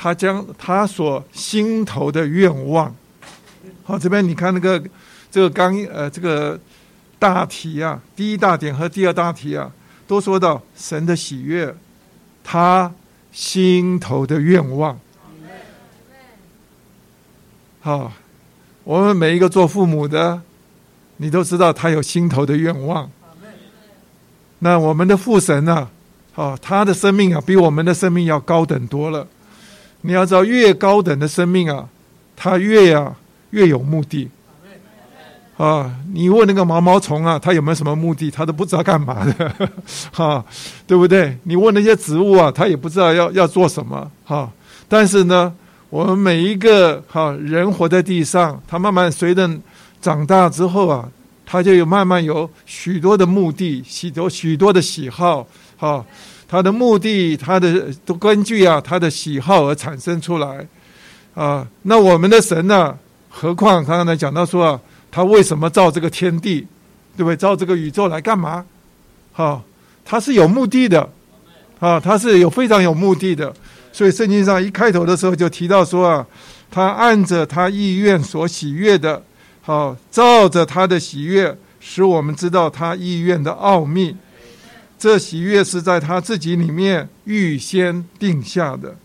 [0.00, 2.94] 他将他所心头的愿望，
[3.82, 4.80] 好，这边你看那个
[5.28, 6.56] 这个刚呃这个
[7.18, 9.68] 大题啊，第一大点和第二大题啊，
[10.06, 11.74] 都说到神的喜悦，
[12.44, 12.94] 他
[13.32, 14.96] 心头的愿望。
[17.80, 18.12] 好，
[18.84, 20.40] 我们每一个做父母的，
[21.18, 23.08] 你都知道他有心头的愿望。
[24.60, 25.88] 那我们的父神呢？
[26.34, 29.26] 哦，他的生命啊，比我们的生命要高等多了。
[30.00, 31.88] 你要知道，越高等的生命啊，
[32.34, 33.14] 他越呀
[33.50, 34.28] 越有目的。
[35.56, 38.30] 啊，你问那个毛毛虫啊，它有没有什么目的？
[38.30, 39.52] 它都不知道干嘛的，
[40.12, 40.44] 哈，
[40.86, 41.36] 对不对？
[41.42, 44.48] 你问那些植物啊，它也不知道要要做什么，哈。
[44.88, 45.52] 但是呢，
[45.90, 49.50] 我们每一个哈人活在地上，他慢慢随着
[50.00, 51.08] 长大之后啊，
[51.44, 55.46] 他就有慢慢有许多的目的，许多许多的喜好，
[55.76, 56.04] 哈。
[56.50, 60.66] 他的目的，他的都根据啊他的喜好而产生出来，
[61.34, 62.96] 啊，那我们的神呢？
[63.28, 64.80] 何况他刚才讲到说啊，
[65.10, 66.66] 他为什么造这个天地，
[67.18, 67.36] 对不对？
[67.36, 68.64] 造这个宇宙来干嘛？
[69.30, 69.62] 好，
[70.06, 71.06] 他是有目的的，
[71.80, 73.54] 啊，他是有非常有目的的。
[73.92, 76.26] 所以圣经上一开头的时候就提到说啊，
[76.70, 79.22] 他按着他意愿所喜悦的，
[79.68, 84.16] 好，照着他的喜悦，使我们知道他意愿的奥秘。
[84.98, 88.96] 这喜悦是在他自己里面预先定下的，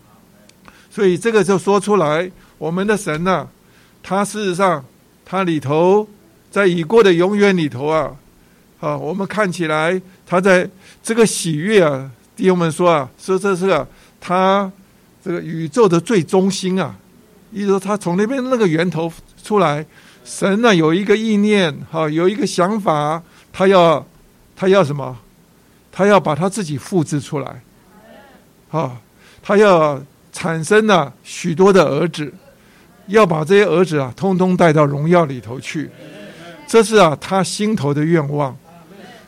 [0.89, 3.45] 所以这个就说出来，我们的神呐，
[4.01, 4.85] 他事实上
[5.25, 6.07] 他里头
[6.49, 8.15] 在已过的永远里头啊，
[8.79, 10.69] 啊，我们看起来他在
[11.03, 13.85] 这个喜悦啊，弟兄们说啊，说这是个
[14.21, 14.71] 他
[15.21, 16.95] 这个宇宙的最中心啊，
[17.51, 19.11] 意思说他从那边那个源头
[19.43, 19.85] 出来，
[20.23, 23.21] 神呢有一个意念，哈，有一个想法，
[23.51, 24.05] 他要
[24.55, 25.17] 他要什么？
[25.91, 27.61] 他要把他自己复制出来，
[28.71, 28.97] 啊，
[29.43, 30.01] 他要
[30.31, 32.33] 产生了许多的儿子，
[33.07, 35.89] 要把这些儿子啊，通通带到荣耀里头去，
[36.67, 38.57] 这是啊他心头的愿望。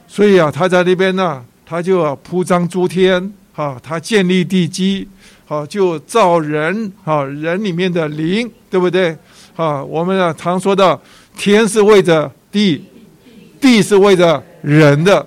[0.08, 5.08] 所以啊，他在那边呢，他就要铺张诸天，啊，他建立地基，
[5.46, 9.16] 好，就造人，啊，人里面的灵，对不对？
[9.56, 11.02] 啊，我们啊常说到，
[11.38, 12.84] 天是为着地，
[13.60, 15.26] 地是为着人的。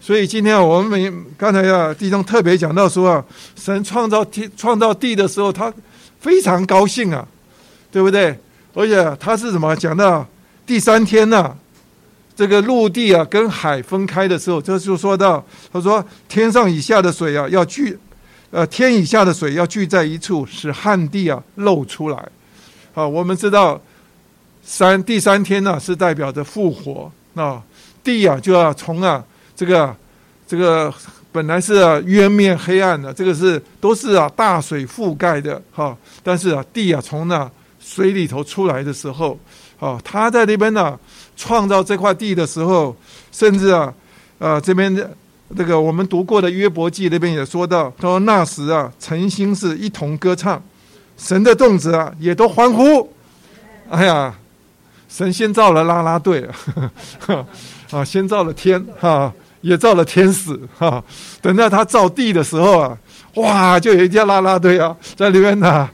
[0.00, 3.24] 所以今天我们每刚才啊弟兄特别讲到说啊，
[3.56, 5.72] 神创造天创造地的时候，他
[6.20, 7.26] 非常高兴啊，
[7.90, 8.38] 对不对？
[8.74, 10.26] 而且他是什么讲到
[10.66, 11.56] 第三天呢？
[12.36, 17.98] 这个陆地啊跟海分开的时候，这就说到他说天上以下的水啊要聚，
[18.50, 22.28] 呃天以下的水要聚在一处，使旱地啊露出来。
[23.00, 23.80] 啊，我们知道
[24.62, 27.62] 三第三天呢是代表着复活啊，
[28.04, 29.24] 地啊就要从啊。
[29.56, 29.94] 这个，
[30.46, 30.92] 这个
[31.30, 35.96] 本来是渊面黑暗的，这个是都是啊大水覆盖的哈。
[36.22, 39.38] 但是啊地啊从那水里头出来的时候，
[39.78, 40.98] 啊他在那边呢
[41.36, 42.96] 创造这块地的时候，
[43.32, 43.92] 甚至啊
[44.38, 45.10] 啊这边的
[45.54, 50.62] 这个我们读过的约伯记那边也说到，他说那时啊诚心是一同歌唱，
[51.20, 53.12] 神的动子啊也都欢呼。
[53.90, 54.34] 哎呀，
[55.08, 56.48] 神先造了拉拉队
[57.90, 59.32] 啊， 先造了天哈。
[59.62, 61.04] 也造了天使哈，
[61.42, 62.96] 等到他造地的时候啊，
[63.34, 65.86] 哇，就有一家拉拉队啊，在里面呢，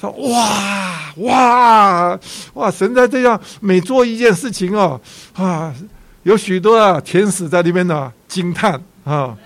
[0.00, 2.18] 说哇哇
[2.54, 5.00] 哇，神在这样每做一件事情哦，
[5.34, 5.72] 啊，
[6.24, 9.36] 有许多啊天使在里面呢惊叹啊，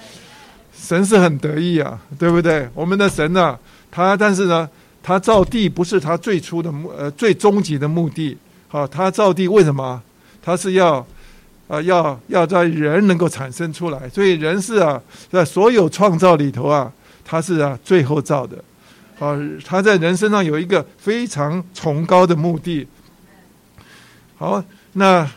[0.75, 2.67] 神是很得意啊，对不对？
[2.73, 3.59] 我们的神呢，
[3.91, 4.67] 他但是呢，
[5.03, 8.37] 他造地不是他最初的目呃最终极的目的。
[8.69, 10.03] 好，他造地为什么？
[10.43, 11.07] 他是要
[11.69, 15.01] 啊要要在人能够产生出来，所以人是啊
[15.31, 16.93] 在所有创造里头啊，
[17.25, 18.63] 他是啊最后造的。
[19.19, 22.87] 啊，他在人身上有一个非常崇高的目的。
[24.37, 24.63] 好，
[24.93, 25.29] 那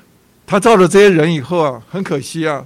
[0.46, 2.64] 他造了这些人以后啊，很可惜啊，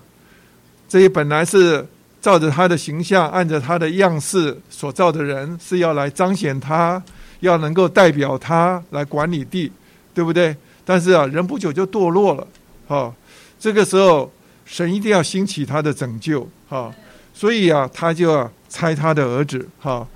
[0.90, 1.88] 这些本来是
[2.26, 7.00] 照着他的形象、按着他的样式所造的人，是要来彰显他，
[7.42, 9.72] 要能够代表他来管理地，
[10.12, 10.58] 对不对？
[10.84, 12.48] 但是啊，人不久就堕落了。
[12.88, 13.14] 好，
[13.60, 14.32] 这个时候
[14.66, 16.50] 神一定要兴起他的拯救。
[16.68, 16.92] 好，
[17.32, 19.70] 所以啊，他就要拆他的儿子。
[19.78, 20.08] 好。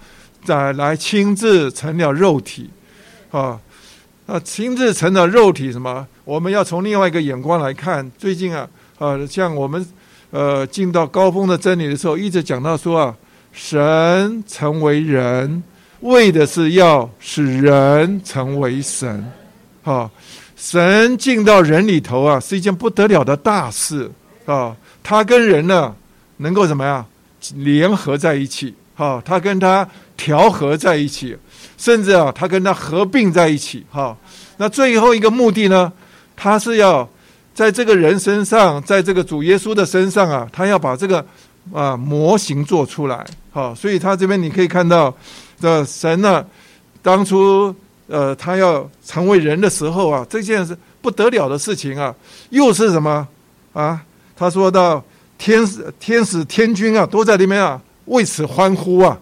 [0.43, 2.71] 再来亲自成了肉体，
[3.29, 3.59] 啊，
[4.25, 6.07] 那亲自成了肉体什么？
[6.23, 8.09] 我们要从另外一个眼光来看。
[8.17, 8.67] 最近啊，
[8.97, 9.85] 呃，像我们
[10.31, 13.15] 呃进到高峰的真理的时候，一直讲到说啊，
[13.51, 15.63] 神成为人，
[16.01, 19.31] 为的是要使人成为神，
[19.83, 20.09] 啊，
[20.55, 24.11] 神进到人里头啊，是一件不得了的大事
[24.45, 24.75] 啊。
[25.03, 25.95] 他跟人呢，
[26.37, 27.05] 能够怎么样
[27.55, 28.73] 联合在一起？
[28.95, 29.87] 好，他跟他。
[30.19, 31.33] 调和在一起，
[31.77, 34.13] 甚至啊，他跟他合并在一起，哈。
[34.57, 35.89] 那最后一个目的呢，
[36.35, 37.09] 他是要
[37.59, 41.25] 在这个人身上，在这个主耶稣的身上啊，他要把这个
[41.73, 43.75] 啊模型做出来，好。
[43.75, 45.13] 所以他这边你可以看到，
[45.59, 46.45] 这神呢，
[47.01, 47.75] 当初
[48.07, 52.15] 呃，他要成为人的时候啊，这件事不得了的事情啊，
[52.49, 53.27] 又是什么
[53.73, 54.01] 啊？
[54.37, 55.03] 他说到
[55.37, 59.19] 天使、天使、天君啊，都在里面啊，为此欢呼啊。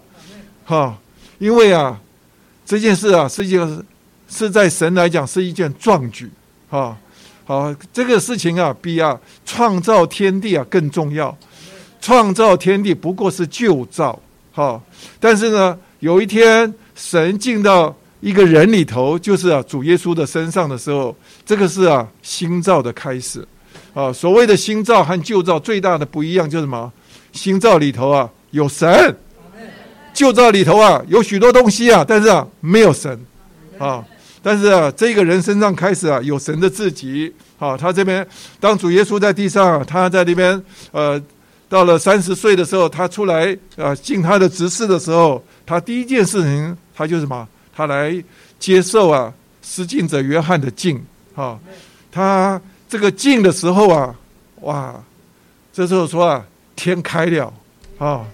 [0.64, 0.96] 哈，
[1.38, 1.98] 因为啊，
[2.64, 3.84] 这件事啊，是一件
[4.28, 6.30] 是在神来讲是一件壮举，
[6.70, 6.96] 哈，
[7.48, 11.34] 好，这个事情啊，比啊创造天地啊更重要。
[11.98, 14.20] 创造天地不过是旧造，
[14.52, 14.78] 哈，
[15.18, 21.16] 但是呢，有一天神进到一个人里头，就是啊主耶稣的身上的时候，
[21.46, 23.42] 这个是啊新造的开始，
[23.94, 26.92] 啊，所谓的新造和旧造最大的不一样就是什么？
[27.32, 29.16] 新造里头啊有神。
[30.12, 33.18] 旧造里头啊，有许多东西啊，但是啊，没有神
[33.78, 34.04] 啊。
[34.42, 37.76] 但是啊，这个人身上开始啊，有神的自己啊。
[37.76, 38.26] 他这边
[38.60, 40.62] 当主耶稣在地上，他在那边
[40.92, 41.20] 呃，
[41.68, 47.46] 到了三十岁的时候，他出来啊，尽他的职事的时候，他第一件事情，他就什么？
[47.74, 48.22] 他来
[48.58, 49.32] 接受啊，
[49.62, 51.02] 施浸者约翰的敬
[51.34, 51.58] 啊。
[52.10, 54.14] 他这个敬的时候啊，
[54.60, 54.94] 哇，
[55.72, 56.44] 这时候说啊，
[56.76, 57.52] 天开了
[57.98, 58.24] 啊。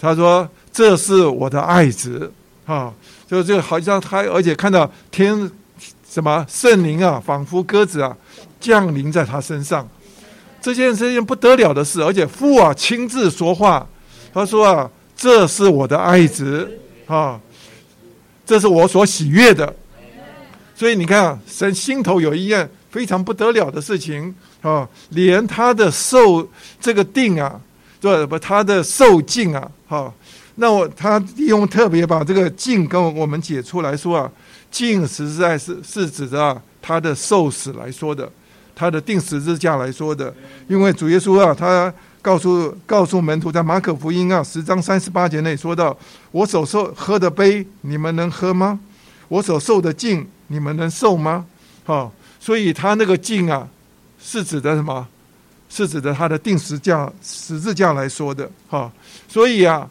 [0.00, 0.48] 他说。
[0.76, 2.30] 这是我的爱子，
[2.66, 2.92] 啊，
[3.26, 5.50] 就就好像他，而且看到天
[6.08, 8.16] 什么圣灵啊，仿佛鸽子啊，
[8.60, 9.88] 降临在他身上。
[10.60, 13.86] 这件是件不得了的事，而且父啊亲自说话，
[14.32, 16.68] 他说啊，这是我的爱子，
[17.06, 17.40] 啊，
[18.44, 19.74] 这是我所喜悦的。
[20.74, 26.48] 所以你看，神心头有一件非常不得了的事情啊，连他的受
[26.80, 27.60] 这个定啊，
[28.00, 28.38] 对不？
[28.38, 30.12] 他的受尽啊，哈。
[30.58, 34.32] 那我他利用特别把这个镜跟我们解出来说啊，
[34.70, 38.26] 镜实在是是指着他的受死来说的，
[38.74, 40.34] 他的定十字架来说的。
[40.66, 41.92] 因为主耶稣啊，他
[42.22, 45.94] 告诉告诉门徒在马可福音啊十章三十八节内说到
[46.32, 48.80] ：“我所受喝的杯，你们能喝吗？
[49.28, 51.44] 我所受的镜，你们能受吗？”
[51.84, 52.10] 哈，
[52.40, 53.68] 所以他那个镜啊，
[54.18, 55.06] 是指的什么？
[55.68, 58.50] 是指的他的定十架十字架来说的。
[58.70, 58.90] 哈，
[59.28, 59.86] 所以啊。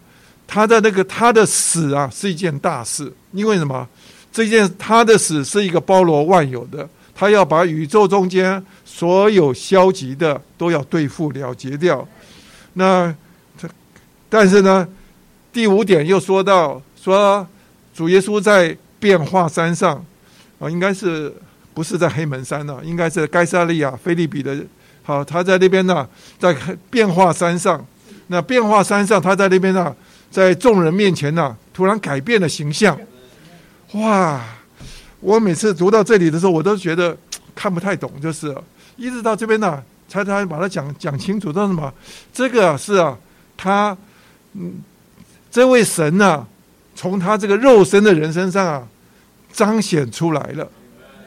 [0.47, 3.87] 他的那个他的死啊，是一件大事，因为什么？
[4.31, 12.05] 这件他的死是一个包罗万有的，他要把宇宙中间所有消极的都要对付了结掉。
[12.73, 13.15] 那
[13.57, 13.65] 他，
[14.27, 14.85] 但是呢，
[15.53, 17.47] 第五点又说到说，
[17.93, 20.05] 主耶稣在变化山上
[20.59, 21.33] 啊，应该是
[21.73, 22.81] 不是在黑门山呢？
[22.83, 24.53] 应该是该萨利亚菲利比的。
[25.03, 26.05] 好，他在那边呢，
[26.37, 26.53] 在
[26.89, 27.85] 变化山上。
[28.27, 29.95] 那变化山上，他在那边呢。
[30.35, 32.99] 在众人面前呢，突然改变了形象，
[33.93, 34.43] 哇！
[35.21, 37.17] 我每次读到这里的时候，我都觉得
[37.55, 38.53] 看不太懂，就是
[38.97, 41.53] 一直到这边呢，才才把它讲讲清楚。
[41.53, 41.93] 到什么？
[42.33, 43.17] 这个是啊，
[43.55, 43.97] 他
[44.55, 44.73] 嗯，
[45.49, 46.45] 这位神呢，
[46.97, 48.85] 从他这个肉身的人身上啊，
[49.53, 50.69] 彰显出来了，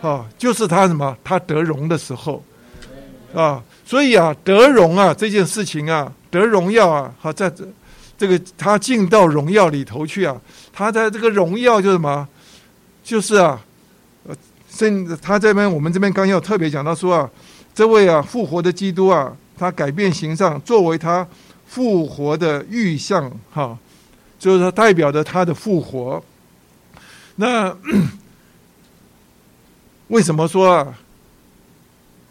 [0.02, 1.16] 啊，就是他什么？
[1.24, 2.44] 他得荣的时候，
[3.34, 7.50] 啊，所以啊，得荣啊，这件事情啊，得荣耀啊，好在
[8.18, 8.26] 这。
[8.26, 10.38] 个他进到荣耀里头去啊，
[10.72, 12.28] 他在这个荣耀就是什么？
[13.02, 13.64] 就是啊，
[14.24, 14.36] 呃，
[14.68, 17.30] 甚他这边我们这边刚要特别讲到说啊，
[17.74, 21.26] 这位啊复活的基督啊，他改变形象，作为他
[21.66, 23.78] 复活的预象哈，
[24.38, 26.22] 就是说代表着他的复活
[27.36, 27.74] 那
[30.08, 30.98] 为什么说啊？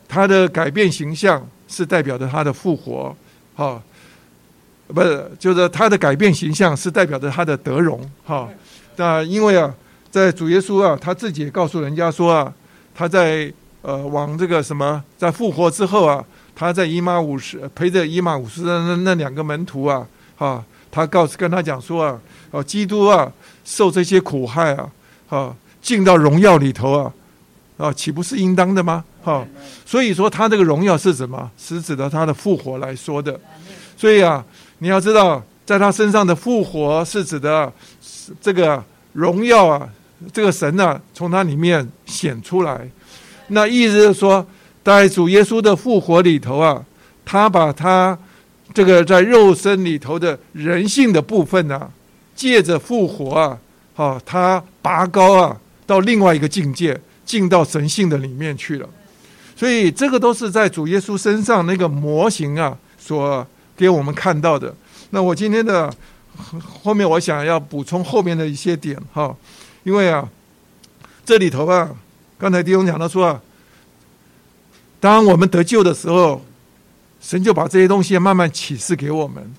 [0.07, 3.15] 他的改变形象是代表着他的复活，
[3.55, 3.81] 哈，
[4.87, 8.49] 不是，就是他的改变形象是代表着他的德荣，哈。
[8.95, 9.73] 那因为啊，
[10.09, 12.51] 在主耶稣啊，他自己也告诉人家说啊，
[12.95, 13.51] 他在
[13.81, 16.23] 呃往这个什么，在复活之后啊，
[16.55, 22.19] 他在伊玛五十陪着伊玛五十的那那两个门徒啊，哈，他告诉跟他讲说啊，
[22.51, 23.31] 哦，基督啊，
[23.63, 24.89] 受这些苦害啊，
[25.29, 27.13] 啊，进到荣耀里头啊。
[27.77, 29.03] 啊，岂不是应当的吗？
[29.23, 29.45] 哈，
[29.85, 31.47] 所以说他这个荣耀是什么？
[31.59, 33.39] 是指的他的复活来说的。
[33.95, 34.43] 所以啊，
[34.79, 37.71] 你要知道，在他身上的复活是指的
[38.41, 38.83] 这个
[39.13, 39.89] 荣耀啊，
[40.31, 42.89] 这个神呢，从他里面显出来。
[43.47, 44.45] 那意思是说，
[44.83, 46.83] 在主耶稣的复活里头啊，
[47.25, 48.17] 他把他
[48.73, 51.89] 这个在肉身里头的人性的部分呢，
[52.35, 53.57] 借着复活啊，
[53.95, 56.99] 哈，他拔高啊，到另外一个境界。
[57.27, 58.87] 进到神性的里面去了，
[59.53, 63.45] 所以这个都是在主耶稣身上那个模型啊，所
[63.77, 64.75] 给我们看到的。
[65.11, 65.93] 那我今天的
[66.83, 69.33] 后面我想要补充后面的一些点哈，
[69.83, 70.27] 因为啊，
[71.23, 71.89] 这里头啊，
[72.37, 73.41] 刚才弟兄讲到说啊，
[74.99, 76.43] 当我们得救的时候，
[77.21, 79.55] 神就把这些东西慢慢启示给我们，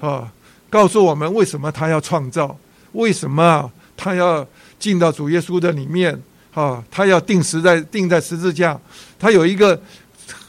[0.00, 0.32] 啊，
[0.70, 2.56] 告诉我们为什么他要创造，
[2.92, 4.46] 为什么他要
[4.78, 6.22] 进到主耶稣的里面。
[6.52, 8.76] 啊，他要定时在定在十字架，
[9.20, 9.80] 他有一个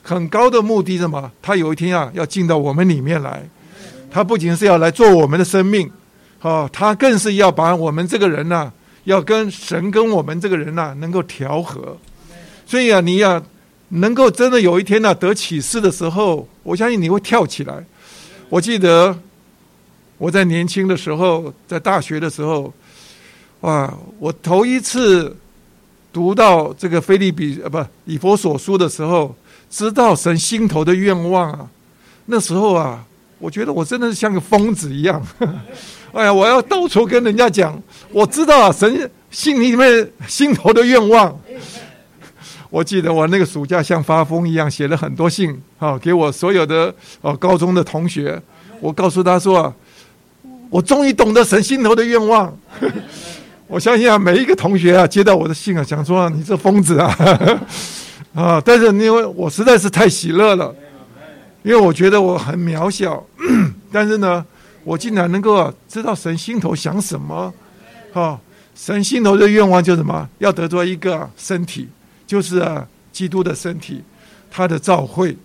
[0.03, 1.31] 很高的目的，什么？
[1.41, 3.47] 他有一天啊，要进到我们里面来。
[4.09, 5.89] 他不仅是要来做我们的生命，
[6.39, 8.71] 啊，他更是要把我们这个人呢，
[9.03, 11.97] 要跟神跟我们这个人呢，能够调和。
[12.65, 13.41] 所以啊，你要
[13.89, 17.85] 能够真的有一天呢，得启示的时候，我相信你会跳起来。
[18.49, 19.17] 我记得
[20.17, 22.73] 我在年轻的时候，在大学的时候，
[23.61, 25.35] 哇，我头一次。
[26.13, 29.33] 读到这个菲利比呃不以佛所书的时候，
[29.71, 31.65] 知道神心头的愿望啊，
[32.25, 33.01] 那时候啊，
[33.39, 35.25] 我觉得我真的是像个疯子一样，
[36.11, 37.81] 哎呀，我要到处跟人家讲，
[38.11, 41.33] 我知道啊，神心里面心头的愿望。
[42.69, 48.41] 我记得我那个暑假像发疯一样，写了很多信啊，给我所有的哦高中的同学，
[48.81, 49.73] 我告诉他说啊，
[50.69, 52.53] 我终于懂得神心头的愿望。
[53.67, 57.17] 我相信啊，每一个同学啊，接到我的信啊，想说你这疯子啊，
[58.33, 58.61] 啊！
[58.63, 60.73] 但是因为我实在是太喜乐了，
[61.63, 63.23] 因为我觉得我很渺小，
[63.91, 64.45] 但是呢，
[64.83, 67.53] 我竟然能够，知道神心头想什么，
[68.13, 68.39] 哈！
[68.75, 70.27] 神心头的愿望就是什么？
[70.39, 71.87] 要得到一个身体，
[72.25, 72.65] 就是，
[73.11, 74.01] 基督的身体，
[74.49, 75.35] 他的召会。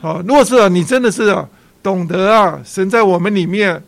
[0.00, 1.34] 啊，若是，你真的是，
[1.82, 3.82] 懂得啊，神在我们里面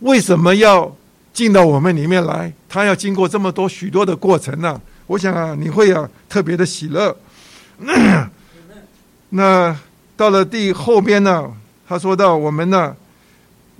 [0.00, 0.94] 为什么要？
[1.36, 4.80] 进到我们里面来，他要经过这么多许多的过程呢。
[5.06, 7.14] 我想啊，你会啊特别的喜乐。
[9.30, 9.76] 那
[10.16, 11.50] 到了第后边呢，
[11.86, 12.94] 他说到我们呢，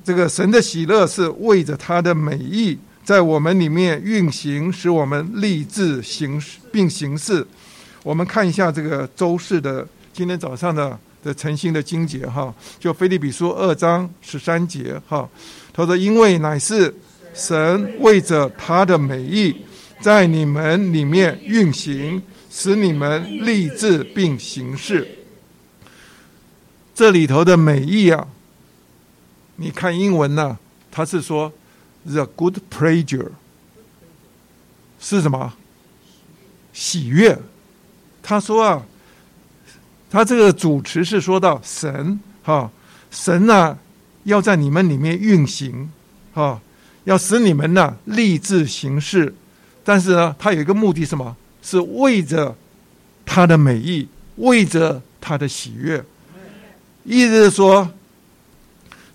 [0.04, 7.46] 这个神的喜乐是为着他的美意在我们里面运行，使我们立志行并行事。
[8.02, 15.28] 我们看一下这个周四的今天早上的的诚心的经节哈，就菲利比书二章十三节哈，
[15.72, 16.94] 他说因为乃是。
[17.38, 19.54] 神为着他的美意，
[20.00, 22.22] 在你们里面运行，
[22.58, 25.06] 使你们立志并行事。
[26.94, 28.26] 这里头的美意啊，
[29.56, 30.58] 你看英文呢，
[30.90, 31.52] 他是说
[32.06, 33.32] “the good pleasure”
[34.98, 35.52] 是什么？
[36.72, 37.38] 喜悦。
[38.22, 38.86] 他说啊，
[40.08, 42.70] 他这个主持是说到神哈，
[43.10, 43.78] 神呢
[44.24, 45.90] 要在你们里面运行
[46.32, 46.58] 哈。
[47.04, 49.34] 要使你们呢立志行事，
[49.84, 51.36] 但是呢，他有一个目的，什么？
[51.66, 52.54] 是为着
[53.24, 54.06] 他的美意，
[54.36, 56.00] 为着他的喜悦。
[57.02, 57.90] 意思是说，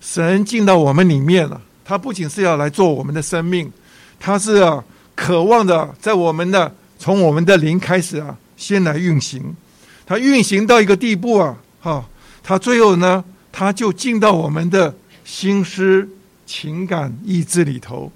[0.02, 3.72] 神进到我们里面了，他不仅是要来做我们的生命，
[4.20, 4.84] 他是啊，
[5.14, 9.56] 渴望着在我们的从我们的灵开始啊，先来运行。
[10.04, 12.04] 他运行到一个地步啊，哈，
[12.42, 16.06] 他最后呢，他就进到我们的心思。
[16.44, 18.12] 情感意志里头，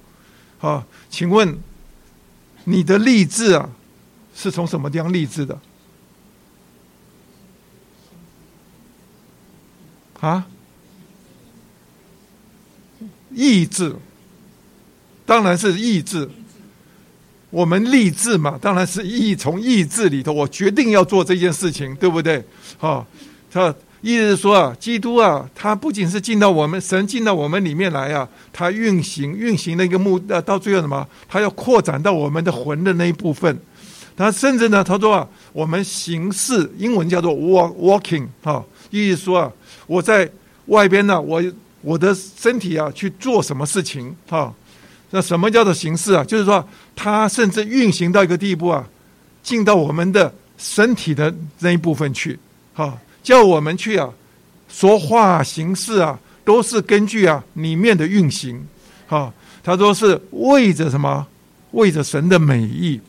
[0.59, 1.57] 好，请问
[2.65, 3.67] 你的励志啊，
[4.39, 5.59] 是从什么地方励志的？
[10.19, 10.45] 啊？
[13.33, 13.95] 意志，
[15.25, 16.29] 当然是意志。
[17.49, 22.45] 我们立志嘛，当然是意从意志里头，我决定要做这件事情，对不对？
[22.77, 23.07] 好，
[23.51, 23.73] 他。
[23.99, 31.05] 意思是说啊，基督啊，他不仅是进到我们神进到我们里面来啊，他运行运行的一个目呃，到最后什么？
[31.27, 33.59] 他要扩展到我们的魂的那一部分。
[34.17, 39.51] 他甚至呢，他说啊，我们行事英文叫做 walk walking 哈，意思说啊，
[39.85, 40.29] 我在
[40.65, 41.41] 外边呢，我
[41.81, 44.51] 我的身体啊去做什么事情哈？
[45.11, 46.23] 那什么叫做形式啊？
[46.23, 48.85] 就是说，他甚至运行到一个地步啊，
[49.43, 52.37] 进到我们的身体的那一部分去
[52.73, 52.97] 哈。
[53.23, 54.09] 叫我们去啊，
[54.67, 58.65] 说话行事啊，都是根据啊里面的运行，
[59.05, 59.31] 哈。
[59.63, 61.27] 他说是为着什么？
[61.71, 62.99] 为着神的美意，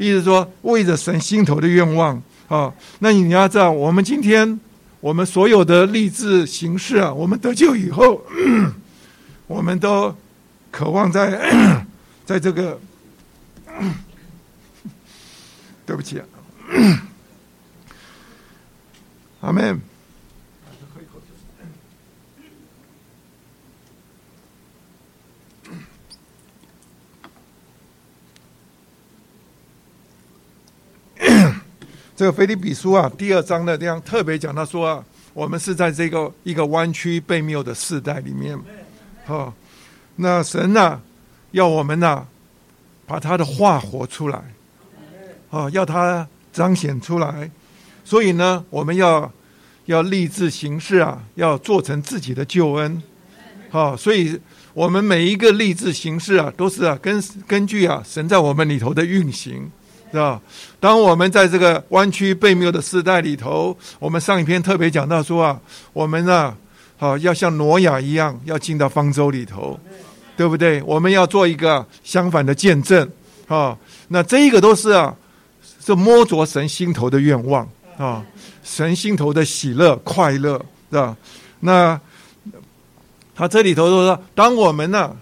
[0.00, 2.72] 意思说为着神心头的愿望啊。
[3.00, 4.58] 那你要知道，我们今天
[5.00, 8.24] 我们所有的励志形式啊，我们得救以后，
[9.46, 10.14] 我们都
[10.70, 11.84] 渴望在
[12.24, 12.80] 在这个，
[15.84, 16.24] 对不起啊。
[19.42, 19.89] 阿门。
[32.20, 35.02] 这个腓立比书啊，第二章的这样特别讲，他说啊，
[35.32, 38.58] 我们是在这个一个弯曲被谬的时代里面，
[39.26, 39.50] 哦，
[40.16, 40.98] 那神呐，
[41.52, 42.22] 要我们呐，
[43.06, 44.38] 把他的话活出来，
[45.48, 47.50] 哦，要他彰显出来。
[48.04, 49.32] 所以呢，我们要
[49.86, 53.02] 要立志行事啊，要做成自己的救恩，
[53.70, 54.38] 好，所以
[54.74, 59.70] 我们每一个立志行事啊，都是啊根根据啊神在我们里头的运行，
[60.10, 60.40] 是吧？
[60.78, 65.60] 当我们在这个弯曲背谬的时代里头，我们上一篇特别讲到说啊，
[65.92, 66.56] 我们呢啊，
[66.98, 69.78] 好要像挪亚一样，要进到方舟里头，
[70.36, 70.82] 对不对？
[70.82, 73.08] 我们要做一个相反的见证，
[73.48, 73.76] 啊，
[74.08, 75.14] 那这一个都是啊，
[75.84, 77.68] 是摸着神心头的愿望。
[77.98, 78.24] 啊，
[78.64, 80.58] 神心头的喜乐、快乐，
[80.90, 81.14] 是吧？
[81.60, 82.00] 那
[83.34, 85.14] 他这里头说，当我们呢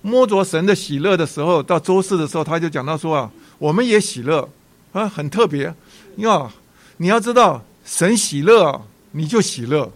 [0.00, 3.30] 摸着神的喜乐的时候，到周四的时候，他就讲到说啊，
[3.62, 4.48] 我们也喜乐
[4.92, 5.72] 啊，很特别。
[6.16, 6.50] 你要
[6.96, 9.88] 你要知道，神喜乐，你就喜乐。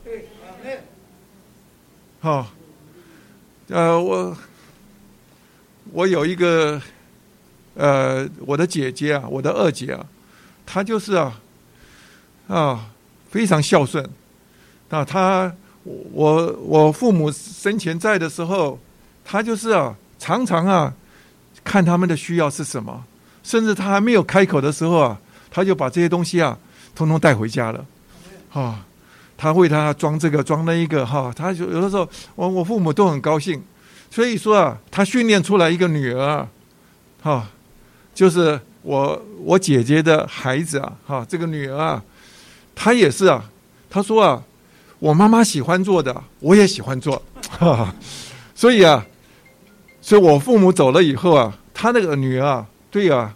[2.21, 2.47] 好，
[3.67, 4.37] 呃，我
[5.91, 6.81] 我有一个
[7.75, 10.07] 呃，我的姐姐啊，我的二姐啊，
[10.65, 11.41] 她就是啊。
[12.47, 12.91] 啊，
[13.29, 14.09] 非常孝顺。
[14.91, 15.53] 啊，她
[15.83, 18.79] 我我父母生前在的时候，
[19.25, 20.95] 她就是啊，常常啊，
[21.65, 23.05] 看他们的需要是什么，
[23.47, 25.17] 甚至他还没有开口的时候啊，
[25.49, 26.59] 他就把这些东西啊，
[26.97, 27.87] 通通带回家了。
[28.53, 28.85] 啊，
[29.37, 33.63] 他为他装这个装那一个哈，他就有的时候，我我父母都很高兴。
[34.11, 36.45] 所以说啊，他训练出来一个女儿，
[37.23, 37.49] 哈，
[38.13, 42.03] 就是我我姐姐的孩子啊，哈，这个女儿啊。
[42.75, 43.43] 她也是啊，
[43.89, 44.43] 她说啊，
[44.99, 47.95] 我妈妈喜欢做的，我也喜欢做， 哈哈
[48.55, 49.07] 所以啊，
[50.03, 53.35] 所以我父母走了以后啊，他那个女儿啊，对啊，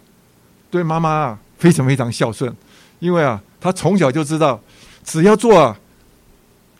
[0.69, 2.53] 对妈妈啊，非常非常孝顺，
[2.99, 4.59] 因为啊，他从小就知道，
[5.03, 5.77] 只要做啊，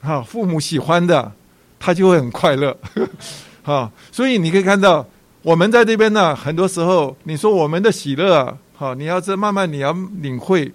[0.01, 1.31] 哈，父母喜欢的，
[1.79, 2.75] 他就会很快乐，
[3.63, 5.05] 哈，所以你可以看到，
[5.41, 9.91] 我们在这边呢，很多时候，你说我们的喜乐啊，好，你要这慢慢你要
[10.21, 10.71] 领会。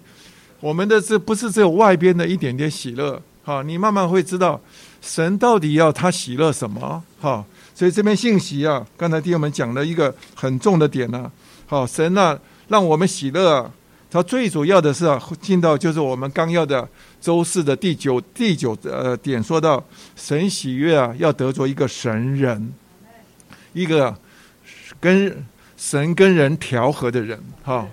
[0.59, 4.59] 我们的这不是只有外边的一点点喜乐，好，你慢慢会知道
[5.01, 7.45] 神到底要他喜乐什么，好，
[7.75, 11.31] 所以这边信息啊，刚才弟兄们讲了一个很重的点呢，
[11.67, 12.39] 好，神呢
[12.69, 13.69] 让我们喜乐，
[14.09, 16.87] 他最主要的是啊，进到就是我们刚要的
[17.21, 19.83] 周四的第九第九呃点，说到
[20.15, 22.73] 神喜悦啊，要得着一个神人，
[23.73, 24.15] 一个
[24.99, 25.45] 跟
[25.75, 27.85] 神跟人调和的人，哈。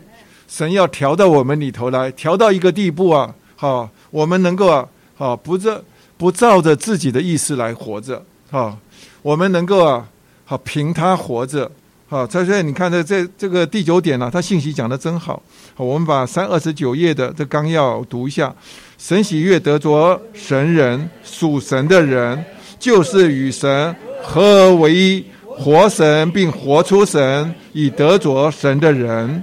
[0.46, 5.82] 神要调到我们里头来，调到一个地步啊，好，我们能够啊，好，不照
[6.16, 8.78] 不照着自己的意思来活着，好，
[9.22, 10.06] 我们能够啊，
[10.44, 11.68] 好凭他活着，
[12.14, 15.42] 好，所以你看这这这个第九点呢，他信息讲的真好，
[15.76, 18.54] 我们把三二十九页的这纲要读一下，
[18.96, 22.44] 神喜悦得着神人属神的人，
[22.78, 23.92] 就是与神
[24.22, 29.42] 合而为一，活神并活出神，以得着神的人。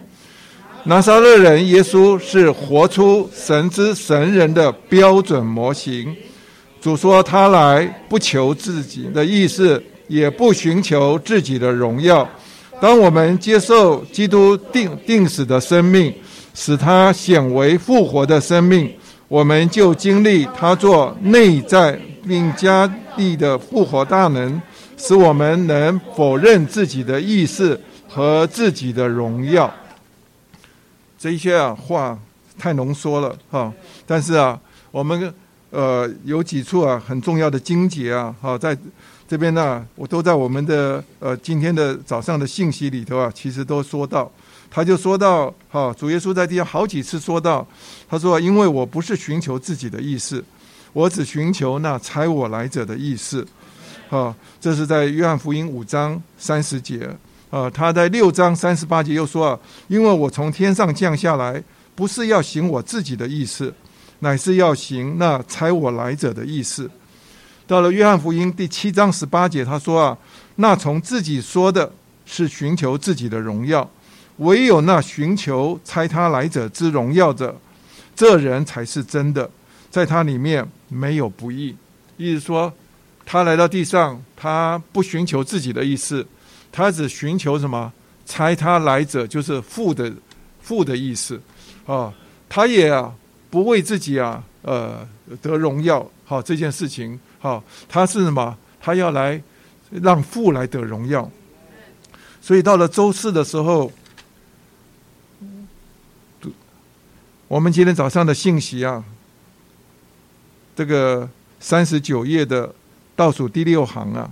[0.85, 6.15] 拿撒勒人耶稣是活出神之神人的标准模型。
[6.79, 12.25] 主说他来不求自己的意思，也不寻求自己的荣耀。
[12.81, 16.11] 当我们接受基督定定死的生命，
[16.55, 18.91] 使他显为复活的生命，
[19.27, 21.97] 我们就经历他做内在
[22.27, 24.59] 并加力的复活大能，
[24.97, 27.79] 使我们能否认自己的意识
[28.09, 29.71] 和自己的荣耀。
[31.19, 32.17] 这些啊话
[32.57, 33.71] 太浓缩了哈，
[34.07, 34.59] 但是啊，
[34.89, 35.31] 我们
[35.69, 38.75] 呃有几处啊很重要的经节啊，好在
[39.31, 44.29] 这边呢，我都在我们的呃今天的早上的信息里头啊，其实都说到，
[44.69, 47.65] 他就说到，哈，主耶稣在地上好几次说到，
[48.09, 50.43] 他说，因为我不是寻求自己的意思，
[50.91, 53.47] 我只寻求那差我来者的意思，
[54.09, 57.09] 啊，这是在约翰福音五章三十节。
[57.49, 61.63] 啊，他在六章三十八节又说啊，因为我从天上降下来，
[61.95, 63.73] 不是要行我自己的意思，
[64.19, 66.91] 乃是要行那差我来者的意思。
[67.71, 70.17] 到了约翰福音第七章十八节，他说啊，
[70.57, 71.89] 那从自己说的
[72.25, 73.89] 是寻求自己的荣耀，
[74.39, 77.57] 唯有那寻求差他来者之荣耀者，
[78.13, 79.49] 这人才是真的，
[79.89, 81.73] 在他里面没有不义。
[82.17, 82.73] 意思说，
[83.25, 86.27] 他来到地上，他不寻求自己的意思。
[86.73, 87.93] 他只寻求什么？
[88.25, 90.11] 猜他来者就是父的
[90.59, 91.41] 父的意思
[91.85, 92.13] 啊！
[92.49, 93.15] 他也啊
[93.49, 95.07] 不为自己啊呃
[95.41, 98.55] 得荣耀好这件事情好，他是什么？
[98.79, 99.41] 他要来
[99.89, 101.29] 让父来得荣耀。
[102.41, 103.91] 所以到了周四的时候，
[107.47, 109.03] 我们今天早上的信息啊，
[110.75, 111.27] 这个
[111.59, 112.73] 三十九页的
[113.15, 114.31] 倒数第六行啊，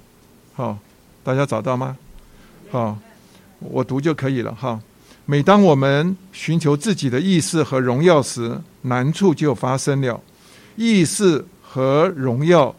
[0.54, 0.78] 好，
[1.24, 1.98] 大家找到吗？
[2.72, 2.98] 好，
[3.60, 4.80] 我读就可以了哈。
[5.26, 10.22] 每当我们寻求自己的意识和荣耀时，难处就发生了。
[10.76, 12.74] 意识和荣耀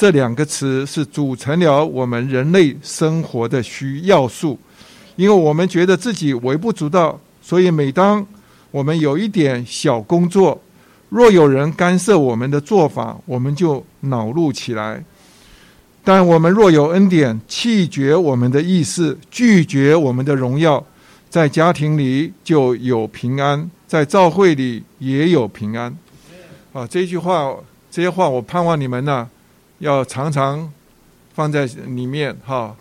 [0.00, 4.58] 这两个词是组成了我们人类生活的需要素。
[5.14, 8.26] 因为我们觉得自己微不足道，所以每当
[8.70, 10.58] 我们有一点小工作，
[11.10, 15.04] 若有人干涉我们的做法，我们就恼怒起来。
[16.02, 20.82] 但我们若有恩典，弃绝我们的意识，拒绝我们的荣耀，
[21.28, 25.94] 在家庭里就有平安，在教会里也有平安。
[26.72, 27.54] 啊，这句话，
[27.90, 29.28] 这些话，我盼望你们呢，
[29.80, 30.72] 要常常
[31.34, 32.74] 放在里面哈。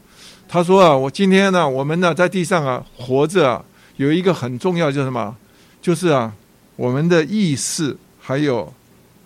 [0.47, 3.65] 他说啊，我今天呢，我们呢，在地上啊，活着啊，
[3.97, 5.35] 有一个很重要，就是什么？
[5.81, 6.31] 就是啊，
[6.75, 8.71] 我们的意识还有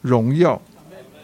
[0.02, 0.60] 荣耀。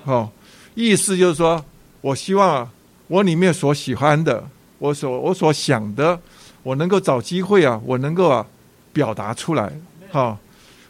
[0.04, 0.30] 好，
[0.76, 1.64] 意识就是说。
[2.02, 2.72] 我希望啊，
[3.08, 4.42] 我里面所喜欢的，
[4.78, 6.18] 我所我所想的，
[6.64, 8.48] 我能够找机会啊，我能够啊
[8.94, 9.70] 表达出来，
[10.10, 10.38] 好，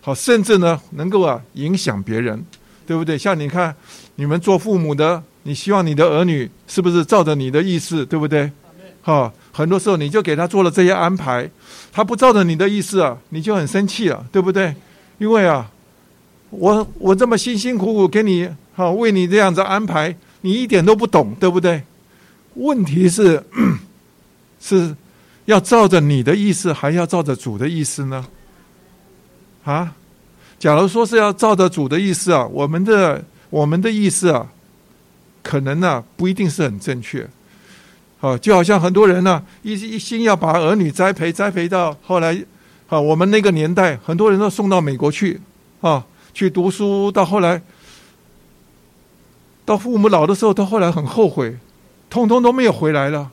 [0.01, 2.45] 好，甚至呢能够啊影响别人，
[2.85, 3.17] 对不对？
[3.17, 3.75] 像你看，
[4.17, 8.51] 你们做父母的，你希望你的儿女是不是照着你的意思，对不对？
[9.01, 11.49] 好，很多时候你就给他做了这些安排，
[11.91, 14.75] 他不照着你的意思啊，你就很生气了，对不对？
[15.17, 15.69] 因为啊，
[16.49, 20.15] 我我这么辛辛苦苦给你好为你这样子安排。
[20.41, 21.83] 你一点都不懂，对不对？
[22.53, 23.43] 问题是，
[24.61, 24.95] 是
[25.43, 28.25] 要照着你的意思，还要照着主的意思呢？
[29.65, 29.93] 啊，
[30.57, 34.47] 假如说是要照着主的意思啊，我们的我们的意思啊，
[35.49, 37.27] 可能呢不一定是很正确。
[38.19, 42.39] 好，就好像很多人呢一一心要把儿女栽培栽培到后来，
[42.87, 45.41] 啊，我们那个年代很多人都送到美国去
[45.81, 47.59] 啊去读书，到后来。
[49.65, 51.55] 到父母老的时候，他后来很后悔，
[52.09, 53.29] 通通都没有回来了。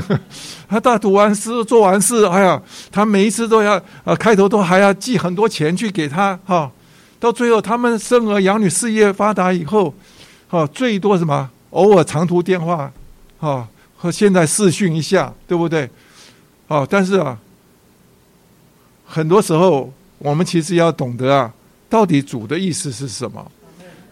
[0.68, 2.60] 他大读完诗、做完事，哎呀，
[2.92, 6.70] 他每一次都要啊，开头都还要寄很多钱去给他哈。
[7.18, 9.94] 到最后，他们生儿养女、事业发达以后，
[10.54, 11.50] 哈，最多什么？
[11.70, 12.88] 偶尔长途电话，
[13.40, 13.66] 哈，
[13.96, 15.90] 和现在视讯一下，对不对？
[16.68, 17.36] 啊，但是啊，
[19.04, 21.52] 很多时候我们其实要懂得啊，
[21.90, 23.44] 到底主的意思是什么？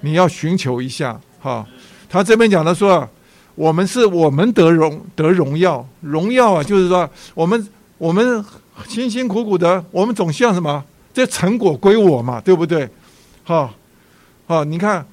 [0.00, 1.20] 你要寻求一下。
[1.40, 1.64] 哈，
[2.08, 3.08] 他这边讲的说，
[3.54, 8.44] 我们是我们得荣得荣耀，荣耀啊，就是说我们我们
[8.88, 10.82] 辛辛苦苦的，我们总希望什么？
[11.14, 12.88] 这成果归我嘛，对不对？
[13.44, 13.72] 好，
[14.48, 15.06] 好，你看，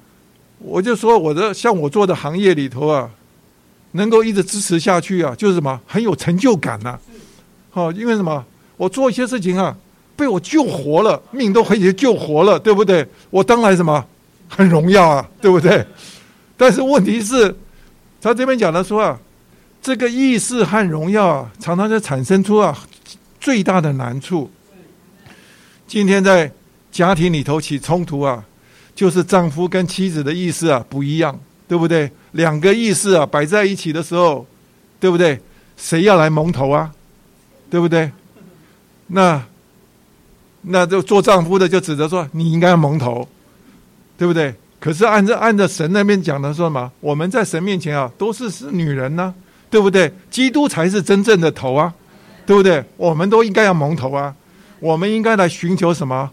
[0.60, 3.10] 我就说我的像我做的行业里头啊，
[3.92, 6.98] 能够一直支持下去啊，就是什么很有成就感呐。
[7.70, 8.44] 好，因为什么？
[8.76, 9.76] 我做一些事情啊，
[10.16, 13.06] 被我救活了，命都可以救活了，对不对？
[13.30, 14.04] 我当然什么
[14.48, 15.84] 很荣耀啊，对不对？
[16.56, 17.54] 但是问题是，
[18.20, 19.18] 他这边讲的说啊，
[19.82, 22.78] 这个意识和荣耀啊，常常就产生出啊
[23.40, 24.50] 最大的难处。
[25.86, 26.50] 今天在
[26.90, 28.44] 家庭里头起冲突啊，
[29.00, 31.34] 就是丈夫跟妻子的意思啊不一样，
[31.66, 32.12] 对不对？
[32.32, 34.46] 两个意思啊摆在一起的时候，
[35.00, 35.40] 对不对？
[35.78, 36.92] 谁要来蒙头啊？
[37.70, 38.12] 对不对？
[39.06, 39.42] 那
[40.60, 43.26] 那就做丈夫的就指着说你应该要蒙头，
[44.18, 44.54] 对不对？
[44.78, 49.32] 可是按照按照神那边讲的说嘛，我们在神面前啊，都是是女人呢，
[49.70, 50.12] 对不对？
[50.30, 51.94] 基督才是真正的头啊，
[52.44, 52.84] 对不对？
[52.98, 54.34] 我们都应该要蒙头啊，
[54.78, 56.30] 我们应该来寻求什么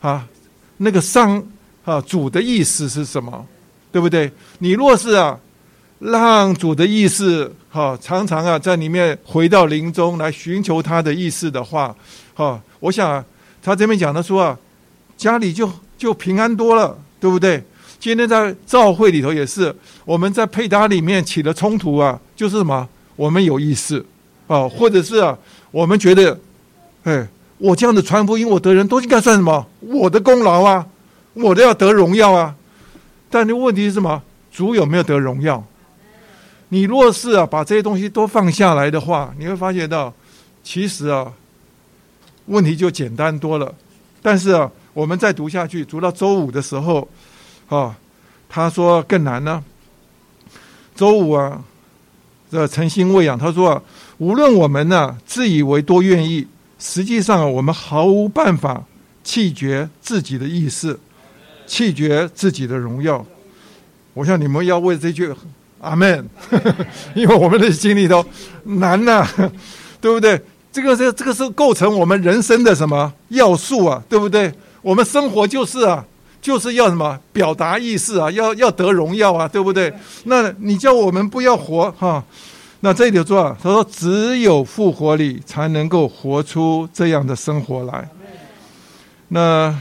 [0.00, 0.28] 啊？
[0.76, 1.42] 那个上
[1.84, 3.46] 啊，主的意思是什么，
[3.92, 4.30] 对不对？
[4.58, 5.38] 你若是啊，
[5.98, 11.94] 让主的意思哈，常常啊在里面回到林中来寻求他的意思的话，
[12.34, 13.24] 哈，我想
[13.62, 14.58] 他这边讲的说啊，
[15.16, 17.62] 家里就就平安多了，对不对？
[18.00, 19.74] 今天在教会里头也是，
[20.04, 22.86] 我们在配搭里面起了冲突啊，就是什么？
[23.16, 24.04] 我们有意思
[24.46, 25.38] 啊，或者是啊，
[25.70, 26.38] 我们觉得，
[27.04, 29.66] 哎，我这样的传福音，我得人都应该算什么？
[29.80, 30.84] 我的功劳啊，
[31.34, 32.54] 我都要得荣耀啊。
[33.28, 34.22] 但问题是什么？
[34.52, 35.64] 主有没有得荣耀？
[36.68, 40.12] 你若是啊，把这些东西都放下来的话，你会发觉到，
[40.62, 41.32] 其实啊，
[42.46, 43.74] 问题就简单多了。
[44.22, 47.08] 但是啊，我们再读下去，读到周五的时候。
[47.68, 47.96] 啊，
[48.48, 49.64] 他说更难呢。
[50.94, 51.60] 周五啊，
[52.50, 53.38] 这诚心喂养。
[53.38, 53.82] 他说啊，
[54.18, 56.46] 无论我们呢自以为多愿意，
[56.78, 58.84] 实际上我们毫无办法
[59.24, 60.98] 弃绝自己的意识，
[61.66, 63.24] 弃绝自己的荣耀。
[64.12, 65.32] 我想你们要为这句
[65.80, 66.28] 阿门，
[67.14, 68.24] 因为我们的心里头
[68.64, 69.26] 难呐，
[70.00, 70.40] 对不对？
[70.72, 74.02] 这个是这个是构成我们人生的什么要素啊？
[74.08, 74.52] 对不对？
[74.82, 76.04] 我们生活就是啊。
[76.44, 79.90] 就是要什么表达意思啊，要要得荣耀啊，对不对？
[80.24, 82.22] 那你叫我们不要活哈？
[82.80, 88.06] 那这里说啊，他说只有复活里才能够活出这样的生活来。
[89.28, 89.74] 那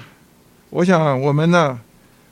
[0.75, 1.79] 我想我们呢，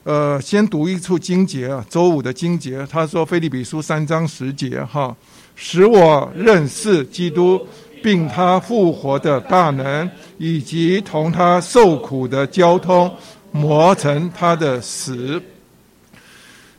[0.03, 5.15] 呃，先读一处经节啊，周五的经节，他说《菲利比书》三章十节哈，
[5.55, 7.61] 使我认识基督，
[8.01, 10.09] 并他复活的大能，
[10.39, 13.11] 以及同他受苦的交通。
[13.53, 15.39] 磨成他的死。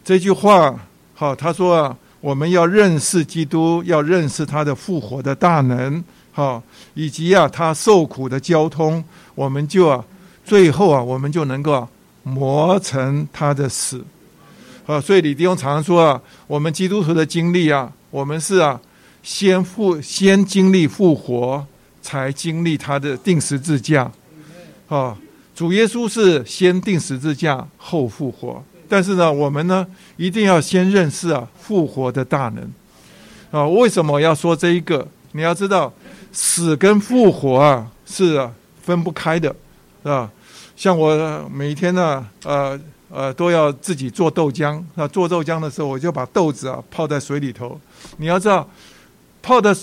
[0.03, 0.75] 这句话
[1.15, 6.03] 好，他说啊，我们要认识基督，要认识他的复活的大能，
[6.33, 6.61] 好，
[6.95, 10.03] 以及啊他受苦的交通，我们就啊
[10.45, 11.89] 最后啊我们就能够
[12.23, 14.05] 磨成他的死。
[14.87, 18.81] 啊，所以李弟兄常说啊，我们基督徒的经历啊，我们是啊
[19.23, 21.65] 先复先经历复活，
[22.03, 24.11] 才经历他的定十字架，
[24.89, 25.17] 啊。
[25.55, 29.87] 主耶稣是先定十字架后复活，但是呢，我们呢
[30.17, 32.69] 一定要先认识啊复活的大能
[33.51, 33.69] 啊。
[33.69, 35.07] 为什么要说这一个？
[35.33, 35.93] 你要知道，
[36.33, 38.49] 死跟复活啊是
[38.83, 39.55] 分不开的，
[40.03, 40.31] 是吧？
[40.77, 42.79] 像我每天呢，呃
[43.11, 45.07] 呃，都要自己做豆浆那。
[45.09, 47.79] 做豆浆的时候，我就把豆子啊泡在水里头。
[48.17, 48.69] 你要知道，
[49.43, 49.77] 泡的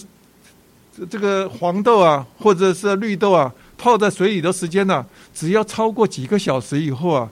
[1.10, 3.54] 这个黄豆啊，或者是绿豆啊。
[3.78, 7.30] 泡在水里的时间呢，只要超过几个小时以后啊，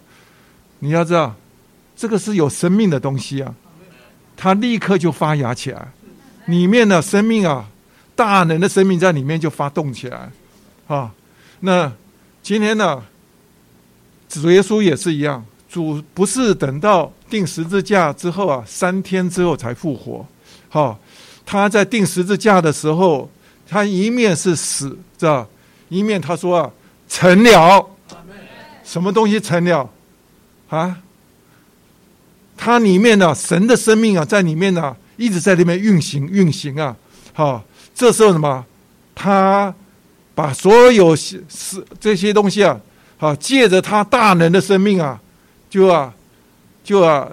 [0.79, 1.35] 你要知道，
[1.93, 3.53] 这个是有生命的东西啊，
[4.37, 5.89] 它立刻就发芽起来，
[6.45, 7.67] 里面的生命啊，
[8.15, 10.31] 大能的生命在里面就发动起来，
[10.87, 11.11] 啊，
[11.59, 11.91] 那
[12.47, 13.03] 今天呢，
[14.29, 20.25] 主耶稣也是一样，主不是等到定十字架之后啊，三天之后才复活，
[20.69, 20.97] 好，
[21.45, 23.29] 他在定十字架的时候，
[23.67, 25.45] 他一面是死，知道。
[25.89, 26.71] 一面他说啊，
[27.09, 27.85] 成了，
[28.81, 29.89] 什么东西成了？
[30.69, 30.97] 啊，
[32.55, 36.95] 它里面呢，神的生命啊，在里面呢，一直在里面运行运行啊。
[37.33, 38.65] 好，这时候什么？
[39.13, 39.75] 他
[40.37, 41.43] 把所有是
[41.99, 42.79] 这些东西啊，
[43.17, 45.19] 好，借着他大能的生命啊，
[45.67, 46.13] 就啊，
[46.83, 47.27] 就啊，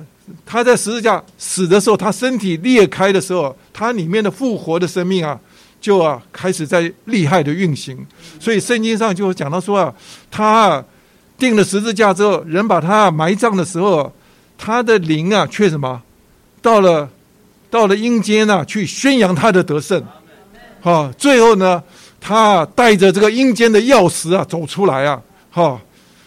[0.46, 5.38] 他在十字架死的时候，他身体裂开的时候，他里面的复活的生命啊。
[5.82, 8.06] 就啊，开始在厉害的运行，
[8.40, 9.94] 所以圣经上就讲到说啊，
[10.30, 10.84] 他啊
[11.36, 14.10] 定了十字架之后，人把他埋葬的时候，
[14.56, 16.00] 他的灵啊，却什么？
[16.62, 17.06] 到了
[17.68, 20.02] 到了阴间啊，去宣扬他的得胜。
[20.80, 21.82] 好，最后呢，
[22.26, 25.20] 他带着这个阴间的钥匙啊，走出来啊，
[25.50, 25.78] 哈，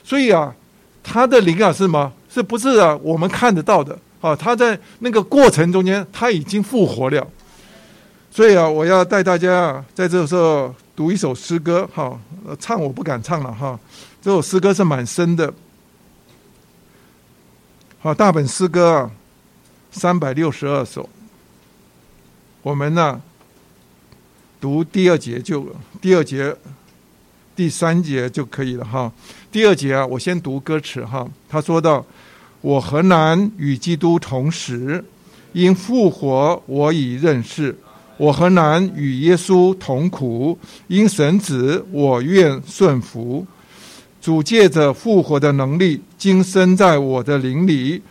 [0.04, 0.54] 所以啊，
[1.02, 2.14] 他的灵啊是什么？
[2.30, 2.96] 是不是啊？
[3.02, 3.98] 我们看得到的。
[4.20, 7.28] 好，他在那个过程中间，他已经复活了。
[8.30, 12.16] 所以啊，我要带大家在这时候读一首诗歌，哈，
[12.60, 13.80] 唱我不敢唱了哈。
[14.22, 15.52] 这首诗歌是蛮深的，
[17.98, 19.12] 好，大本诗歌啊，
[19.90, 21.10] 三百六十二首。
[22.62, 23.20] 我们呢，
[24.60, 25.66] 读第二节就
[26.02, 26.56] 第二节、
[27.56, 29.12] 第三节就可以了哈。
[29.52, 31.28] 第二节啊，我先读歌词哈。
[31.48, 32.06] 他说到
[32.62, 35.04] ：“我何难与基督同时，
[35.54, 37.76] 因复活我已认识。”
[38.18, 40.58] 我何难与耶稣同苦？
[40.88, 43.46] 因神子，我愿顺服。
[44.20, 48.02] 主借着复活的能力，今生在我的灵里，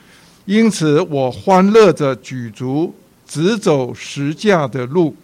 [0.44, 2.94] 因此我欢乐着举足，
[3.26, 5.16] 直走十架的路。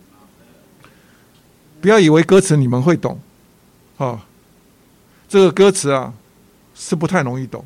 [1.82, 3.20] 不要以为歌词你们会懂，
[3.98, 4.24] 啊，
[5.28, 6.14] 这个歌词啊
[6.76, 7.64] 是不太容易懂，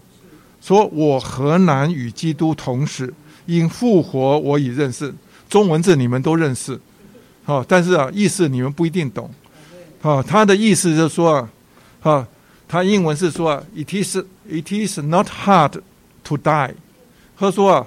[0.63, 3.13] 说我何难与基督同死？
[3.45, 5.15] 因复活我已认识。
[5.49, 6.81] 中文字你们都认识，
[7.45, 9.31] 好，但是啊，意思你们不一定懂。
[10.01, 11.51] 好，他的意思就是说啊，
[12.03, 12.29] 啊，
[12.67, 14.17] 他英文是说啊，it is
[14.49, 15.81] it is not hard
[16.25, 16.75] to die。
[17.39, 17.87] 他说啊，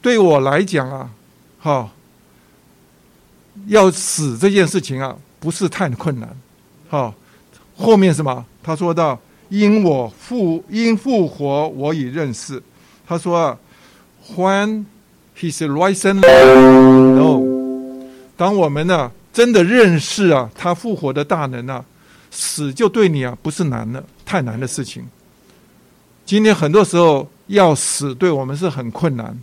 [0.00, 1.10] 对我来讲啊，
[1.58, 1.90] 好，
[3.66, 6.28] 要死这件事情啊，不是太困难。
[6.88, 7.14] 好，
[7.76, 8.44] 后面什么？
[8.62, 9.18] 他说到，
[9.48, 12.62] 因我复因复活我已认识。
[13.06, 13.58] 他说啊
[14.34, 14.84] ，When
[15.38, 18.06] He's risen, no。
[18.36, 21.84] 当我们呢真的认识啊，他复活的大能啊，
[22.30, 25.06] 死就对你啊不是难的太难的事情。
[26.26, 29.38] 今天很多时候要死对我们是很困难，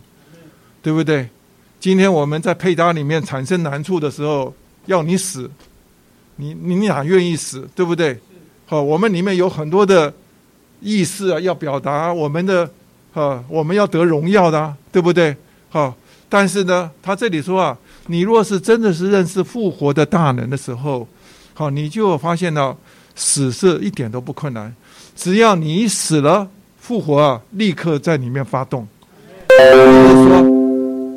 [0.82, 1.28] 对不对？
[1.78, 4.52] 今天我们在配搭里面产生难处的时候，
[4.86, 5.50] 要你死，
[6.36, 8.18] 你你哪愿意死，对不对？
[8.66, 10.12] 好，我们里面有很多的
[10.80, 12.68] 意思啊，要表达我们的
[13.14, 15.36] 啊，我们要得荣耀的，对不对？
[15.68, 15.94] 好，
[16.28, 21.06] 但是呢，他这里说啊，你若是真的是认识复活的大能的时候，
[21.54, 22.76] 好，你就发现到
[23.14, 24.74] 死是一点都不困难，
[25.14, 26.48] 只要你死了，
[26.78, 28.86] 复活啊，立刻在里面发动。
[29.48, 30.55] 就是说，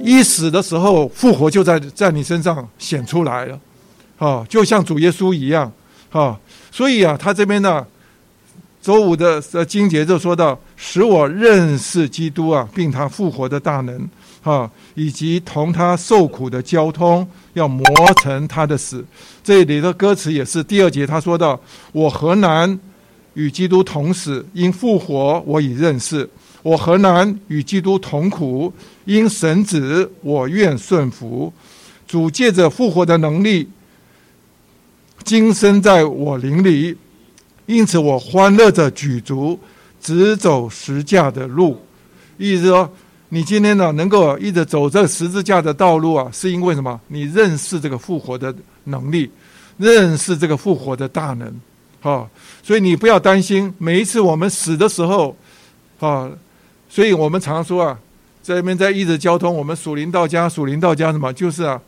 [0.01, 3.59] 一死的时候，复活就在在你身上显出来了，
[4.17, 5.71] 啊，就像主耶稣一样，
[6.11, 6.39] 啊，
[6.71, 7.85] 所以啊，他这边呢。
[8.81, 14.09] 周五的呃经节就说到，使我认识基督啊，并他复活的大能
[14.41, 17.85] 啊，以及同他受苦的交通，要磨
[18.21, 19.05] 成他的死。
[19.43, 21.59] 这里的歌词也是第二节，他说到：
[21.91, 22.79] 我何难
[23.33, 24.47] 与基督同死？
[24.53, 26.27] 因复活我已认识。
[26.61, 28.71] 我何难与基督同苦？
[29.05, 31.51] 因神子我愿顺服。
[32.07, 33.69] 主借着复活的能力，
[35.23, 36.97] 今生在我灵里。
[37.67, 39.59] 因此，我欢乐着举足，
[40.01, 41.79] 直走十架的路。
[42.39, 42.91] 意思说，
[43.29, 46.99] 你今天呢，能够一直走这十字架的道路啊，是因为什么？
[47.09, 48.51] 你认识这个复活的
[48.85, 49.29] 能力，
[49.77, 51.47] 认识这个复活的大能，
[52.01, 52.27] 啊，
[52.63, 55.37] 所以你不要担心，每一次我们死的时候，
[55.99, 56.27] 啊，
[56.89, 57.99] 所以我们常说啊，
[58.43, 61.31] 这边在一直交通，我们属灵到家，属灵到家什么？
[61.31, 61.79] 就是啊，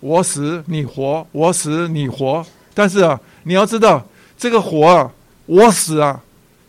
[0.00, 2.44] 我死你活，我死你活。
[2.74, 4.04] 但是啊，你要知道
[4.36, 5.10] 这个活啊。
[5.46, 6.22] 我死啊，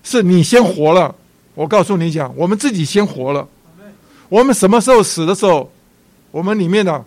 [0.03, 1.13] 是你先活了。
[1.53, 3.45] 我告诉你讲，我们自己先活了。
[4.29, 5.69] 我们什么时候死的时候，
[6.31, 7.03] 我们里面呢，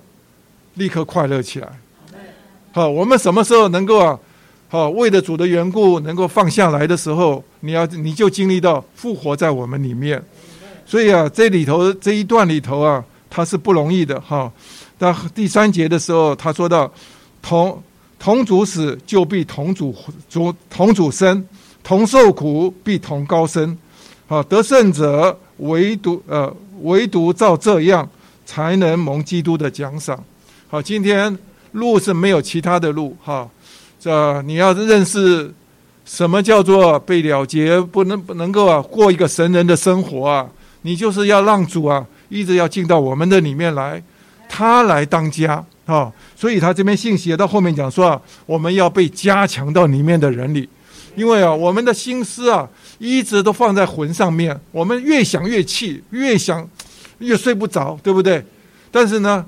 [0.75, 1.69] 立刻快乐起来。
[2.73, 4.19] 好，我们什么时候能够啊，
[4.69, 10.23] 好为了主的缘故能够放下来的时候，你要你就经历到复活在我们里面。
[10.93, 14.53] 所以啊，这里头这一段里头啊，他是不容易的哈。
[14.99, 16.93] 到第三节的时候，他说到
[17.41, 17.83] 同
[18.19, 19.97] 同主死，就必同主
[20.29, 21.43] 主同主生。
[21.83, 23.75] 同受苦，必同高升。
[24.27, 28.07] 好，得胜者唯独呃，唯独照这样，
[28.45, 30.23] 才能蒙基督的奖赏。
[30.69, 31.35] 好，今天
[31.71, 33.49] 路是没有其他的路哈。
[33.99, 35.51] 这你要认识
[36.05, 40.47] 什么叫做被了结，不能不能够啊过一个神人的生活啊。
[40.83, 44.03] 你就是要让主啊一直要进到我们的里面来，
[44.49, 46.13] 他来当家啊。
[46.37, 50.69] 所以他这边信息到后面讲说啊，我们要被加强到里面的人里。
[51.15, 52.67] 因为啊，我们的心思啊，
[52.99, 54.59] 一直都放在魂上面。
[54.71, 56.67] 我们越想越气，越想
[57.19, 58.43] 越睡不着，对不对？
[58.91, 59.45] 但是呢，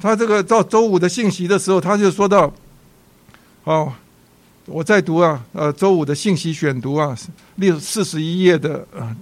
[0.00, 2.52] 他这个到周五的信息的时候，他就说到：
[3.62, 3.92] 哦，
[4.66, 7.16] 我在读啊，呃，周五的信息选读啊，
[7.54, 9.16] 六四十一页的呃，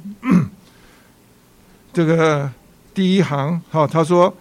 [1.99, 2.49] 这个
[2.95, 4.33] 第一行，哈，他说：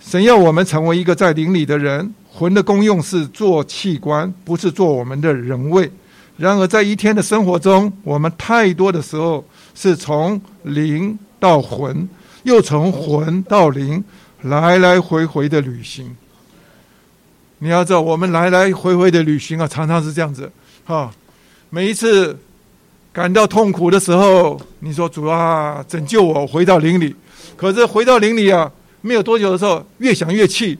[0.00, 5.88] 神要我们成为一个在灵里的人，魂的功用是做器官，不是做我们的人位。
[6.38, 12.08] 然而，在一天的生活中，我们太多的时候是从灵到魂，
[12.42, 14.02] 又从魂到灵，
[14.40, 16.16] 来来回回的旅行。
[17.60, 20.50] 你要知道，我们来来回回的旅行啊，常常是这样子。
[20.84, 21.08] 哈，
[21.70, 22.36] 每一次
[23.12, 27.14] 感到痛苦的时候，你说主啊，拯救我，回到灵里。
[27.56, 28.70] 可是回到灵里啊，
[29.02, 30.78] 没有多久的时候，越想越气，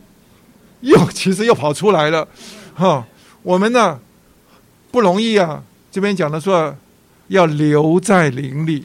[0.81, 2.27] 又其实又跑出来了。
[2.75, 3.07] 哈，
[3.43, 3.99] 我们呢？
[4.91, 5.63] 不容易啊！
[5.91, 6.75] 这边讲的说，
[7.29, 8.85] 要留在林里，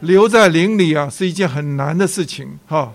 [0.00, 2.92] 留在林里啊，是一件很难的事情哈。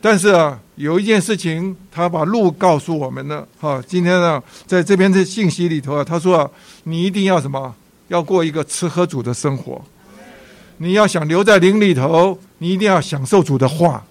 [0.00, 3.82] 但是啊，有一件事情，他把路告诉我们了哈。
[3.86, 6.50] 今天呢，在这边的信息里头啊，他说啊，
[6.84, 7.74] 你一定要什么？
[8.08, 9.82] 要过一个吃喝主的生活。
[10.78, 14.04] 你要想留在林里头，你一定要享受主的话。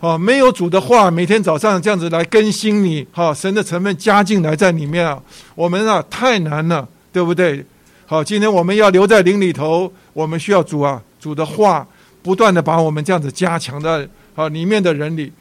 [0.00, 5.22] 哦，没有主的话，每天早上这样子来更新你，哈，神的成分加进来在里面啊，
[5.54, 7.64] 我们啊太难了，对不对？
[8.04, 11.86] 好，今天我们要留在灵里头，我们需要主啊，主的话
[12.22, 15.32] 不断的把我们这样子加强的好里面的人里。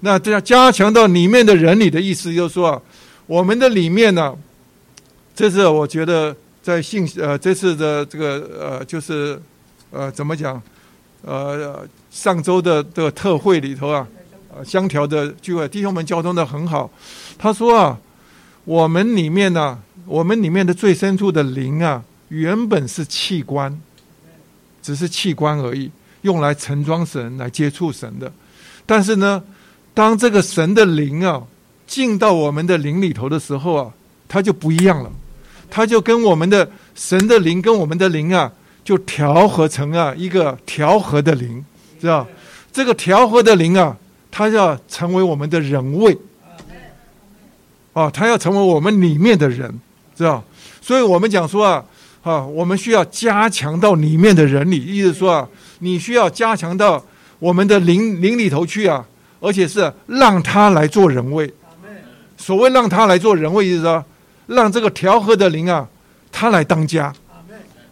[0.00, 2.80] 那这样加强到里面的人里的意思，就是说，
[3.26, 4.32] 我们的里面呢，
[5.34, 9.40] 这是我觉得在信呃这次的这个呃就是
[9.90, 10.62] 呃怎么讲
[11.22, 14.06] 呃上周的这个特会里头啊，
[14.54, 16.90] 呃香条的聚会弟兄们交通的很好。
[17.36, 17.98] 他说啊，
[18.64, 22.02] 我们里面呢，我们里面的最深处的灵啊。
[22.28, 23.78] 原本是器官，
[24.80, 25.90] 只是器官而已，
[26.22, 28.32] 用来盛装神、来接触神的。
[28.86, 29.42] 但是呢，
[29.92, 31.42] 当这个神的灵啊
[31.86, 33.92] 进到我们的灵里头的时候啊，
[34.26, 35.12] 它就不一样了。
[35.74, 38.52] 它就跟我们的神的灵跟我们的灵啊，
[38.84, 41.64] 就调和成啊一个调和的灵，
[41.98, 42.26] 知道？
[42.70, 43.96] 这个调和的灵啊，
[44.30, 46.14] 它要成为我们的人位，
[47.94, 49.80] 啊，它要成为我们里面的人，
[50.14, 50.44] 知道？
[50.82, 51.82] 所以我们讲说啊。
[52.22, 55.48] 啊，我们需要加强到里面的人里，意思说啊，
[55.80, 57.04] 你需要加强到
[57.40, 59.04] 我们的灵灵里头去啊，
[59.40, 61.52] 而且是让他来做人位。
[62.36, 64.04] 所谓让他来做人位，意思说
[64.52, 65.88] 让这个调和的灵啊，
[66.30, 67.12] 他来当家。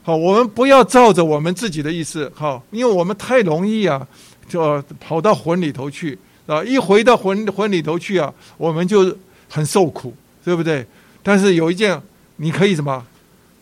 [0.03, 4.07] 好，我们不要照着我们自己的意思，好，因为我们太容易啊，
[4.49, 9.15] 就跑到魂里头去啊，一回到魂魂里头去啊，我们就
[9.49, 10.87] 很受苦，对不对？
[11.23, 12.01] 但是有一件，
[12.37, 13.05] 你可以什么？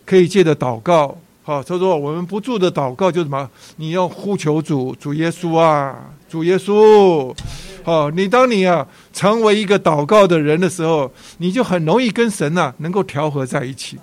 [0.06, 1.18] 可以借着祷告，
[1.48, 3.48] 好，他说我们不住的祷告就什么？
[3.76, 5.96] 你要呼求主，主耶稣啊，
[6.28, 7.34] 主耶稣，
[7.82, 13.96] 好，你当你啊成为一个祷告的人的时候，你就很容易跟神呐能够调和在一起，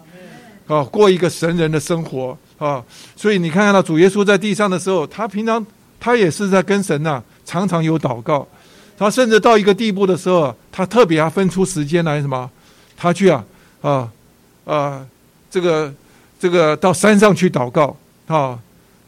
[0.66, 2.84] 啊，过一个神人的生活啊。
[3.16, 5.64] 所以你看看到主耶稣在地上的时候，他平常
[6.00, 8.48] 他也是在跟神呐常常有祷告，
[8.98, 12.50] 他甚至到一个地步的时候，他特别要分出时间来什么？
[12.98, 13.46] 他去啊
[13.82, 14.12] 啊
[14.66, 15.06] 啊。
[15.48, 15.94] 这个
[16.40, 17.96] 这个到山上去祷告
[18.28, 18.60] 啊，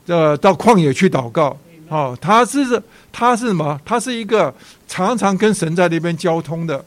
[0.07, 1.55] 呃，到旷野去祷告
[1.89, 2.81] 啊，他是
[3.11, 3.79] 他是什么？
[3.85, 4.53] 他是一个
[4.87, 6.83] 常常跟神在那边交通的。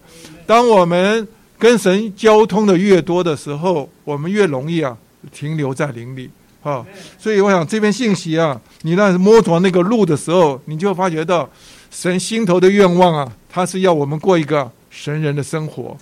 [0.47, 1.27] 当我们
[1.59, 4.97] 跟神交通的越多的时候，我们越容易啊
[5.33, 6.31] 停留在灵里
[6.63, 6.85] 啊。
[7.19, 11.49] 所以我想这边信息啊，你那摸着那个路的时候，你就发觉到
[11.91, 15.97] 神心头的愿望啊，他是要我们过一个神人的生活，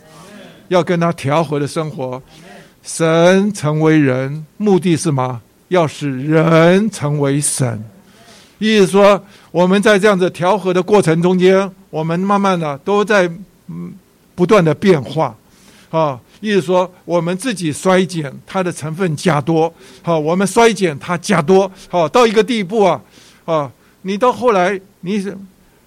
[0.68, 2.22] 要跟他调和的生活。
[2.88, 5.42] 神成为人，目的是什么？
[5.68, 7.84] 要使人成为神。
[8.58, 13.30] 意思说，我们在这样子调和的过程中间，我们慢慢的都在
[13.66, 13.92] 嗯
[14.34, 15.36] 不断的变化
[15.90, 16.18] 啊。
[16.40, 19.70] 意思说，我们自己衰减，它的成分加多。
[20.00, 21.70] 好，我们衰减它加多。
[21.90, 22.98] 好，到一个地步啊
[23.44, 23.70] 啊，
[24.00, 25.22] 你到后来，你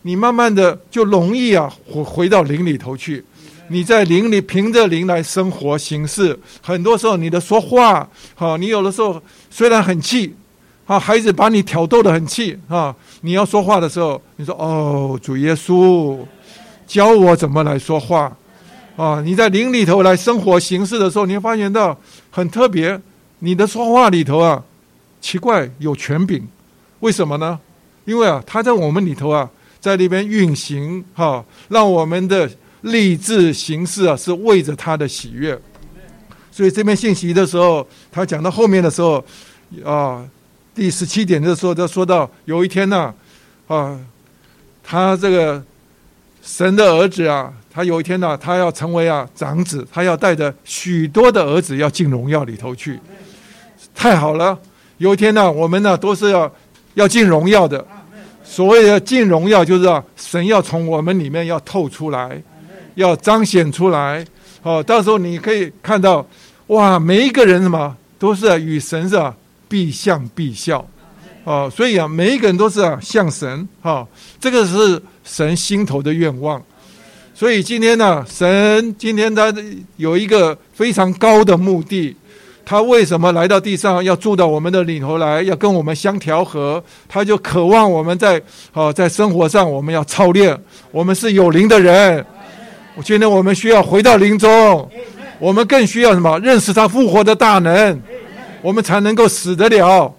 [0.04, 3.26] 你慢慢的就容易啊回回到灵里头去。
[3.72, 10.36] 你在灵里凭着灵来生活行事，很多时候你的说话，好，你有的时候虽然很气，
[10.86, 16.18] 啊，孩子把你挑逗的很气，啊，你要说话的时候，你说哦，主耶稣
[16.86, 18.36] 教我怎么来说话，
[18.98, 21.98] 啊，你在灵里头来生活行事的时候，你会发现到
[22.30, 23.00] 很特别，
[23.40, 24.62] 你的说话里头啊，
[25.22, 26.46] 奇怪有权柄，
[27.00, 27.58] 为什么呢？
[28.04, 29.50] 因为啊，他在我们里头啊，
[29.80, 32.52] 在那边运行，哈，让我们的。
[32.82, 35.60] 立志行事啊，是为着他的喜悦。
[36.52, 39.24] 所以这边信息的时候，他讲到后面的时候，
[39.86, 40.26] 啊，
[40.76, 43.14] 第十七点的时候，他说到有一天呢，
[43.68, 43.98] 啊，
[44.84, 45.64] 他这个
[46.42, 53.00] 神的儿子啊，他有一天呢，他要成为啊长子，他要带着许多的儿子要进荣耀里头去。
[53.96, 54.58] 太好了，
[54.98, 56.54] 有一天呢，我们呢都是要
[56.96, 57.86] 要进荣耀的。
[58.44, 62.42] 所谓的进荣耀，就是啊，神要从我们里面要透出来。
[62.96, 64.26] 要彰显出来，
[64.64, 66.26] 哦，到时候你可以看到，
[66.68, 69.36] 哇，每一个人什么都是与神是啊，
[69.68, 70.86] 必像必效，
[71.44, 74.06] 哦，所以啊，每一个人都是啊，像神，哈，
[74.40, 76.62] 这个是神心头的愿望。
[77.34, 79.52] 所以今天呢，神今天他
[79.98, 82.16] 有一个非常高的目的，
[82.64, 86.84] 他为什么来到地上要住到我们的里头来，要跟我们相调和？
[87.10, 88.40] 他就渴望我们在
[88.74, 90.56] 哦，在生活上我们要操练，
[90.92, 92.24] 我们是有灵的人。
[92.94, 94.90] 我今天我们需要回到林中，
[95.40, 96.38] 我们更需要什么？
[96.40, 98.02] 认识他复活的大能，
[98.62, 100.14] 我们才能够死得了。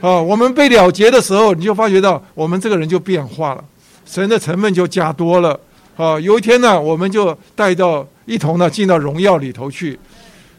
[0.00, 3.64] 啊，我们被了结的时候，你就发觉到我们这个人就变化了，
[4.06, 5.58] 神的成分就加多了。
[5.96, 9.98] 啊，有一天呢，我们就带到一同呢进到荣耀里头去。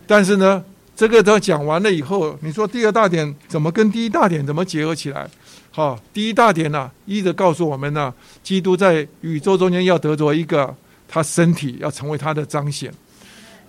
[0.05, 0.61] 但是呢，
[0.97, 5.25] 这个都讲完了以后，你说第二大点怎么跟第一大点怎么结合起来？
[5.71, 8.13] 好，第一大点呢，一直告诉我们呢，
[8.43, 10.75] 基督在宇宙中间要得着一个。
[11.13, 12.91] 他身体要成为他的彰显，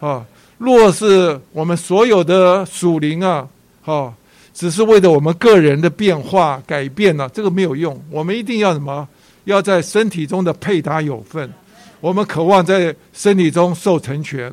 [0.00, 0.24] 啊！
[0.56, 3.46] 若是我们所有的属灵啊
[3.82, 4.14] 哈，
[4.54, 8.02] 只是为了我们个人的变化改变呢，这个没有用。
[8.10, 9.06] 我们一定要什么？
[9.44, 11.52] 要在身体中的配搭有份。
[12.00, 14.50] 我们渴望在身体中受成全。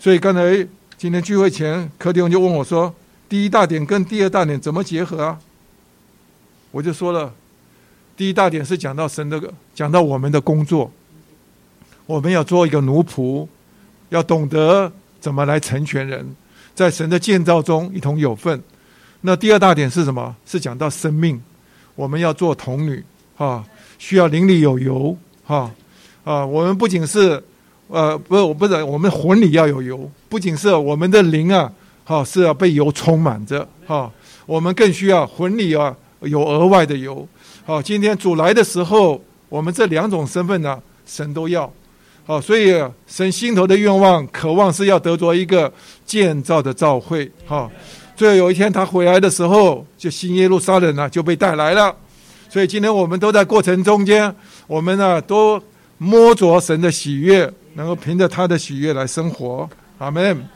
[0.00, 0.66] 所以刚才
[0.96, 2.92] 今天聚会前，柯弟兄就问我说
[3.28, 5.38] ：“第一大点跟第二大点怎么结合啊？”
[6.72, 7.32] 我就说了，
[8.16, 9.40] 第一大点是讲到神的，
[9.72, 10.90] 讲到我们的工作，
[12.08, 13.46] 我们要做一个奴仆，
[14.08, 14.90] 要懂得
[15.20, 16.26] 怎么来成全人，
[16.74, 18.62] 在神的建造中一同有份。
[19.20, 20.34] 那第二大点是什么？
[20.46, 21.38] 是讲到生命，
[21.94, 23.04] 我们要做童女，
[23.36, 23.62] 哈，
[23.98, 25.14] 需要灵里有油，
[25.44, 25.70] 哈，
[26.24, 27.44] 啊，我们不仅是，
[27.88, 31.70] 呃，不，不是，我们魂里要有油，不仅是我们的灵啊，
[32.06, 34.10] 哈，是要被油充满着，哈，
[34.46, 35.94] 我们更需要魂里啊。
[36.22, 37.28] 有额外的油，
[37.64, 41.72] 好，今天主来的时候，我们这两种身份呢，神都要，
[42.28, 45.72] 哦，所以神心头的愿望、渴望是要得着一个
[46.04, 47.70] 建造的召会，哈，
[48.14, 51.96] 最后有一天他回来的时候，就新耶路撒冷呢就被带来了，
[52.50, 54.32] 所以今天我们都在过程中间，
[54.66, 55.58] 我们呢都
[55.96, 60.46] 摸着神的喜悦，能够凭着他的喜悦来生活，阿门。